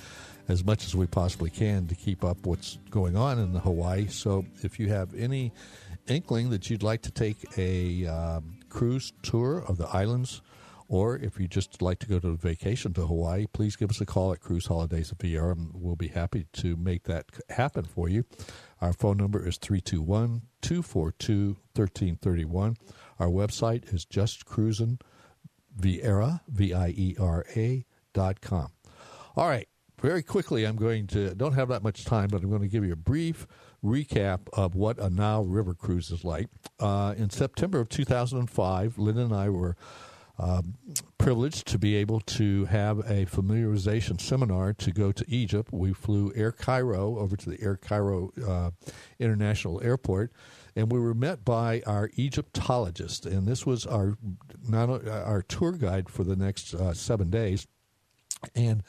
as 0.49 0.65
much 0.65 0.85
as 0.87 0.97
we 0.97 1.07
possibly 1.07 1.51
can 1.51 1.87
to 1.87 1.95
keep 1.95 2.25
up 2.25 2.45
what's 2.45 2.79
going 2.91 3.17
on 3.17 3.39
in 3.39 3.53
the 3.53 3.61
Hawaii. 3.61 4.07
So 4.07 4.45
if 4.63 4.81
you 4.81 4.89
have 4.89 5.15
any 5.15 5.53
inkling 6.09 6.51
that 6.51 6.69
you'd 6.69 6.83
like 6.83 7.03
to 7.03 7.11
take 7.11 7.37
a 7.59 8.07
um, 8.07 8.59
cruise 8.69 9.13
tour 9.23 9.63
of 9.69 9.77
the 9.77 9.87
islands, 9.89 10.41
or 10.89 11.16
if 11.16 11.39
you 11.39 11.47
just 11.47 11.82
like 11.82 11.99
to 12.01 12.07
go 12.07 12.18
to 12.18 12.28
a 12.28 12.34
vacation 12.34 12.95
to 12.95 13.07
Hawaii, 13.07 13.47
please 13.47 13.76
give 13.76 13.91
us 13.91 14.01
a 14.01 14.07
call 14.07 14.32
at 14.32 14.41
Cruise 14.41 14.66
Holidays 14.66 15.12
of 15.12 15.18
Viera, 15.18 15.53
and 15.53 15.70
we'll 15.74 15.97
be 15.97 16.09
happy 16.09 16.47
to 16.55 16.76
make 16.76 17.05
that 17.05 17.26
happen 17.51 17.84
for 17.84 18.09
you. 18.09 18.24
Our 18.80 18.93
phone 18.95 19.18
number 19.18 19.47
is 19.47 19.59
321 19.59 20.43
242 20.62 21.57
1331. 21.74 22.76
Our 23.18 23.28
website 23.28 23.93
is 23.93 24.07
justcruisin, 24.07 25.01
Viera, 25.78 26.41
V 26.49 26.72
I 26.72 26.89
E 26.89 27.16
R 27.20 27.45
A, 27.55 27.84
dot 28.14 28.41
com. 28.41 28.68
All 29.36 29.47
right, 29.49 29.68
very 30.01 30.22
quickly, 30.22 30.64
I'm 30.64 30.76
going 30.76 31.07
to, 31.09 31.34
don't 31.34 31.53
have 31.53 31.68
that 31.68 31.82
much 31.82 32.05
time, 32.05 32.28
but 32.28 32.43
I'm 32.43 32.49
going 32.49 32.62
to 32.62 32.68
give 32.68 32.84
you 32.84 32.93
a 32.93 32.97
brief 32.97 33.47
recap 33.84 34.41
of 34.53 34.74
what 34.74 34.99
a 34.99 35.11
Nile 35.11 35.45
River 35.45 35.74
cruise 35.74 36.11
is 36.11 36.24
like. 36.24 36.49
Uh, 36.80 37.14
in 37.16 37.30
September 37.30 37.80
of 37.80 37.89
2005, 37.89 38.99
Lynn 38.99 39.18
and 39.18 39.34
I 39.34 39.49
were 39.49 39.76
uh, 40.39 40.62
privileged 41.18 41.66
to 41.66 41.78
be 41.78 41.97
able 41.97 42.20
to 42.20 42.64
have 42.66 42.99
a 43.01 43.26
familiarization 43.26 44.20
seminar 44.20 44.72
to 44.72 44.93
go 44.93 45.11
to 45.11 45.24
Egypt. 45.28 45.70
We 45.72 45.93
flew 45.93 46.32
Air 46.34 46.53
Cairo 46.53 47.18
over 47.18 47.36
to 47.36 47.51
the 47.51 47.61
Air 47.61 47.76
Cairo 47.76 48.30
uh, 48.47 48.70
International 49.18 49.82
Airport, 49.82 50.32
and 50.76 50.93
we 50.93 51.01
were 51.01 51.14
met 51.14 51.45
by 51.45 51.82
our 51.86 52.11
Egyptologist, 52.14 53.26
and 53.26 53.47
this 53.49 53.66
was 53.66 53.84
our 53.84 54.16
not 54.68 55.07
our 55.09 55.43
tour 55.43 55.72
guide 55.72 56.09
for 56.09 56.22
the 56.22 56.36
next 56.36 56.74
uh, 56.74 56.95
seven 56.95 57.30
days, 57.30 57.66
and 58.55 58.84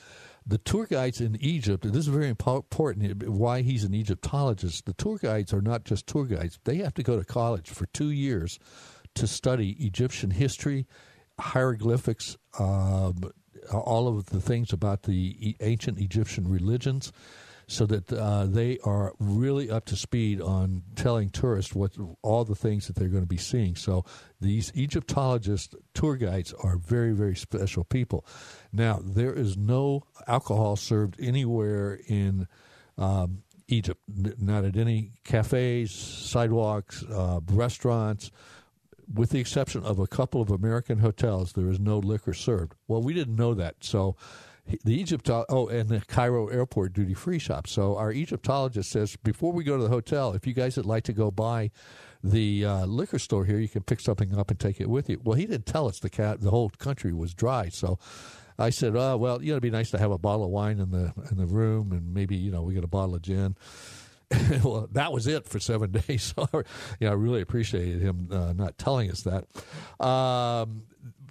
the 0.46 0.60
tour 0.60 0.86
guides 0.86 1.22
in 1.22 1.36
Egypt, 1.42 1.84
and 1.84 1.94
this 1.94 2.02
is 2.02 2.14
very 2.14 2.30
important 2.30 3.28
why 3.28 3.62
he's 3.62 3.84
an 3.84 3.94
Egyptologist. 3.94 4.86
The 4.86 4.94
tour 4.94 5.18
guides 5.18 5.54
are 5.54 5.62
not 5.62 5.84
just 5.84 6.08
tour 6.08 6.26
guides, 6.26 6.60
they 6.64 6.78
have 6.78 6.94
to 6.96 7.04
go 7.04 7.18
to 7.18 7.26
college 7.26 7.70
for 7.70 7.88
two 7.88 8.12
years 8.12 8.60
to 9.16 9.28
study 9.28 9.72
Egyptian 9.80 10.32
history, 10.32 10.88
hieroglyphics, 11.40 12.38
um, 12.60 13.32
all 13.72 14.08
of 14.08 14.28
the 14.28 14.42
things 14.42 14.74
about 14.74 15.04
the 15.04 15.56
ancient 15.60 16.00
Egyptian 16.00 16.48
religions 16.48 17.12
so 17.70 17.86
that 17.86 18.12
uh, 18.12 18.46
they 18.48 18.80
are 18.84 19.14
really 19.20 19.70
up 19.70 19.86
to 19.86 19.96
speed 19.96 20.42
on 20.42 20.82
telling 20.96 21.30
tourists 21.30 21.76
what 21.76 21.92
all 22.24 22.44
the 22.44 22.56
things 22.56 22.88
that 22.88 22.96
they're 22.96 23.08
going 23.08 23.24
to 23.24 23.28
be 23.28 23.38
seeing. 23.38 23.76
So 23.76 24.04
these 24.42 24.72
Egyptologists, 24.76 25.76
tour 25.94 26.16
guides 26.16 26.52
are 26.64 26.78
very, 26.78 27.12
very 27.12 27.36
special 27.36 27.84
people. 27.84 28.26
Now 28.74 29.00
there 29.04 29.34
is 29.34 29.56
no 29.56 30.04
alcohol 30.28 30.78
served 30.78 31.16
anywhere 31.20 32.00
in 32.08 32.48
um, 32.98 33.44
Egypt, 33.68 34.02
not 34.40 34.66
at 34.66 34.76
any 34.76 35.12
cafes, 35.24 35.92
sidewalks, 35.92 37.04
uh, 37.04 37.40
restaurants. 37.52 38.32
With 39.12 39.32
the 39.32 39.40
exception 39.40 39.84
of 39.84 39.98
a 39.98 40.08
couple 40.08 40.42
of 40.42 40.52
American 40.52 41.00
hotels, 41.00 41.54
there 41.54 41.68
is 41.68 41.80
no 41.80 41.98
liquor 41.98 42.34
served. 42.34 42.76
Well, 42.88 43.02
we 43.02 43.14
didn't 43.14 43.36
know 43.36 43.54
that, 43.56 43.76
so 43.82 44.16
the 44.84 44.94
Egypt 44.94 45.30
oh 45.30 45.68
and 45.68 45.90
the 45.90 46.02
Cairo 46.02 46.48
airport 46.48 46.94
duty 46.94 47.14
free 47.14 47.40
shop. 47.40 47.68
So 47.68 47.98
our 47.98 48.12
Egyptologist 48.12 48.92
says 48.92 49.16
before 49.18 49.52
we 49.52 49.64
go 49.64 49.78
to 49.78 49.84
the 49.84 49.90
hotel, 49.90 50.34
if 50.34 50.46
you 50.46 50.54
guys 50.54 50.78
would 50.78 50.86
like 50.86 51.04
to 51.06 51.14
go 51.14 51.32
by 51.32 51.72
the 52.24 52.66
uh, 52.66 52.86
liquor 52.86 53.20
store 53.20 53.46
here, 53.46 53.60
you 53.60 53.70
can 53.70 53.84
pick 53.84 54.00
something 54.00 54.38
up 54.38 54.52
and 54.52 54.60
take 54.60 54.80
it 54.80 54.90
with 54.90 55.10
you. 55.10 55.20
Well, 55.24 55.36
he 55.38 55.46
didn't 55.46 55.66
tell 55.66 55.88
us 55.88 56.00
the 56.00 56.10
cat 56.10 56.42
the 56.42 56.52
whole 56.52 56.70
country 56.70 57.14
was 57.14 57.34
dry, 57.34 57.70
so. 57.70 57.98
I 58.62 58.72
said, 58.72 58.94
"Oh 58.94 59.16
well, 59.16 59.42
you 59.42 59.48
know, 59.48 59.54
it'd 59.54 59.64
be 59.64 59.70
nice 59.70 59.90
to 59.92 59.98
have 59.98 60.12
a 60.12 60.18
bottle 60.18 60.44
of 60.44 60.52
wine 60.52 60.80
in 60.80 60.92
the 60.92 61.14
in 61.32 61.38
the 61.38 61.46
room, 61.46 61.94
and 61.94 62.14
maybe 62.14 62.36
you 62.36 62.52
know 62.52 62.62
we 62.62 62.74
get 62.74 62.84
a 62.84 62.88
bottle 62.88 63.16
of 63.16 63.22
gin." 63.22 63.56
well, 64.64 64.88
that 64.92 65.12
was 65.12 65.28
it 65.28 65.46
for 65.48 65.60
seven 65.60 65.92
days. 66.08 66.34
So, 66.36 66.48
I 67.02 67.12
really 67.14 67.42
appreciated 67.42 68.02
him 68.02 68.30
uh, 68.32 68.54
not 68.54 68.78
telling 68.78 69.10
us 69.12 69.24
that. 69.24 69.46
Um, 70.06 70.84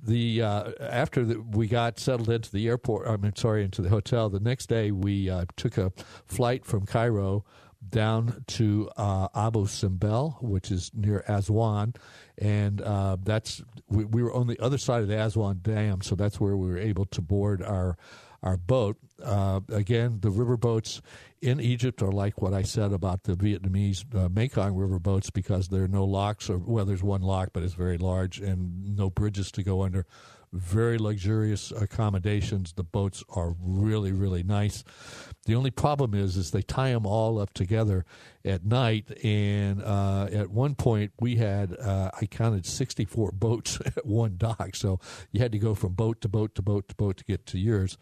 the 0.05 0.43
uh, 0.43 0.71
after 0.81 1.25
the, 1.25 1.41
we 1.41 1.67
got 1.69 1.99
settled 1.99 2.31
into 2.31 2.51
the 2.51 2.67
airport, 2.69 3.09
I 3.09 3.17
mean, 3.17 3.35
sorry, 3.37 3.65
into 3.65 3.83
the 3.83 3.89
hotel. 3.89 4.29
The 4.29 4.41
next 4.41 4.67
day, 4.67 4.91
we 4.91 5.29
uh, 5.29 5.45
took 5.57 5.77
a 5.77 5.93
flight 6.27 6.65
from 6.65 6.87
Cairo 6.87 7.45
down 7.89 8.45
to 8.47 8.91
uh, 8.97 9.29
Abu 9.35 9.67
Simbel, 9.67 10.37
which 10.43 10.71
is 10.71 10.91
near 10.95 11.25
Aswan, 11.29 11.95
and 12.37 12.81
uh, 12.81 13.17
that's 13.23 13.63
we, 13.89 14.05
we, 14.05 14.23
were 14.23 14.33
on 14.33 14.47
the 14.47 14.59
other 14.61 14.79
side 14.79 15.03
of 15.03 15.09
the 15.09 15.19
Aswan 15.19 15.61
Dam, 15.63 16.01
so 16.03 16.15
that's 16.15 16.41
where 16.41 16.57
we 16.57 16.69
were 16.69 16.79
able 16.79 17.07
to 17.07 17.21
board 17.21 17.63
our 17.63 17.97
our 18.43 18.57
boat. 18.57 18.97
Uh, 19.23 19.61
again, 19.71 20.19
the 20.21 20.31
river 20.31 20.57
boats 20.57 21.01
in 21.41 21.61
Egypt 21.61 22.03
are 22.03 22.13
like 22.13 22.41
what 22.41 22.53
I 22.53 22.63
said 22.63 22.93
about 22.93 23.25
the 23.25 23.35
Vietnamese 23.35 24.05
uh, 24.15 24.29
Mekong 24.29 24.75
river 24.75 24.99
boats 24.99 25.31
because 25.31 25.69
there 25.69 25.83
are 25.83 25.89
no 25.89 26.05
locks, 26.05 26.49
or 26.49 26.59
well, 26.59 26.85
there's 26.85 27.03
one 27.03 27.23
lock, 27.23 27.51
but 27.53 27.63
it's 27.63 27.75
very 27.75 27.99
large, 27.99 28.41
and 28.41 28.97
no 28.97 29.11
bridges 29.11 29.51
to 29.53 29.63
go 29.63 29.83
under. 29.83 30.07
Very 30.53 30.97
luxurious 30.97 31.73
accommodations. 31.73 32.73
The 32.73 32.85
boats 32.85 33.23
are 33.29 33.55
really, 33.61 34.13
really 34.13 34.43
nice. 34.43 34.83
The 35.49 35.55
only 35.55 35.71
problem 35.71 36.13
is, 36.13 36.37
is 36.37 36.51
they 36.51 36.61
tie 36.61 36.91
them 36.91 37.07
all 37.07 37.39
up 37.39 37.55
together 37.55 38.05
at 38.45 38.67
night. 38.67 39.25
And 39.25 39.83
uh, 39.83 40.29
at 40.31 40.51
one 40.51 40.75
point, 40.75 41.13
we 41.21 41.37
had 41.37 41.75
uh, 41.75 42.11
I 42.21 42.27
counted 42.27 42.67
64 42.67 43.33
boats 43.33 43.79
at 43.87 44.05
one 44.05 44.35
dock, 44.37 44.77
so 44.77 45.01
you 45.33 45.41
had 45.41 45.53
to 45.53 45.59
go 45.59 45.75
from 45.75 45.95
boat 45.95 46.21
to 46.21 46.29
boat 46.29 46.55
to 46.57 46.61
boat 46.61 46.89
to 46.89 46.95
boat 46.95 47.17
to 47.17 47.25
get 47.25 47.47
to 47.47 47.59
yours. 47.59 47.97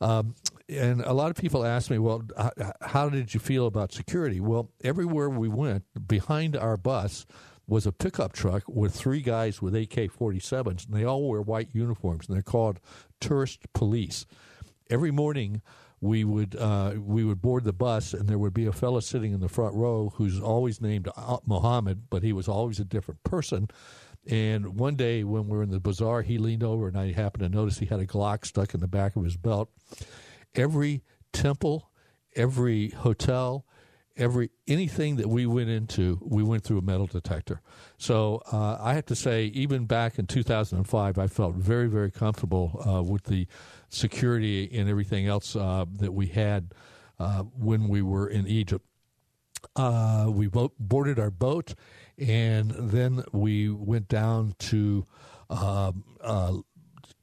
Um, 0.00 0.36
and 0.68 1.00
a 1.00 1.12
lot 1.12 1.30
of 1.30 1.36
people 1.36 1.64
ask 1.64 1.90
me, 1.90 1.98
well, 1.98 2.22
how 2.80 3.08
did 3.08 3.34
you 3.34 3.40
feel 3.40 3.66
about 3.66 3.92
security? 3.92 4.38
Well, 4.38 4.70
everywhere 4.84 5.28
we 5.28 5.48
went, 5.48 5.82
behind 6.06 6.56
our 6.56 6.76
bus 6.76 7.26
was 7.66 7.88
a 7.88 7.92
pickup 7.92 8.32
truck 8.32 8.62
with 8.68 8.94
three 8.94 9.20
guys 9.20 9.60
with 9.60 9.74
AK 9.74 10.12
47s, 10.12 10.86
and 10.86 10.94
they 10.94 11.02
all 11.02 11.28
wear 11.28 11.42
white 11.42 11.70
uniforms, 11.72 12.28
and 12.28 12.36
they're 12.36 12.42
called 12.42 12.78
tourist 13.18 13.62
police. 13.72 14.26
Every 14.88 15.10
morning, 15.10 15.60
we 16.04 16.22
would 16.22 16.54
uh, 16.54 16.92
we 16.98 17.24
would 17.24 17.40
board 17.40 17.64
the 17.64 17.72
bus, 17.72 18.12
and 18.12 18.28
there 18.28 18.38
would 18.38 18.52
be 18.52 18.66
a 18.66 18.72
fellow 18.72 19.00
sitting 19.00 19.32
in 19.32 19.40
the 19.40 19.48
front 19.48 19.74
row 19.74 20.12
who's 20.16 20.38
always 20.38 20.80
named 20.80 21.08
Mohammed, 21.46 22.10
but 22.10 22.22
he 22.22 22.32
was 22.32 22.46
always 22.46 22.78
a 22.78 22.84
different 22.84 23.24
person. 23.24 23.68
And 24.28 24.78
one 24.78 24.96
day 24.96 25.24
when 25.24 25.48
we 25.48 25.56
were 25.56 25.62
in 25.62 25.70
the 25.70 25.80
bazaar, 25.80 26.20
he 26.20 26.36
leaned 26.36 26.62
over, 26.62 26.88
and 26.88 26.98
I 26.98 27.12
happened 27.12 27.42
to 27.42 27.48
notice 27.48 27.78
he 27.78 27.86
had 27.86 28.00
a 28.00 28.06
Glock 28.06 28.44
stuck 28.44 28.74
in 28.74 28.80
the 28.80 28.86
back 28.86 29.16
of 29.16 29.24
his 29.24 29.38
belt 29.38 29.70
every 30.54 31.02
temple, 31.32 31.90
every 32.36 32.90
hotel, 32.90 33.64
every 34.16 34.50
anything 34.66 35.16
that 35.16 35.28
we 35.28 35.46
went 35.46 35.68
into, 35.68 36.18
we 36.22 36.42
went 36.42 36.64
through 36.64 36.78
a 36.78 36.82
metal 36.82 37.06
detector. 37.06 37.60
So 37.98 38.42
uh, 38.52 38.78
I 38.80 38.94
have 38.94 39.06
to 39.06 39.16
say, 39.16 39.46
even 39.46 39.86
back 39.86 40.18
in 40.18 40.26
2005, 40.26 41.18
I 41.18 41.26
felt 41.26 41.54
very, 41.54 41.88
very 41.88 42.10
comfortable 42.10 42.82
uh, 42.86 43.02
with 43.02 43.24
the 43.24 43.46
security 43.94 44.68
and 44.72 44.88
everything 44.88 45.26
else 45.26 45.56
uh, 45.56 45.84
that 45.98 46.12
we 46.12 46.26
had 46.26 46.72
uh, 47.18 47.42
when 47.42 47.88
we 47.88 48.02
were 48.02 48.28
in 48.28 48.46
Egypt. 48.46 48.84
Uh, 49.76 50.26
we 50.28 50.48
boarded 50.78 51.18
our 51.18 51.30
boat, 51.30 51.74
and 52.18 52.70
then 52.72 53.24
we 53.32 53.70
went 53.70 54.08
down 54.08 54.54
to 54.58 55.04
um, 55.48 56.04
uh, 56.20 56.52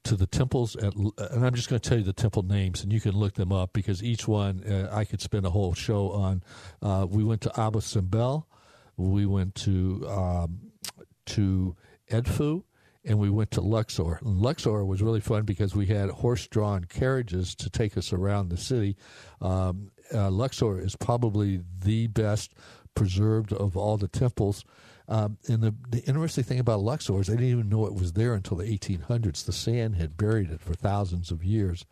to 0.04 0.16
the 0.16 0.26
temples 0.26 0.74
at, 0.76 0.94
and 0.94 1.46
I'm 1.46 1.54
just 1.54 1.68
going 1.68 1.80
to 1.80 1.88
tell 1.88 1.98
you 1.98 2.04
the 2.04 2.12
temple 2.12 2.42
names, 2.42 2.82
and 2.82 2.92
you 2.92 3.00
can 3.00 3.12
look 3.12 3.34
them 3.34 3.52
up 3.52 3.72
because 3.72 4.02
each 4.02 4.26
one 4.26 4.64
uh, 4.64 4.88
I 4.92 5.04
could 5.04 5.20
spend 5.20 5.46
a 5.46 5.50
whole 5.50 5.74
show 5.74 6.10
on. 6.10 6.42
Uh, 6.80 7.06
we 7.08 7.22
went 7.22 7.40
to 7.42 7.60
Abu 7.60 7.80
Simbel, 7.80 8.44
we 8.96 9.26
went 9.26 9.54
to 9.56 10.04
um, 10.08 10.72
to 11.26 11.76
Edfu, 12.10 12.64
and 13.04 13.18
we 13.18 13.30
went 13.30 13.50
to 13.52 13.60
Luxor. 13.60 14.18
And 14.22 14.38
Luxor 14.38 14.84
was 14.84 15.02
really 15.02 15.20
fun 15.20 15.42
because 15.42 15.74
we 15.74 15.86
had 15.86 16.10
horse-drawn 16.10 16.84
carriages 16.84 17.54
to 17.56 17.70
take 17.70 17.96
us 17.96 18.12
around 18.12 18.48
the 18.48 18.56
city. 18.56 18.96
Um, 19.40 19.90
uh, 20.14 20.30
Luxor 20.30 20.78
is 20.78 20.94
probably 20.96 21.62
the 21.80 22.06
best 22.08 22.54
preserved 22.94 23.52
of 23.52 23.76
all 23.76 23.96
the 23.96 24.08
temples. 24.08 24.64
Um, 25.08 25.38
and 25.48 25.62
the, 25.62 25.74
the 25.90 26.02
interesting 26.04 26.44
thing 26.44 26.60
about 26.60 26.80
Luxor 26.80 27.20
is 27.20 27.26
they 27.26 27.34
didn't 27.34 27.50
even 27.50 27.68
know 27.68 27.86
it 27.86 27.94
was 27.94 28.12
there 28.12 28.34
until 28.34 28.56
the 28.56 28.64
1800s. 28.64 29.44
The 29.44 29.52
sand 29.52 29.96
had 29.96 30.16
buried 30.16 30.50
it 30.50 30.60
for 30.60 30.74
thousands 30.74 31.30
of 31.30 31.42
years. 31.42 31.84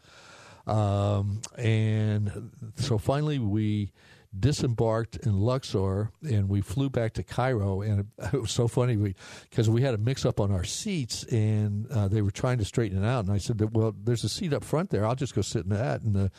Um, 0.67 1.41
and 1.57 2.53
so 2.77 2.99
finally 2.99 3.39
we 3.39 3.93
disembarked 4.39 5.17
in 5.17 5.41
Luxor, 5.41 6.13
and 6.23 6.49
we 6.49 6.61
flew 6.61 6.89
back 6.89 7.15
to 7.15 7.23
Cairo. 7.23 7.81
And 7.81 8.07
it, 8.19 8.33
was 8.41 8.53
so 8.53 8.69
funny 8.69 9.15
because 9.51 9.69
we, 9.69 9.77
we, 9.77 9.83
had 9.83 9.95
a 9.95 9.99
mix 9.99 10.25
up 10.25 10.41
on 10.41 10.53
our 10.53 10.65
seats, 10.65 11.25
and 11.25 11.91
uh, 11.91 12.09
they 12.09 12.23
were 12.23 12.31
trying 12.31 12.59
to 12.59 12.65
straighten 12.65 13.03
it 13.03 13.07
out. 13.07 13.25
And 13.25 13.33
I 13.33 13.39
said, 13.39 13.61
"Well, 13.75 13.95
there's 14.05 14.25
a 14.25 14.29
seat 14.29 14.53
up 14.53 14.63
front 14.63 14.91
there. 14.91 15.05
I'll 15.05 15.17
just 15.17 15.35
go 15.35 15.43
sit 15.43 15.65
in 15.65 15.71
that." 15.71 16.03
And 16.03 16.15
the 16.15 16.31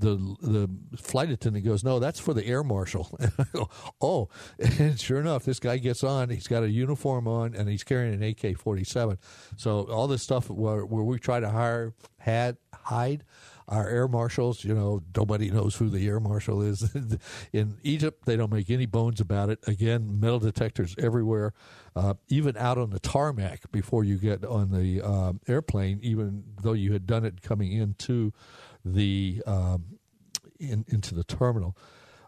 the 0.00 0.16
the 0.40 0.68
flight 0.96 1.30
attendant 1.30 1.64
goes, 1.64 1.84
"No, 1.84 1.98
that's 1.98 2.18
for 2.18 2.34
the 2.34 2.46
air 2.46 2.64
marshal." 2.64 3.16
And 3.26 3.32
I 3.38 3.44
go, 3.52 3.68
"Oh!" 4.00 4.28
And 4.78 5.00
sure 5.00 5.20
enough, 5.20 5.44
this 5.44 5.58
guy 5.58 5.78
gets 5.78 6.04
on. 6.04 6.30
He's 6.30 6.46
got 6.46 6.62
a 6.62 6.70
uniform 6.70 7.26
on, 7.26 7.54
and 7.54 7.68
he's 7.68 7.82
carrying 7.84 8.14
an 8.14 8.22
AK-47. 8.22 9.18
So 9.56 9.82
all 9.84 10.06
this 10.06 10.22
stuff 10.22 10.50
where, 10.50 10.84
where 10.84 11.02
we 11.02 11.18
try 11.18 11.40
to 11.40 11.50
hire 11.50 11.94
had 12.18 12.56
hide 12.74 13.24
our 13.68 13.88
air 13.88 14.06
marshals, 14.06 14.64
you 14.64 14.74
know, 14.74 15.02
nobody 15.16 15.50
knows 15.50 15.76
who 15.76 15.88
the 15.88 16.06
air 16.06 16.20
marshal 16.20 16.62
is. 16.62 16.94
in 17.52 17.76
Egypt, 17.82 18.24
they 18.24 18.36
don't 18.36 18.52
make 18.52 18.70
any 18.70 18.86
bones 18.86 19.20
about 19.20 19.50
it. 19.50 19.58
Again, 19.66 20.20
metal 20.20 20.38
detectors 20.38 20.94
everywhere, 20.98 21.52
uh, 21.94 22.14
even 22.28 22.56
out 22.56 22.78
on 22.78 22.90
the 22.90 23.00
tarmac 23.00 23.70
before 23.72 24.04
you 24.04 24.16
get 24.18 24.44
on 24.44 24.70
the 24.70 25.02
uh, 25.02 25.32
airplane, 25.48 25.98
even 26.02 26.44
though 26.62 26.74
you 26.74 26.92
had 26.92 27.06
done 27.06 27.24
it 27.24 27.42
coming 27.42 27.72
into 27.72 28.32
the 28.84 29.42
um, 29.46 29.98
in, 30.60 30.84
into 30.88 31.14
the 31.14 31.24
terminal 31.24 31.76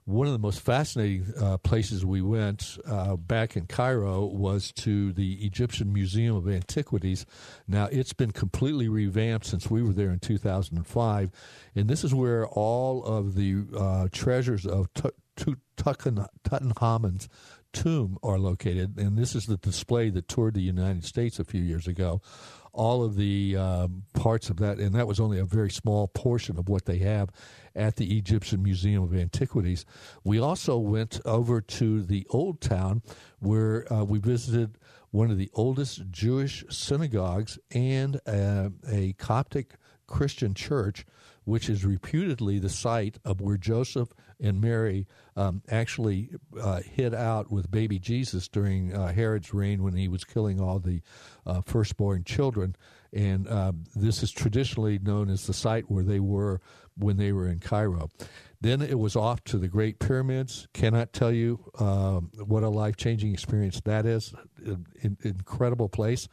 one 0.08 0.26
of 0.26 0.32
the 0.32 0.38
most 0.38 0.60
fascinating 0.60 1.26
uh, 1.38 1.58
places 1.58 2.04
we 2.04 2.22
went 2.22 2.78
uh, 2.86 3.14
back 3.16 3.58
in 3.58 3.66
Cairo 3.66 4.24
was 4.24 4.72
to 4.72 5.12
the 5.12 5.34
Egyptian 5.44 5.92
Museum 5.92 6.34
of 6.34 6.48
Antiquities. 6.48 7.26
Now, 7.66 7.88
it's 7.92 8.14
been 8.14 8.30
completely 8.30 8.88
revamped 8.88 9.44
since 9.44 9.70
we 9.70 9.82
were 9.82 9.92
there 9.92 10.10
in 10.10 10.18
2005, 10.18 11.30
and 11.76 11.88
this 11.88 12.04
is 12.04 12.14
where 12.14 12.46
all 12.46 13.04
of 13.04 13.34
the 13.34 13.66
uh, 13.76 14.08
treasures 14.10 14.64
of 14.64 14.88
Tutankhamun's 15.36 17.28
tomb 17.74 18.18
are 18.22 18.38
located, 18.38 18.96
and 18.96 19.18
this 19.18 19.34
is 19.34 19.44
the 19.44 19.58
display 19.58 20.08
that 20.08 20.26
toured 20.26 20.54
the 20.54 20.62
United 20.62 21.04
States 21.04 21.38
a 21.38 21.44
few 21.44 21.60
years 21.60 21.86
ago 21.86 22.22
all 22.78 23.02
of 23.02 23.16
the 23.16 23.56
um, 23.56 24.04
parts 24.14 24.50
of 24.50 24.58
that, 24.58 24.78
and 24.78 24.94
that 24.94 25.08
was 25.08 25.18
only 25.18 25.40
a 25.40 25.44
very 25.44 25.70
small 25.70 26.06
portion 26.06 26.56
of 26.56 26.68
what 26.68 26.84
they 26.84 26.98
have 26.98 27.28
at 27.74 27.96
the 27.96 28.16
Egyptian 28.16 28.62
Museum 28.62 29.02
of 29.02 29.14
Antiquities. 29.14 29.84
We 30.22 30.38
also 30.38 30.78
went 30.78 31.20
over 31.24 31.60
to 31.60 32.02
the 32.02 32.24
Old 32.30 32.60
Town 32.60 33.02
where 33.40 33.92
uh, 33.92 34.04
we 34.04 34.20
visited 34.20 34.78
one 35.10 35.30
of 35.30 35.38
the 35.38 35.50
oldest 35.54 36.08
Jewish 36.10 36.64
synagogues 36.70 37.58
and 37.72 38.20
uh, 38.26 38.68
a 38.88 39.12
Coptic 39.14 39.74
Christian 40.06 40.54
church, 40.54 41.04
which 41.44 41.68
is 41.68 41.84
reputedly 41.84 42.60
the 42.60 42.68
site 42.68 43.18
of 43.24 43.40
where 43.40 43.56
Joseph 43.56 44.10
and 44.40 44.60
Mary 44.60 45.06
um, 45.36 45.62
actually 45.68 46.30
uh, 46.60 46.80
hid 46.80 47.14
out 47.14 47.50
with 47.50 47.70
baby 47.70 47.98
Jesus 47.98 48.48
during 48.48 48.94
uh, 48.94 49.12
Herod's 49.12 49.52
reign 49.52 49.82
when 49.82 49.94
he 49.94 50.08
was 50.08 50.24
killing 50.24 50.60
all 50.60 50.78
the 50.78 51.00
uh, 51.46 51.62
firstborn 51.62 52.24
children. 52.24 52.76
And 53.12 53.48
um, 53.50 53.84
this 53.94 54.22
is 54.22 54.30
traditionally 54.30 54.98
known 54.98 55.30
as 55.30 55.46
the 55.46 55.54
site 55.54 55.90
where 55.90 56.04
they 56.04 56.20
were 56.20 56.60
when 56.96 57.16
they 57.16 57.32
were 57.32 57.48
in 57.48 57.60
Cairo. 57.60 58.10
Then 58.60 58.82
it 58.82 58.98
was 58.98 59.14
off 59.14 59.42
to 59.44 59.58
the 59.58 59.68
Great 59.68 59.98
Pyramids. 60.00 60.66
Cannot 60.74 61.12
tell 61.12 61.32
you 61.32 61.70
um, 61.78 62.30
what 62.44 62.64
a 62.64 62.68
life 62.68 62.96
changing 62.96 63.32
experience 63.32 63.80
that 63.84 64.04
is. 64.04 64.34
In, 64.64 65.16
incredible 65.22 65.88
place. 65.88 66.28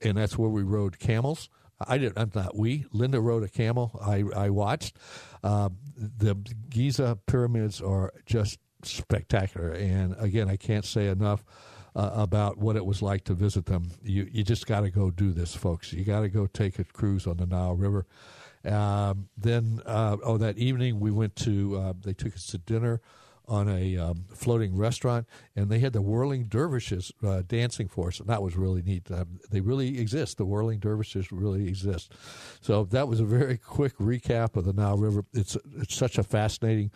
And 0.00 0.16
that's 0.16 0.38
where 0.38 0.50
we 0.50 0.62
rode 0.62 0.98
camels. 0.98 1.48
I 1.86 1.98
did 1.98 2.12
I'm 2.16 2.30
not 2.34 2.56
we. 2.56 2.86
Linda 2.92 3.20
rode 3.20 3.42
a 3.42 3.48
camel. 3.48 3.98
I, 4.02 4.24
I 4.34 4.50
watched. 4.50 4.96
Uh, 5.42 5.70
the 5.96 6.34
Giza 6.68 7.18
pyramids 7.26 7.80
are 7.80 8.12
just 8.26 8.58
spectacular. 8.82 9.70
And 9.70 10.14
again, 10.18 10.48
I 10.48 10.56
can't 10.56 10.84
say 10.84 11.08
enough 11.08 11.44
uh, 11.96 12.10
about 12.14 12.58
what 12.58 12.76
it 12.76 12.84
was 12.84 13.02
like 13.02 13.24
to 13.24 13.34
visit 13.34 13.66
them. 13.66 13.90
You 14.02 14.28
you 14.30 14.42
just 14.42 14.66
got 14.66 14.80
to 14.80 14.90
go 14.90 15.10
do 15.10 15.32
this, 15.32 15.54
folks. 15.54 15.92
You 15.92 16.04
got 16.04 16.20
to 16.20 16.28
go 16.28 16.46
take 16.46 16.78
a 16.78 16.84
cruise 16.84 17.26
on 17.26 17.36
the 17.36 17.46
Nile 17.46 17.74
River. 17.74 18.06
Um, 18.64 19.28
then, 19.36 19.80
uh, 19.84 20.16
oh, 20.24 20.38
that 20.38 20.58
evening 20.58 20.98
we 20.98 21.10
went 21.10 21.36
to. 21.36 21.76
Uh, 21.76 21.92
they 22.02 22.14
took 22.14 22.34
us 22.34 22.46
to 22.48 22.58
dinner 22.58 23.00
on 23.46 23.68
a 23.68 23.96
um, 23.96 24.24
floating 24.34 24.76
restaurant, 24.76 25.26
and 25.54 25.68
they 25.68 25.78
had 25.78 25.92
the 25.92 26.02
whirling 26.02 26.44
dervishes 26.44 27.12
uh, 27.24 27.42
dancing 27.46 27.88
for 27.88 28.08
us, 28.08 28.20
and 28.20 28.28
that 28.28 28.42
was 28.42 28.56
really 28.56 28.82
neat. 28.82 29.10
Uh, 29.10 29.24
they 29.50 29.60
really 29.60 29.98
exist. 29.98 30.38
The 30.38 30.44
whirling 30.44 30.78
dervishes 30.78 31.30
really 31.30 31.68
exist. 31.68 32.12
So 32.60 32.84
that 32.84 33.08
was 33.08 33.20
a 33.20 33.24
very 33.24 33.58
quick 33.58 33.96
recap 33.98 34.56
of 34.56 34.64
the 34.64 34.72
Nile 34.72 34.96
River. 34.96 35.24
It's 35.32 35.56
it's 35.76 35.94
such 35.94 36.18
a 36.18 36.22
fascinating 36.22 36.90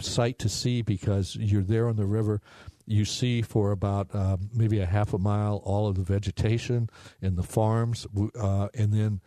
sight 0.00 0.38
to 0.40 0.48
see 0.48 0.82
because 0.82 1.36
you're 1.36 1.62
there 1.62 1.88
on 1.88 1.96
the 1.96 2.06
river. 2.06 2.40
You 2.86 3.04
see 3.04 3.42
for 3.42 3.72
about 3.72 4.14
um, 4.14 4.50
maybe 4.54 4.80
a 4.80 4.86
half 4.86 5.12
a 5.12 5.18
mile 5.18 5.60
all 5.64 5.88
of 5.88 5.96
the 5.96 6.02
vegetation 6.02 6.88
and 7.20 7.36
the 7.36 7.42
farms, 7.42 8.06
uh, 8.40 8.68
and 8.74 8.92
then 8.92 9.20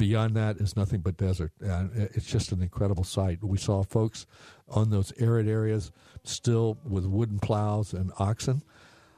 beyond 0.00 0.34
that 0.34 0.56
is 0.56 0.76
nothing 0.76 1.00
but 1.00 1.18
desert. 1.18 1.52
And 1.60 1.90
it's 2.14 2.24
just 2.24 2.52
an 2.52 2.62
incredible 2.62 3.04
sight. 3.04 3.44
We 3.44 3.58
saw 3.58 3.82
folks 3.82 4.26
on 4.66 4.88
those 4.88 5.12
arid 5.18 5.46
areas 5.46 5.92
still 6.24 6.78
with 6.88 7.04
wooden 7.04 7.38
plows 7.38 7.92
and 7.92 8.10
oxen. 8.18 8.62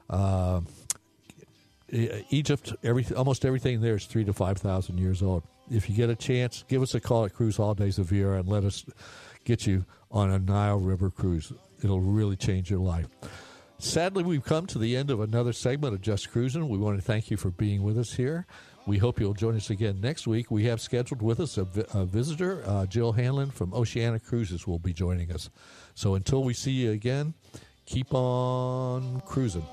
Uh, 0.09 0.59
Egypt, 2.29 2.73
every, 2.83 3.05
almost 3.15 3.45
everything 3.45 3.79
there 3.79 3.95
is 3.95 4.05
three 4.05 4.25
to 4.25 4.33
five 4.33 4.57
thousand 4.57 4.97
years 4.97 5.23
old. 5.23 5.43
If 5.71 5.89
you 5.89 5.95
get 5.95 6.09
a 6.09 6.15
chance, 6.15 6.65
give 6.67 6.81
us 6.81 6.93
a 6.93 6.99
call 6.99 7.23
at 7.23 7.33
Cruise 7.33 7.55
Holidays 7.55 7.97
of 7.97 8.07
Viera 8.07 8.39
and 8.39 8.49
let 8.49 8.65
us 8.65 8.85
get 9.45 9.65
you 9.65 9.85
on 10.11 10.31
a 10.31 10.39
Nile 10.39 10.79
River 10.79 11.09
cruise. 11.09 11.53
It'll 11.81 12.01
really 12.01 12.35
change 12.35 12.69
your 12.69 12.81
life. 12.81 13.07
Sadly, 13.79 14.23
we've 14.23 14.43
come 14.43 14.65
to 14.67 14.79
the 14.79 14.97
end 14.97 15.11
of 15.11 15.21
another 15.21 15.53
segment 15.53 15.93
of 15.93 16.01
Just 16.01 16.29
Cruising. 16.31 16.67
We 16.67 16.77
want 16.77 16.97
to 16.97 17.01
thank 17.01 17.31
you 17.31 17.37
for 17.37 17.51
being 17.51 17.83
with 17.83 17.97
us 17.97 18.13
here. 18.13 18.45
We 18.85 18.97
hope 18.97 19.19
you'll 19.19 19.33
join 19.33 19.55
us 19.55 19.69
again 19.69 20.01
next 20.01 20.27
week. 20.27 20.51
We 20.51 20.65
have 20.65 20.81
scheduled 20.81 21.21
with 21.21 21.39
us 21.39 21.57
a, 21.57 21.63
vi- 21.63 21.85
a 21.93 22.03
visitor, 22.03 22.63
uh, 22.65 22.85
Jill 22.85 23.13
Hanlon 23.13 23.49
from 23.49 23.73
Oceania 23.73 24.19
Cruises, 24.19 24.67
will 24.67 24.79
be 24.79 24.91
joining 24.91 25.31
us. 25.31 25.49
So 25.95 26.15
until 26.15 26.43
we 26.43 26.53
see 26.53 26.71
you 26.71 26.91
again, 26.91 27.33
keep 27.85 28.13
on 28.13 29.21
cruising. 29.25 29.65